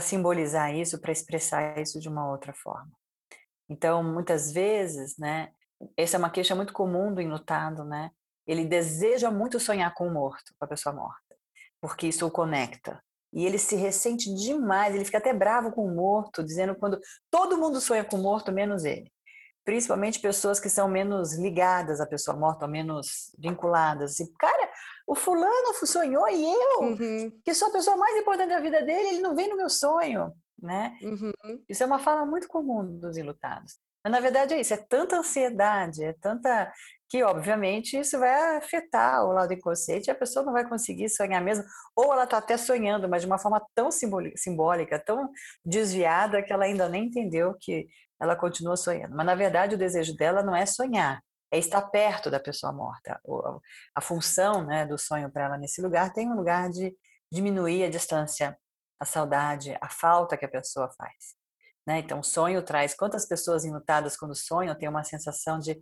simbolizar 0.00 0.74
isso, 0.74 1.00
para 1.00 1.12
expressar 1.12 1.78
isso 1.78 2.00
de 2.00 2.08
uma 2.08 2.30
outra 2.30 2.52
forma. 2.54 2.92
Então, 3.68 4.02
muitas 4.02 4.52
vezes, 4.52 5.16
né, 5.18 5.50
essa 5.96 6.16
é 6.16 6.18
uma 6.18 6.30
queixa 6.30 6.54
muito 6.54 6.72
comum 6.72 7.12
do 7.12 7.20
enlutado, 7.20 7.84
né? 7.84 8.10
Ele 8.46 8.64
deseja 8.64 9.30
muito 9.30 9.60
sonhar 9.60 9.94
com 9.94 10.06
o 10.06 10.12
morto, 10.12 10.52
com 10.58 10.64
a 10.64 10.68
pessoa 10.68 10.94
morta, 10.94 11.36
porque 11.80 12.08
isso 12.08 12.26
o 12.26 12.30
conecta. 12.30 13.02
E 13.32 13.46
ele 13.46 13.58
se 13.58 13.74
ressente 13.76 14.32
demais, 14.34 14.94
ele 14.94 15.04
fica 15.04 15.18
até 15.18 15.32
bravo 15.32 15.72
com 15.72 15.84
o 15.86 15.94
morto, 15.94 16.42
dizendo 16.42 16.74
quando 16.74 17.00
todo 17.30 17.56
mundo 17.56 17.80
sonha 17.80 18.04
com 18.04 18.16
o 18.16 18.22
morto, 18.22 18.52
menos 18.52 18.84
ele. 18.84 19.10
Principalmente 19.64 20.20
pessoas 20.20 20.60
que 20.60 20.68
são 20.68 20.88
menos 20.88 21.38
ligadas 21.38 22.00
à 22.00 22.06
pessoa 22.06 22.36
morta, 22.36 22.66
ou 22.66 22.70
menos 22.70 23.30
vinculadas. 23.38 24.18
E, 24.20 24.30
cara, 24.34 24.70
o 25.06 25.14
fulano 25.14 25.72
sonhou 25.84 26.28
e 26.28 26.44
eu, 26.44 26.80
uhum. 26.80 27.40
que 27.44 27.54
sou 27.54 27.68
a 27.68 27.72
pessoa 27.72 27.96
mais 27.96 28.16
importante 28.16 28.50
da 28.50 28.60
vida 28.60 28.82
dele, 28.82 29.08
ele 29.08 29.20
não 29.20 29.34
vem 29.34 29.48
no 29.48 29.56
meu 29.56 29.70
sonho, 29.70 30.32
né? 30.60 30.96
Uhum. 31.02 31.32
Isso 31.68 31.82
é 31.82 31.86
uma 31.86 31.98
fala 31.98 32.26
muito 32.26 32.48
comum 32.48 32.98
dos 32.98 33.16
enlutados. 33.16 33.78
Mas 34.04 34.12
na 34.12 34.20
verdade 34.20 34.54
é 34.54 34.60
isso, 34.60 34.74
é 34.74 34.76
tanta 34.76 35.16
ansiedade, 35.16 36.02
é 36.02 36.12
tanta 36.14 36.72
que 37.12 37.22
obviamente 37.22 37.98
isso 37.98 38.18
vai 38.18 38.56
afetar 38.56 39.22
o 39.22 39.32
lado 39.32 39.52
inconsciente, 39.52 40.10
a 40.10 40.14
pessoa 40.14 40.46
não 40.46 40.50
vai 40.54 40.66
conseguir 40.66 41.10
sonhar 41.10 41.42
mesmo, 41.42 41.62
ou 41.94 42.10
ela 42.10 42.24
está 42.24 42.38
até 42.38 42.56
sonhando, 42.56 43.06
mas 43.06 43.20
de 43.20 43.26
uma 43.26 43.36
forma 43.38 43.62
tão 43.74 43.90
simbólica, 43.90 44.98
tão 44.98 45.28
desviada 45.62 46.42
que 46.42 46.50
ela 46.50 46.64
ainda 46.64 46.88
nem 46.88 47.04
entendeu 47.08 47.54
que 47.60 47.86
ela 48.18 48.34
continua 48.34 48.78
sonhando. 48.78 49.14
Mas 49.14 49.26
na 49.26 49.34
verdade 49.34 49.74
o 49.74 49.78
desejo 49.78 50.16
dela 50.16 50.42
não 50.42 50.56
é 50.56 50.64
sonhar, 50.64 51.22
é 51.50 51.58
estar 51.58 51.82
perto 51.82 52.30
da 52.30 52.40
pessoa 52.40 52.72
morta. 52.72 53.20
A 53.94 54.00
função 54.00 54.64
né, 54.64 54.86
do 54.86 54.96
sonho 54.96 55.30
para 55.30 55.44
ela 55.44 55.58
nesse 55.58 55.82
lugar 55.82 56.14
tem 56.14 56.30
um 56.30 56.34
lugar 56.34 56.70
de 56.70 56.96
diminuir 57.30 57.84
a 57.84 57.90
distância, 57.90 58.56
a 58.98 59.04
saudade, 59.04 59.76
a 59.82 59.88
falta 59.90 60.34
que 60.34 60.46
a 60.46 60.50
pessoa 60.50 60.90
faz. 60.96 61.34
Né? 61.86 61.98
Então, 61.98 62.20
o 62.20 62.24
sonho 62.24 62.62
traz. 62.62 62.94
Quantas 62.94 63.26
pessoas 63.26 63.66
enlutadas, 63.66 64.16
quando 64.16 64.34
sonham, 64.34 64.74
têm 64.74 64.88
uma 64.88 65.04
sensação 65.04 65.58
de. 65.58 65.78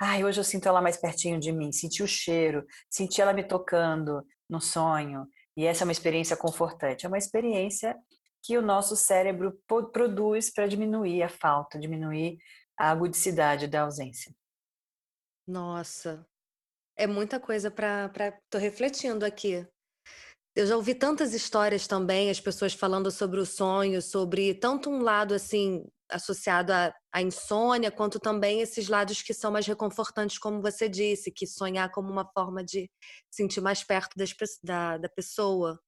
Ai, 0.00 0.24
hoje 0.24 0.38
eu 0.38 0.44
sinto 0.44 0.68
ela 0.68 0.80
mais 0.80 0.96
pertinho 0.96 1.40
de 1.40 1.50
mim, 1.50 1.72
senti 1.72 2.02
o 2.02 2.06
cheiro, 2.06 2.64
senti 2.88 3.20
ela 3.20 3.32
me 3.32 3.42
tocando 3.42 4.24
no 4.48 4.60
sonho. 4.60 5.26
E 5.56 5.64
essa 5.64 5.82
é 5.82 5.86
uma 5.86 5.92
experiência 5.92 6.36
confortante. 6.36 7.04
É 7.04 7.08
uma 7.08 7.18
experiência 7.18 7.96
que 8.42 8.56
o 8.56 8.62
nosso 8.62 8.94
cérebro 8.94 9.60
produz 9.92 10.52
para 10.52 10.68
diminuir 10.68 11.22
a 11.24 11.28
falta, 11.28 11.80
diminuir 11.80 12.38
a 12.78 12.90
agudicidade 12.90 13.66
da 13.66 13.82
ausência. 13.82 14.32
Nossa, 15.44 16.24
é 16.96 17.06
muita 17.06 17.40
coisa 17.40 17.70
para. 17.70 18.08
Estou 18.44 18.60
refletindo 18.60 19.24
aqui. 19.24 19.66
Eu 20.58 20.66
já 20.66 20.74
ouvi 20.74 20.92
tantas 20.92 21.34
histórias 21.34 21.86
também, 21.86 22.30
as 22.30 22.40
pessoas 22.40 22.74
falando 22.74 23.12
sobre 23.12 23.38
o 23.38 23.46
sonho, 23.46 24.02
sobre 24.02 24.52
tanto 24.52 24.90
um 24.90 25.00
lado 25.02 25.32
assim 25.32 25.86
associado 26.10 26.72
à, 26.72 26.92
à, 27.12 27.22
insônia, 27.22 27.92
quanto 27.92 28.18
também 28.18 28.60
esses 28.60 28.88
lados 28.88 29.22
que 29.22 29.32
são 29.32 29.52
mais 29.52 29.68
reconfortantes, 29.68 30.36
como 30.36 30.60
você 30.60 30.88
disse, 30.88 31.30
que 31.30 31.46
sonhar 31.46 31.92
como 31.92 32.10
uma 32.10 32.28
forma 32.34 32.64
de 32.64 32.90
sentir 33.30 33.60
mais 33.60 33.84
perto 33.84 34.16
das, 34.16 34.34
da, 34.60 34.98
da 34.98 35.08
pessoa. 35.08 35.78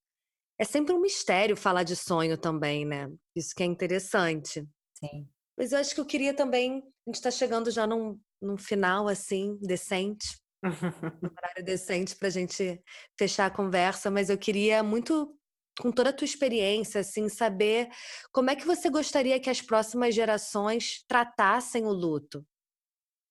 É 0.57 0.65
sempre 0.65 0.95
um 0.95 1.01
mistério 1.01 1.57
falar 1.57 1.83
de 1.83 1.97
sonho 1.97 2.39
também, 2.39 2.87
né? 2.87 3.11
Isso 3.35 3.53
que 3.57 3.65
é 3.65 3.67
interessante. 3.67 4.65
Sim. 4.95 5.29
Mas 5.59 5.73
eu 5.73 5.81
acho 5.81 5.97
que 5.97 6.01
eu 6.01 6.07
queria 6.07 6.33
também. 6.33 6.79
A 6.79 7.11
gente 7.11 7.17
está 7.17 7.33
chegando 7.33 7.73
já 7.73 7.89
num, 7.89 8.17
num 8.41 8.57
final 8.57 9.09
assim, 9.09 9.59
decente 9.61 10.40
um 10.63 10.71
horário 11.39 11.65
decente 11.65 12.17
para 12.17 12.29
a 12.29 12.31
gente 12.31 12.83
fechar 13.19 13.47
a 13.47 13.51
conversa, 13.51 14.11
mas 14.11 14.29
eu 14.29 14.39
queria 14.39 14.83
muito, 14.83 15.35
com 15.81 15.91
toda 15.91 16.11
a 16.11 16.13
tua 16.13 16.25
experiência, 16.25 17.01
assim, 17.01 17.29
saber 17.29 17.89
como 18.33 18.51
é 18.51 18.57
que 18.57 18.67
você 18.67 18.91
gostaria 18.91 19.41
que 19.41 19.51
as 19.51 19.63
próximas 19.63 20.15
gerações 20.15 21.05
tratassem 21.09 21.87
o 21.87 21.93
luto. 21.93 22.47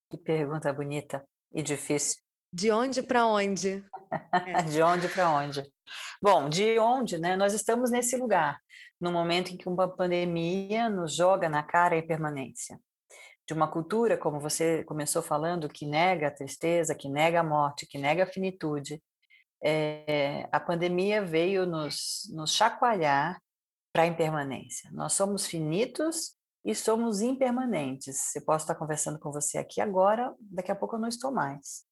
Que 0.10 0.18
pergunta 0.18 0.74
bonita 0.74 1.24
e 1.54 1.62
difícil. 1.62 2.20
De 2.52 2.72
onde 2.72 3.04
para 3.04 3.28
onde? 3.28 3.84
É. 4.34 4.64
de 4.64 4.82
onde 4.82 5.08
para 5.08 5.30
onde? 5.30 5.64
Bom, 6.22 6.50
de 6.50 6.80
onde, 6.80 7.20
né? 7.20 7.36
Nós 7.36 7.54
estamos 7.54 7.92
nesse 7.92 8.18
lugar, 8.18 8.60
no 9.00 9.12
momento 9.12 9.52
em 9.52 9.58
que 9.58 9.70
uma 9.70 9.88
pandemia 9.88 10.90
nos 10.90 11.16
joga 11.16 11.48
na 11.48 11.62
cara 11.62 11.96
a 11.96 12.00
impermanência 12.00 12.80
de 13.50 13.54
uma 13.56 13.68
cultura, 13.68 14.16
como 14.16 14.40
você 14.40 14.84
começou 14.84 15.24
falando, 15.24 15.68
que 15.68 15.84
nega 15.84 16.28
a 16.28 16.32
tristeza, 16.32 16.94
que 16.94 17.10
nega 17.10 17.40
a 17.40 17.44
morte, 17.44 17.88
que 17.88 17.98
nega 17.98 18.24
a 18.24 18.28
finitude, 18.28 19.02
é, 19.64 20.48
a 20.52 20.60
pandemia 20.60 21.26
veio 21.26 21.66
nos, 21.66 22.30
nos 22.32 22.54
chacoalhar 22.54 23.42
para 23.92 24.04
a 24.04 24.06
impermanência. 24.06 24.92
Nós 24.94 25.14
somos 25.14 25.48
finitos 25.48 26.36
e 26.64 26.76
somos 26.76 27.22
impermanentes. 27.22 28.36
Eu 28.36 28.44
posso 28.44 28.66
estar 28.66 28.76
conversando 28.76 29.18
com 29.18 29.32
você 29.32 29.58
aqui 29.58 29.82
agora, 29.82 30.32
daqui 30.40 30.72
a 30.72 30.76
pouco 30.76 30.96
eu 30.96 31.00
não 31.00 31.10
estou 31.10 31.32
mais. 31.32 31.84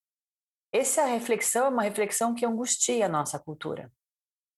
Essa 0.72 1.06
reflexão 1.06 1.66
é 1.66 1.70
uma 1.70 1.84
reflexão 1.84 2.36
que 2.36 2.46
angustia 2.46 3.08
a 3.08 3.10
nossa 3.10 3.40
cultura, 3.40 3.92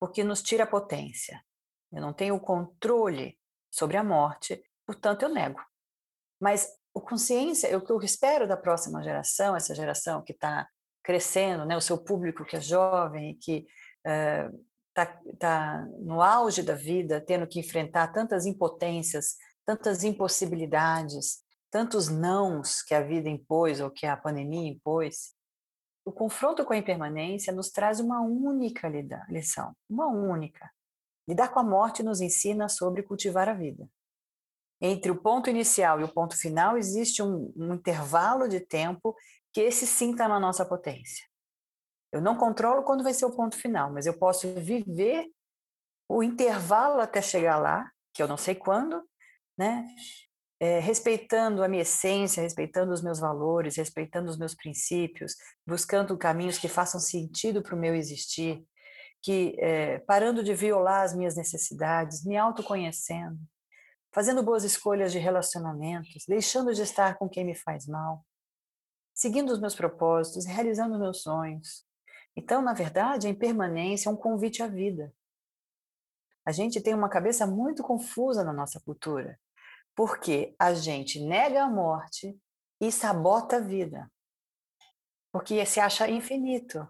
porque 0.02 0.22
nos 0.22 0.42
tira 0.42 0.66
a 0.66 0.68
potência. 0.68 1.42
Eu 1.94 2.02
não 2.02 2.12
tenho 2.12 2.36
o 2.36 2.42
controle 2.42 3.40
sobre 3.72 3.96
a 3.96 4.04
morte, 4.04 4.62
portanto 4.86 5.24
eu 5.24 5.30
nego. 5.30 5.64
Mas 6.42 6.79
o 6.94 7.02
consciência, 7.02 7.78
o 7.78 7.82
que 7.82 7.92
eu 7.92 8.00
espero 8.00 8.48
da 8.48 8.58
próxima 8.58 9.04
geração, 9.04 9.56
essa 9.56 9.76
geração 9.76 10.22
que 10.22 10.34
está 10.34 10.68
crescendo, 11.04 11.66
né, 11.66 11.78
o 11.78 11.82
seu 11.82 11.98
público 11.98 12.46
que 12.46 12.56
é 12.56 12.62
jovem, 12.62 13.38
que 13.42 13.66
está 14.04 15.04
uh, 15.04 15.38
tá 15.38 15.88
no 16.00 16.22
auge 16.22 16.62
da 16.62 16.76
vida, 16.76 17.22
tendo 17.22 17.48
que 17.48 17.60
enfrentar 17.60 18.08
tantas 18.10 18.46
impotências, 18.46 19.36
tantas 19.66 20.04
impossibilidades, 20.04 21.40
tantos 21.72 22.10
nãos 22.10 22.82
que 22.82 22.94
a 22.94 23.02
vida 23.02 23.30
impôs 23.30 23.80
ou 23.80 23.92
que 23.92 24.06
a 24.06 24.18
pandemia 24.18 24.70
impôs, 24.70 25.34
o 26.04 26.12
confronto 26.12 26.66
com 26.66 26.74
a 26.74 26.78
impermanência 26.78 27.54
nos 27.54 27.70
traz 27.70 28.00
uma 28.00 28.22
única 28.22 28.88
lição, 29.30 29.76
uma 29.88 30.08
única. 30.08 30.70
Lidar 31.28 31.50
com 31.50 31.60
a 31.60 31.64
morte 31.64 32.02
nos 32.02 32.20
ensina 32.20 32.68
sobre 32.68 33.04
cultivar 33.04 33.48
a 33.48 33.54
vida 33.54 33.88
entre 34.82 35.12
o 35.12 35.22
ponto 35.22 35.50
inicial 35.50 36.00
e 36.00 36.04
o 36.04 36.14
ponto 36.14 36.38
final 36.38 36.78
existe 36.78 37.22
um, 37.22 37.54
um 37.56 37.74
intervalo 37.74 38.48
de 38.48 38.60
tempo 38.60 39.16
que 39.52 39.62
esse 39.62 39.86
sim 39.86 40.12
está 40.12 40.28
na 40.28 40.40
nossa 40.40 40.66
potência. 40.66 41.26
Eu 42.12 42.22
não 42.22 42.38
controlo 42.38 42.84
quando 42.84 43.04
vai 43.04 43.14
ser 43.14 43.26
o 43.26 43.36
ponto 43.36 43.56
final, 43.56 43.92
mas 43.92 44.06
eu 44.06 44.18
posso 44.18 44.52
viver 44.56 45.28
o 46.08 46.24
intervalo 46.24 47.02
até 47.02 47.22
chegar 47.22 47.58
lá, 47.58 47.90
que 48.14 48.24
eu 48.24 48.28
não 48.28 48.38
sei 48.38 48.56
quando, 48.56 49.04
né? 49.58 49.86
É, 50.62 50.80
respeitando 50.80 51.64
a 51.64 51.70
minha 51.70 51.84
essência, 51.84 52.42
respeitando 52.42 52.92
os 52.92 53.02
meus 53.02 53.20
valores, 53.20 53.78
respeitando 53.78 54.30
os 54.30 54.38
meus 54.38 54.54
princípios, 54.54 55.36
buscando 55.66 56.18
caminhos 56.18 56.58
que 56.58 56.68
façam 56.68 57.00
sentido 57.00 57.62
para 57.62 57.76
o 57.76 57.80
meu 57.80 57.96
existir, 57.96 58.62
que 59.22 59.56
é, 59.60 60.00
parando 60.00 60.44
de 60.44 60.54
violar 60.54 61.04
as 61.04 61.16
minhas 61.16 61.38
necessidades, 61.38 62.26
me 62.26 62.36
autoconhecendo, 62.36 63.38
fazendo 64.12 64.44
boas 64.44 64.64
escolhas 64.64 65.12
de 65.12 65.20
relacionamentos, 65.20 66.26
deixando 66.28 66.74
de 66.74 66.82
estar 66.82 67.18
com 67.18 67.30
quem 67.30 67.46
me 67.46 67.56
faz 67.56 67.88
mal, 67.88 68.26
seguindo 69.14 69.52
os 69.52 69.60
meus 69.60 69.76
propósitos, 69.76 70.46
realizando 70.46 71.00
meus 71.00 71.22
sonhos. 71.22 71.86
Então, 72.36 72.62
na 72.62 72.74
verdade, 72.74 73.28
a 73.28 73.30
impermanência 73.30 74.10
é 74.10 74.12
um 74.12 74.16
convite 74.16 74.64
à 74.64 74.68
vida. 74.68 75.14
A 76.46 76.52
gente 76.52 76.82
tem 76.82 76.94
uma 76.94 77.10
cabeça 77.10 77.46
muito 77.46 77.84
confusa 77.84 78.44
na 78.44 78.54
nossa 78.54 78.80
cultura, 78.80 79.40
porque 79.96 80.56
a 80.58 80.74
gente 80.74 81.20
nega 81.20 81.64
a 81.64 81.70
morte 81.70 82.40
e 82.82 82.92
sabota 82.92 83.58
a 83.58 83.60
vida. 83.60 84.10
Porque 85.32 85.64
se 85.66 85.80
acha 85.80 86.10
infinito. 86.10 86.88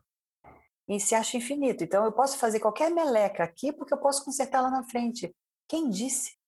E 0.88 1.00
se 1.00 1.14
acha 1.14 1.36
infinito. 1.36 1.84
Então, 1.84 2.06
eu 2.06 2.12
posso 2.12 2.38
fazer 2.38 2.60
qualquer 2.60 2.90
meleca 2.90 3.44
aqui 3.44 3.74
porque 3.74 3.94
eu 3.94 4.00
posso 4.00 4.24
consertar 4.24 4.62
lá 4.62 4.72
na 4.72 4.84
frente. 4.84 5.36
Quem 5.68 5.90
disse? 5.90 6.39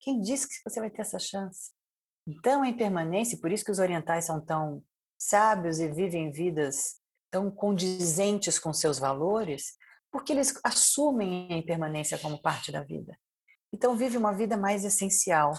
Quem 0.00 0.20
disse 0.20 0.48
que 0.48 0.54
você 0.64 0.80
vai 0.80 0.90
ter 0.90 1.02
essa 1.02 1.18
chance? 1.18 1.72
Então, 2.26 2.62
a 2.62 2.68
impermanência, 2.68 3.38
por 3.40 3.52
isso 3.52 3.64
que 3.64 3.70
os 3.70 3.78
orientais 3.78 4.26
são 4.26 4.40
tão 4.40 4.82
sábios 5.18 5.78
e 5.78 5.88
vivem 5.88 6.30
vidas 6.30 7.00
tão 7.30 7.50
condizentes 7.50 8.58
com 8.58 8.72
seus 8.72 8.98
valores, 8.98 9.76
porque 10.10 10.32
eles 10.32 10.58
assumem 10.64 11.52
a 11.52 11.56
impermanência 11.56 12.18
como 12.18 12.40
parte 12.40 12.72
da 12.72 12.82
vida. 12.82 13.16
Então, 13.72 13.96
vivem 13.96 14.18
uma 14.18 14.32
vida 14.32 14.56
mais 14.56 14.84
essencial, 14.84 15.52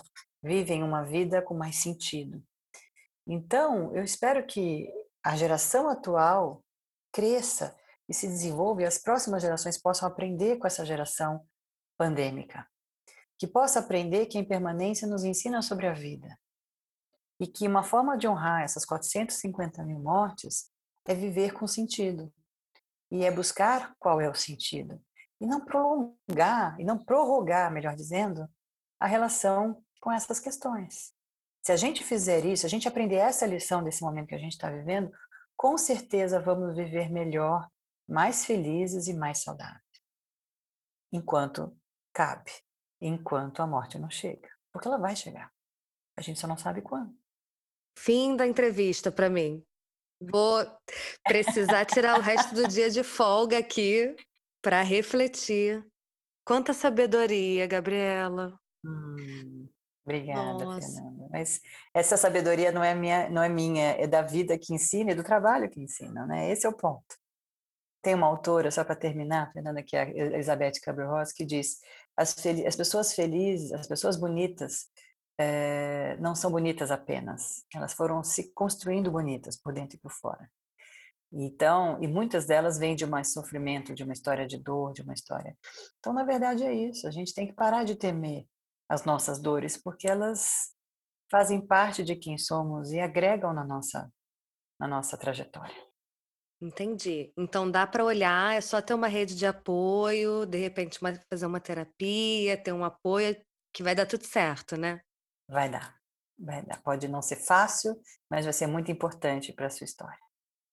vivem 0.43 0.83
uma 0.83 1.03
vida 1.03 1.41
com 1.41 1.53
mais 1.53 1.77
sentido. 1.77 2.43
Então, 3.25 3.95
eu 3.95 4.03
espero 4.03 4.45
que 4.45 4.89
a 5.23 5.35
geração 5.35 5.89
atual 5.89 6.63
cresça 7.11 7.75
e 8.09 8.13
se 8.13 8.27
desenvolva 8.27 8.81
e 8.81 8.85
as 8.85 8.97
próximas 8.97 9.41
gerações 9.41 9.77
possam 9.77 10.07
aprender 10.07 10.57
com 10.57 10.67
essa 10.67 10.85
geração 10.85 11.45
pandêmica 11.97 12.65
que 13.37 13.47
possa 13.47 13.79
aprender 13.79 14.25
que 14.25 14.37
a 14.37 14.41
impermanência 14.41 15.07
nos 15.07 15.23
ensina 15.23 15.61
sobre 15.61 15.87
a 15.87 15.93
vida. 15.93 16.37
E 17.39 17.45
que 17.45 17.67
uma 17.67 17.83
forma 17.83 18.17
de 18.17 18.27
honrar 18.27 18.63
essas 18.63 18.83
450 18.83 19.83
mil 19.83 19.99
mortes 19.99 20.71
é 21.05 21.13
viver 21.13 21.53
com 21.53 21.67
sentido. 21.67 22.33
E 23.11 23.23
é 23.23 23.31
buscar 23.31 23.95
qual 23.99 24.19
é 24.19 24.29
o 24.29 24.35
sentido. 24.35 24.99
E 25.39 25.45
não 25.45 25.63
prolongar, 25.63 26.79
e 26.79 26.83
não 26.83 26.97
prorrogar, 26.97 27.71
melhor 27.71 27.95
dizendo, 27.95 28.49
a 28.99 29.05
relação 29.05 29.83
com 30.01 30.11
essas 30.11 30.39
questões. 30.39 31.13
Se 31.61 31.71
a 31.71 31.75
gente 31.75 32.03
fizer 32.03 32.43
isso, 32.45 32.65
a 32.65 32.69
gente 32.69 32.87
aprender 32.87 33.15
essa 33.15 33.45
lição 33.45 33.83
desse 33.83 34.01
momento 34.01 34.27
que 34.27 34.35
a 34.35 34.39
gente 34.39 34.53
está 34.53 34.69
vivendo, 34.69 35.11
com 35.55 35.77
certeza 35.77 36.39
vamos 36.39 36.75
viver 36.75 37.11
melhor, 37.11 37.69
mais 38.07 38.45
felizes 38.45 39.07
e 39.07 39.13
mais 39.13 39.39
saudáveis. 39.43 39.81
enquanto 41.11 41.75
cabe, 42.13 42.51
enquanto 43.01 43.61
a 43.61 43.67
morte 43.67 43.97
não 43.97 44.09
chega, 44.09 44.49
porque 44.71 44.87
ela 44.87 44.97
vai 44.97 45.15
chegar. 45.15 45.51
A 46.17 46.21
gente 46.21 46.39
só 46.39 46.47
não 46.47 46.57
sabe 46.57 46.81
quando. 46.81 47.15
Fim 47.97 48.35
da 48.35 48.45
entrevista 48.45 49.11
para 49.11 49.29
mim. 49.29 49.63
Vou 50.19 50.65
precisar 51.23 51.85
tirar 51.85 52.17
o 52.17 52.21
resto 52.21 52.55
do 52.55 52.67
dia 52.67 52.89
de 52.89 53.03
folga 53.03 53.59
aqui 53.59 54.15
para 54.61 54.81
refletir. 54.81 55.85
Quanta 56.43 56.73
sabedoria, 56.73 57.67
Gabriela. 57.67 58.59
Hum, 58.83 59.69
obrigada, 60.03 60.65
Nossa. 60.65 60.87
Fernanda. 60.87 61.27
Mas 61.29 61.61
essa 61.93 62.17
sabedoria 62.17 62.71
não 62.71 62.83
é 62.83 62.95
minha, 62.95 63.29
não 63.29 63.43
é 63.43 63.49
minha, 63.49 63.91
é 63.91 64.07
da 64.07 64.21
vida 64.21 64.57
que 64.57 64.73
ensina 64.73 65.11
e 65.11 65.15
do 65.15 65.23
trabalho 65.23 65.69
que 65.69 65.81
ensina, 65.81 66.25
né? 66.25 66.49
Esse 66.51 66.65
é 66.65 66.69
o 66.69 66.75
ponto. 66.75 67.15
Tem 68.01 68.15
uma 68.15 68.27
autora, 68.27 68.71
só 68.71 68.83
para 68.83 68.95
terminar, 68.95 69.51
Fernanda, 69.51 69.83
que 69.83 69.95
é 69.95 70.03
a 70.03 70.09
Elizabeth 70.09 70.79
Cabral-Ross, 70.81 71.33
que 71.33 71.45
diz: 71.45 71.79
as, 72.17 72.35
as 72.65 72.75
pessoas 72.75 73.13
felizes, 73.13 73.71
as 73.71 73.87
pessoas 73.87 74.17
bonitas, 74.17 74.87
é, 75.39 76.17
não 76.17 76.33
são 76.33 76.49
bonitas 76.49 76.89
apenas, 76.89 77.63
elas 77.73 77.93
foram 77.93 78.23
se 78.23 78.51
construindo 78.53 79.11
bonitas 79.11 79.55
por 79.55 79.71
dentro 79.71 79.95
e 79.95 79.99
por 79.99 80.11
fora. 80.11 80.49
Então, 81.31 82.01
e 82.01 82.07
muitas 82.07 82.47
delas 82.47 82.77
vêm 82.77 82.95
de 82.95 83.05
um 83.05 83.23
sofrimento, 83.23 83.93
de 83.93 84.03
uma 84.03 84.13
história 84.13 84.47
de 84.47 84.57
dor, 84.57 84.93
de 84.93 85.01
uma 85.01 85.13
história. 85.13 85.55
Então, 85.99 86.13
na 86.13 86.23
verdade, 86.23 86.63
é 86.63 86.73
isso. 86.73 87.05
A 87.05 87.11
gente 87.11 87.33
tem 87.33 87.45
que 87.45 87.53
parar 87.53 87.83
de 87.83 87.95
temer 87.95 88.47
as 88.89 89.03
nossas 89.03 89.37
dores, 89.37 89.77
porque 89.77 90.07
elas 90.07 90.71
fazem 91.29 91.59
parte 91.59 92.03
de 92.03 92.15
quem 92.15 92.37
somos 92.37 92.91
e 92.91 92.99
agregam 92.99 93.53
na 93.53 93.65
nossa, 93.65 94.09
na 94.79 94.87
nossa 94.87 95.17
trajetória. 95.17 95.86
Entendi. 96.59 97.31
Então 97.37 97.69
dá 97.69 97.85
para 97.85 98.03
olhar, 98.03 98.55
é 98.55 98.61
só 98.61 98.81
ter 98.81 98.93
uma 98.93 99.07
rede 99.07 99.35
de 99.35 99.45
apoio, 99.45 100.45
de 100.45 100.57
repente 100.57 100.99
uma, 101.01 101.13
fazer 101.29 101.45
uma 101.45 101.59
terapia, 101.59 102.57
ter 102.57 102.73
um 102.73 102.83
apoio 102.83 103.35
que 103.71 103.83
vai 103.83 103.93
dar 103.93 104.07
tudo 104.07 104.25
certo, 104.25 104.75
né? 104.75 104.99
Vai 105.47 105.69
dar, 105.69 105.95
vai 106.37 106.63
dar. 106.63 106.81
Pode 106.81 107.07
não 107.07 107.21
ser 107.21 107.35
fácil, 107.35 107.95
mas 108.29 108.45
vai 108.45 108.53
ser 108.53 108.65
muito 108.65 108.91
importante 108.91 109.53
para 109.53 109.67
a 109.67 109.69
sua 109.69 109.85
história. 109.85 110.17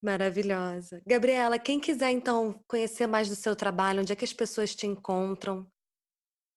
Maravilhosa. 0.03 1.03
Gabriela, 1.07 1.59
quem 1.59 1.81
quiser 1.81 2.11
então 2.11 2.63
conhecer 2.67 3.07
mais 3.07 3.29
do 3.29 3.35
seu 3.35 3.55
trabalho, 3.55 4.01
onde 4.01 4.13
é 4.13 4.17
que 4.17 4.25
as 4.25 4.33
pessoas 4.33 4.75
te 4.75 4.87
encontram? 4.87 5.67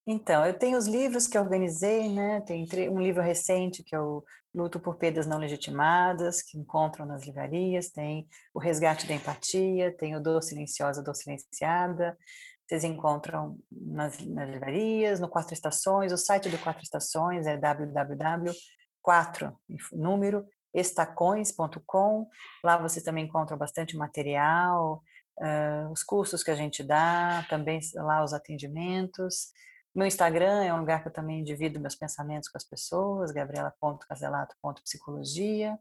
Então, 0.10 0.46
eu 0.46 0.58
tenho 0.58 0.78
os 0.78 0.88
livros 0.88 1.28
que 1.28 1.38
organizei, 1.38 2.08
né? 2.08 2.40
Tem 2.42 2.66
um 2.90 3.02
livro 3.02 3.22
recente 3.22 3.84
que 3.84 3.94
é 3.94 4.00
o 4.00 4.24
Luto 4.56 4.80
por 4.80 4.96
Perdas 4.96 5.28
Não 5.28 5.38
Legitimadas, 5.38 6.42
que 6.42 6.58
encontram 6.58 7.06
nas 7.06 7.26
livrarias, 7.26 7.90
tem 7.90 8.26
o 8.54 8.60
Resgate 8.60 9.06
da 9.06 9.14
Empatia, 9.14 9.94
tem 9.98 10.16
o 10.16 10.22
Dor 10.22 10.42
Silenciosa, 10.42 11.04
Dor 11.04 11.14
Silenciada, 11.14 12.18
vocês 12.66 12.86
encontram 12.86 13.58
nas, 13.70 14.18
nas 14.20 14.50
livrarias, 14.50 15.20
no 15.20 15.30
Quatro 15.30 15.54
Estações, 15.54 16.14
o 16.14 16.18
site 16.18 16.50
do 16.50 16.58
Quatro 16.58 16.84
Estações 16.84 17.46
é 17.46 17.56
www.4, 17.58 19.54
número, 19.92 20.46
estacões.com. 20.74 22.28
Lá 22.64 22.78
você 22.78 23.04
também 23.04 23.26
encontra 23.26 23.56
bastante 23.56 23.96
material, 23.96 25.04
uh, 25.40 25.92
os 25.92 26.02
cursos 26.04 26.44
que 26.44 26.52
a 26.52 26.56
gente 26.56 26.82
dá, 26.82 27.46
também 27.50 27.80
lá 27.96 28.24
os 28.24 28.34
atendimentos. 28.34 29.52
Meu 29.98 30.06
Instagram 30.06 30.64
é 30.64 30.72
um 30.72 30.82
lugar 30.82 31.02
que 31.02 31.08
eu 31.08 31.12
também 31.12 31.44
divido 31.44 31.80
meus 31.80 31.96
pensamentos 31.96 32.48
com 32.50 32.58
as 32.60 32.64
pessoas, 32.64 33.32
gabriela.caselato.psicologia. 33.32 35.76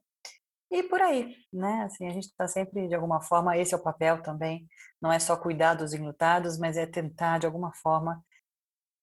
E 0.70 0.82
por 0.84 1.02
aí, 1.02 1.36
né? 1.52 1.82
Assim, 1.84 2.08
a 2.08 2.10
gente 2.10 2.24
está 2.24 2.48
sempre, 2.48 2.88
de 2.88 2.94
alguma 2.94 3.20
forma, 3.20 3.58
esse 3.58 3.74
é 3.74 3.76
o 3.76 3.82
papel 3.82 4.22
também, 4.22 4.66
não 5.02 5.12
é 5.12 5.18
só 5.18 5.36
cuidar 5.36 5.74
dos 5.74 5.92
enlutados, 5.92 6.58
mas 6.58 6.78
é 6.78 6.86
tentar, 6.86 7.36
de 7.36 7.44
alguma 7.44 7.74
forma, 7.74 8.24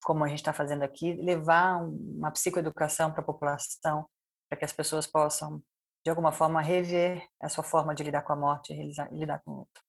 como 0.04 0.24
a 0.24 0.28
gente 0.28 0.40
está 0.40 0.52
fazendo 0.52 0.82
aqui, 0.82 1.14
levar 1.14 1.84
uma 1.84 2.32
psicoeducação 2.32 3.12
para 3.12 3.22
a 3.22 3.26
população, 3.26 4.10
para 4.50 4.58
que 4.58 4.66
as 4.66 4.74
pessoas 4.74 5.06
possam, 5.06 5.62
de 6.04 6.10
alguma 6.10 6.32
forma, 6.32 6.60
rever 6.60 7.24
a 7.40 7.50
sua 7.50 7.64
forma 7.64 7.94
de 7.94 8.02
lidar 8.02 8.24
com 8.24 8.34
a 8.34 8.36
morte 8.36 8.74
e 8.74 8.92
lidar 9.12 9.44
com 9.46 9.52
o 9.52 9.58
luto. 9.60 9.80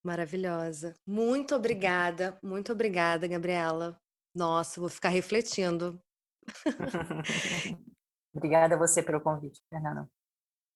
Maravilhosa. 0.00 0.94
Muito 1.04 1.56
obrigada, 1.56 2.38
muito 2.40 2.70
obrigada, 2.70 3.26
Gabriela. 3.26 4.00
Nossa, 4.34 4.80
vou 4.80 4.88
ficar 4.88 5.08
refletindo. 5.08 6.00
obrigada 8.34 8.74
a 8.74 8.78
você 8.78 9.02
pelo 9.02 9.20
convite, 9.20 9.60
Fernanda 9.68 10.08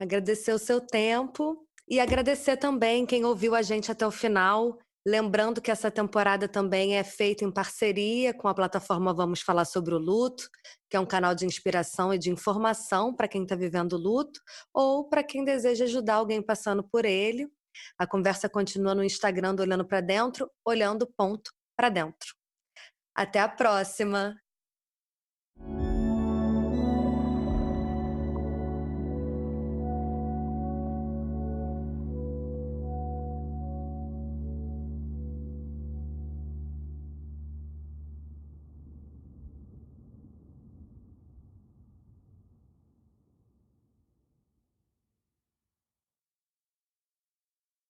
agradecer 0.02 0.52
o 0.52 0.58
seu 0.58 0.80
tempo 0.80 1.64
e 1.88 2.00
agradecer 2.00 2.56
também 2.56 3.06
quem 3.06 3.24
ouviu 3.24 3.54
a 3.54 3.62
gente 3.62 3.90
até 3.90 4.06
o 4.06 4.10
final. 4.10 4.78
Lembrando 5.06 5.60
que 5.60 5.70
essa 5.70 5.90
temporada 5.90 6.46
também 6.48 6.96
é 6.96 7.02
feita 7.02 7.44
em 7.44 7.50
parceria 7.50 8.32
com 8.32 8.46
a 8.46 8.54
plataforma 8.54 9.12
Vamos 9.12 9.40
Falar 9.40 9.64
sobre 9.64 9.94
o 9.94 9.98
Luto, 9.98 10.48
que 10.88 10.96
é 10.96 11.00
um 11.00 11.06
canal 11.06 11.34
de 11.34 11.44
inspiração 11.44 12.14
e 12.14 12.18
de 12.18 12.30
informação 12.30 13.14
para 13.14 13.26
quem 13.26 13.42
está 13.42 13.56
vivendo 13.56 13.96
luto 13.96 14.40
ou 14.72 15.08
para 15.08 15.24
quem 15.24 15.44
deseja 15.44 15.84
ajudar 15.84 16.16
alguém 16.16 16.40
passando 16.40 16.84
por 16.84 17.04
ele. 17.04 17.48
A 17.98 18.06
conversa 18.06 18.48
continua 18.48 18.94
no 18.94 19.02
Instagram 19.02 19.54
do 19.54 19.62
Olhando 19.62 19.84
para 19.84 20.00
Dentro, 20.00 20.48
olhando 20.64 21.06
ponto 21.16 21.50
para 21.76 21.88
dentro. 21.88 22.41
Até 23.14 23.40
a 23.40 23.48
próxima! 23.48 24.42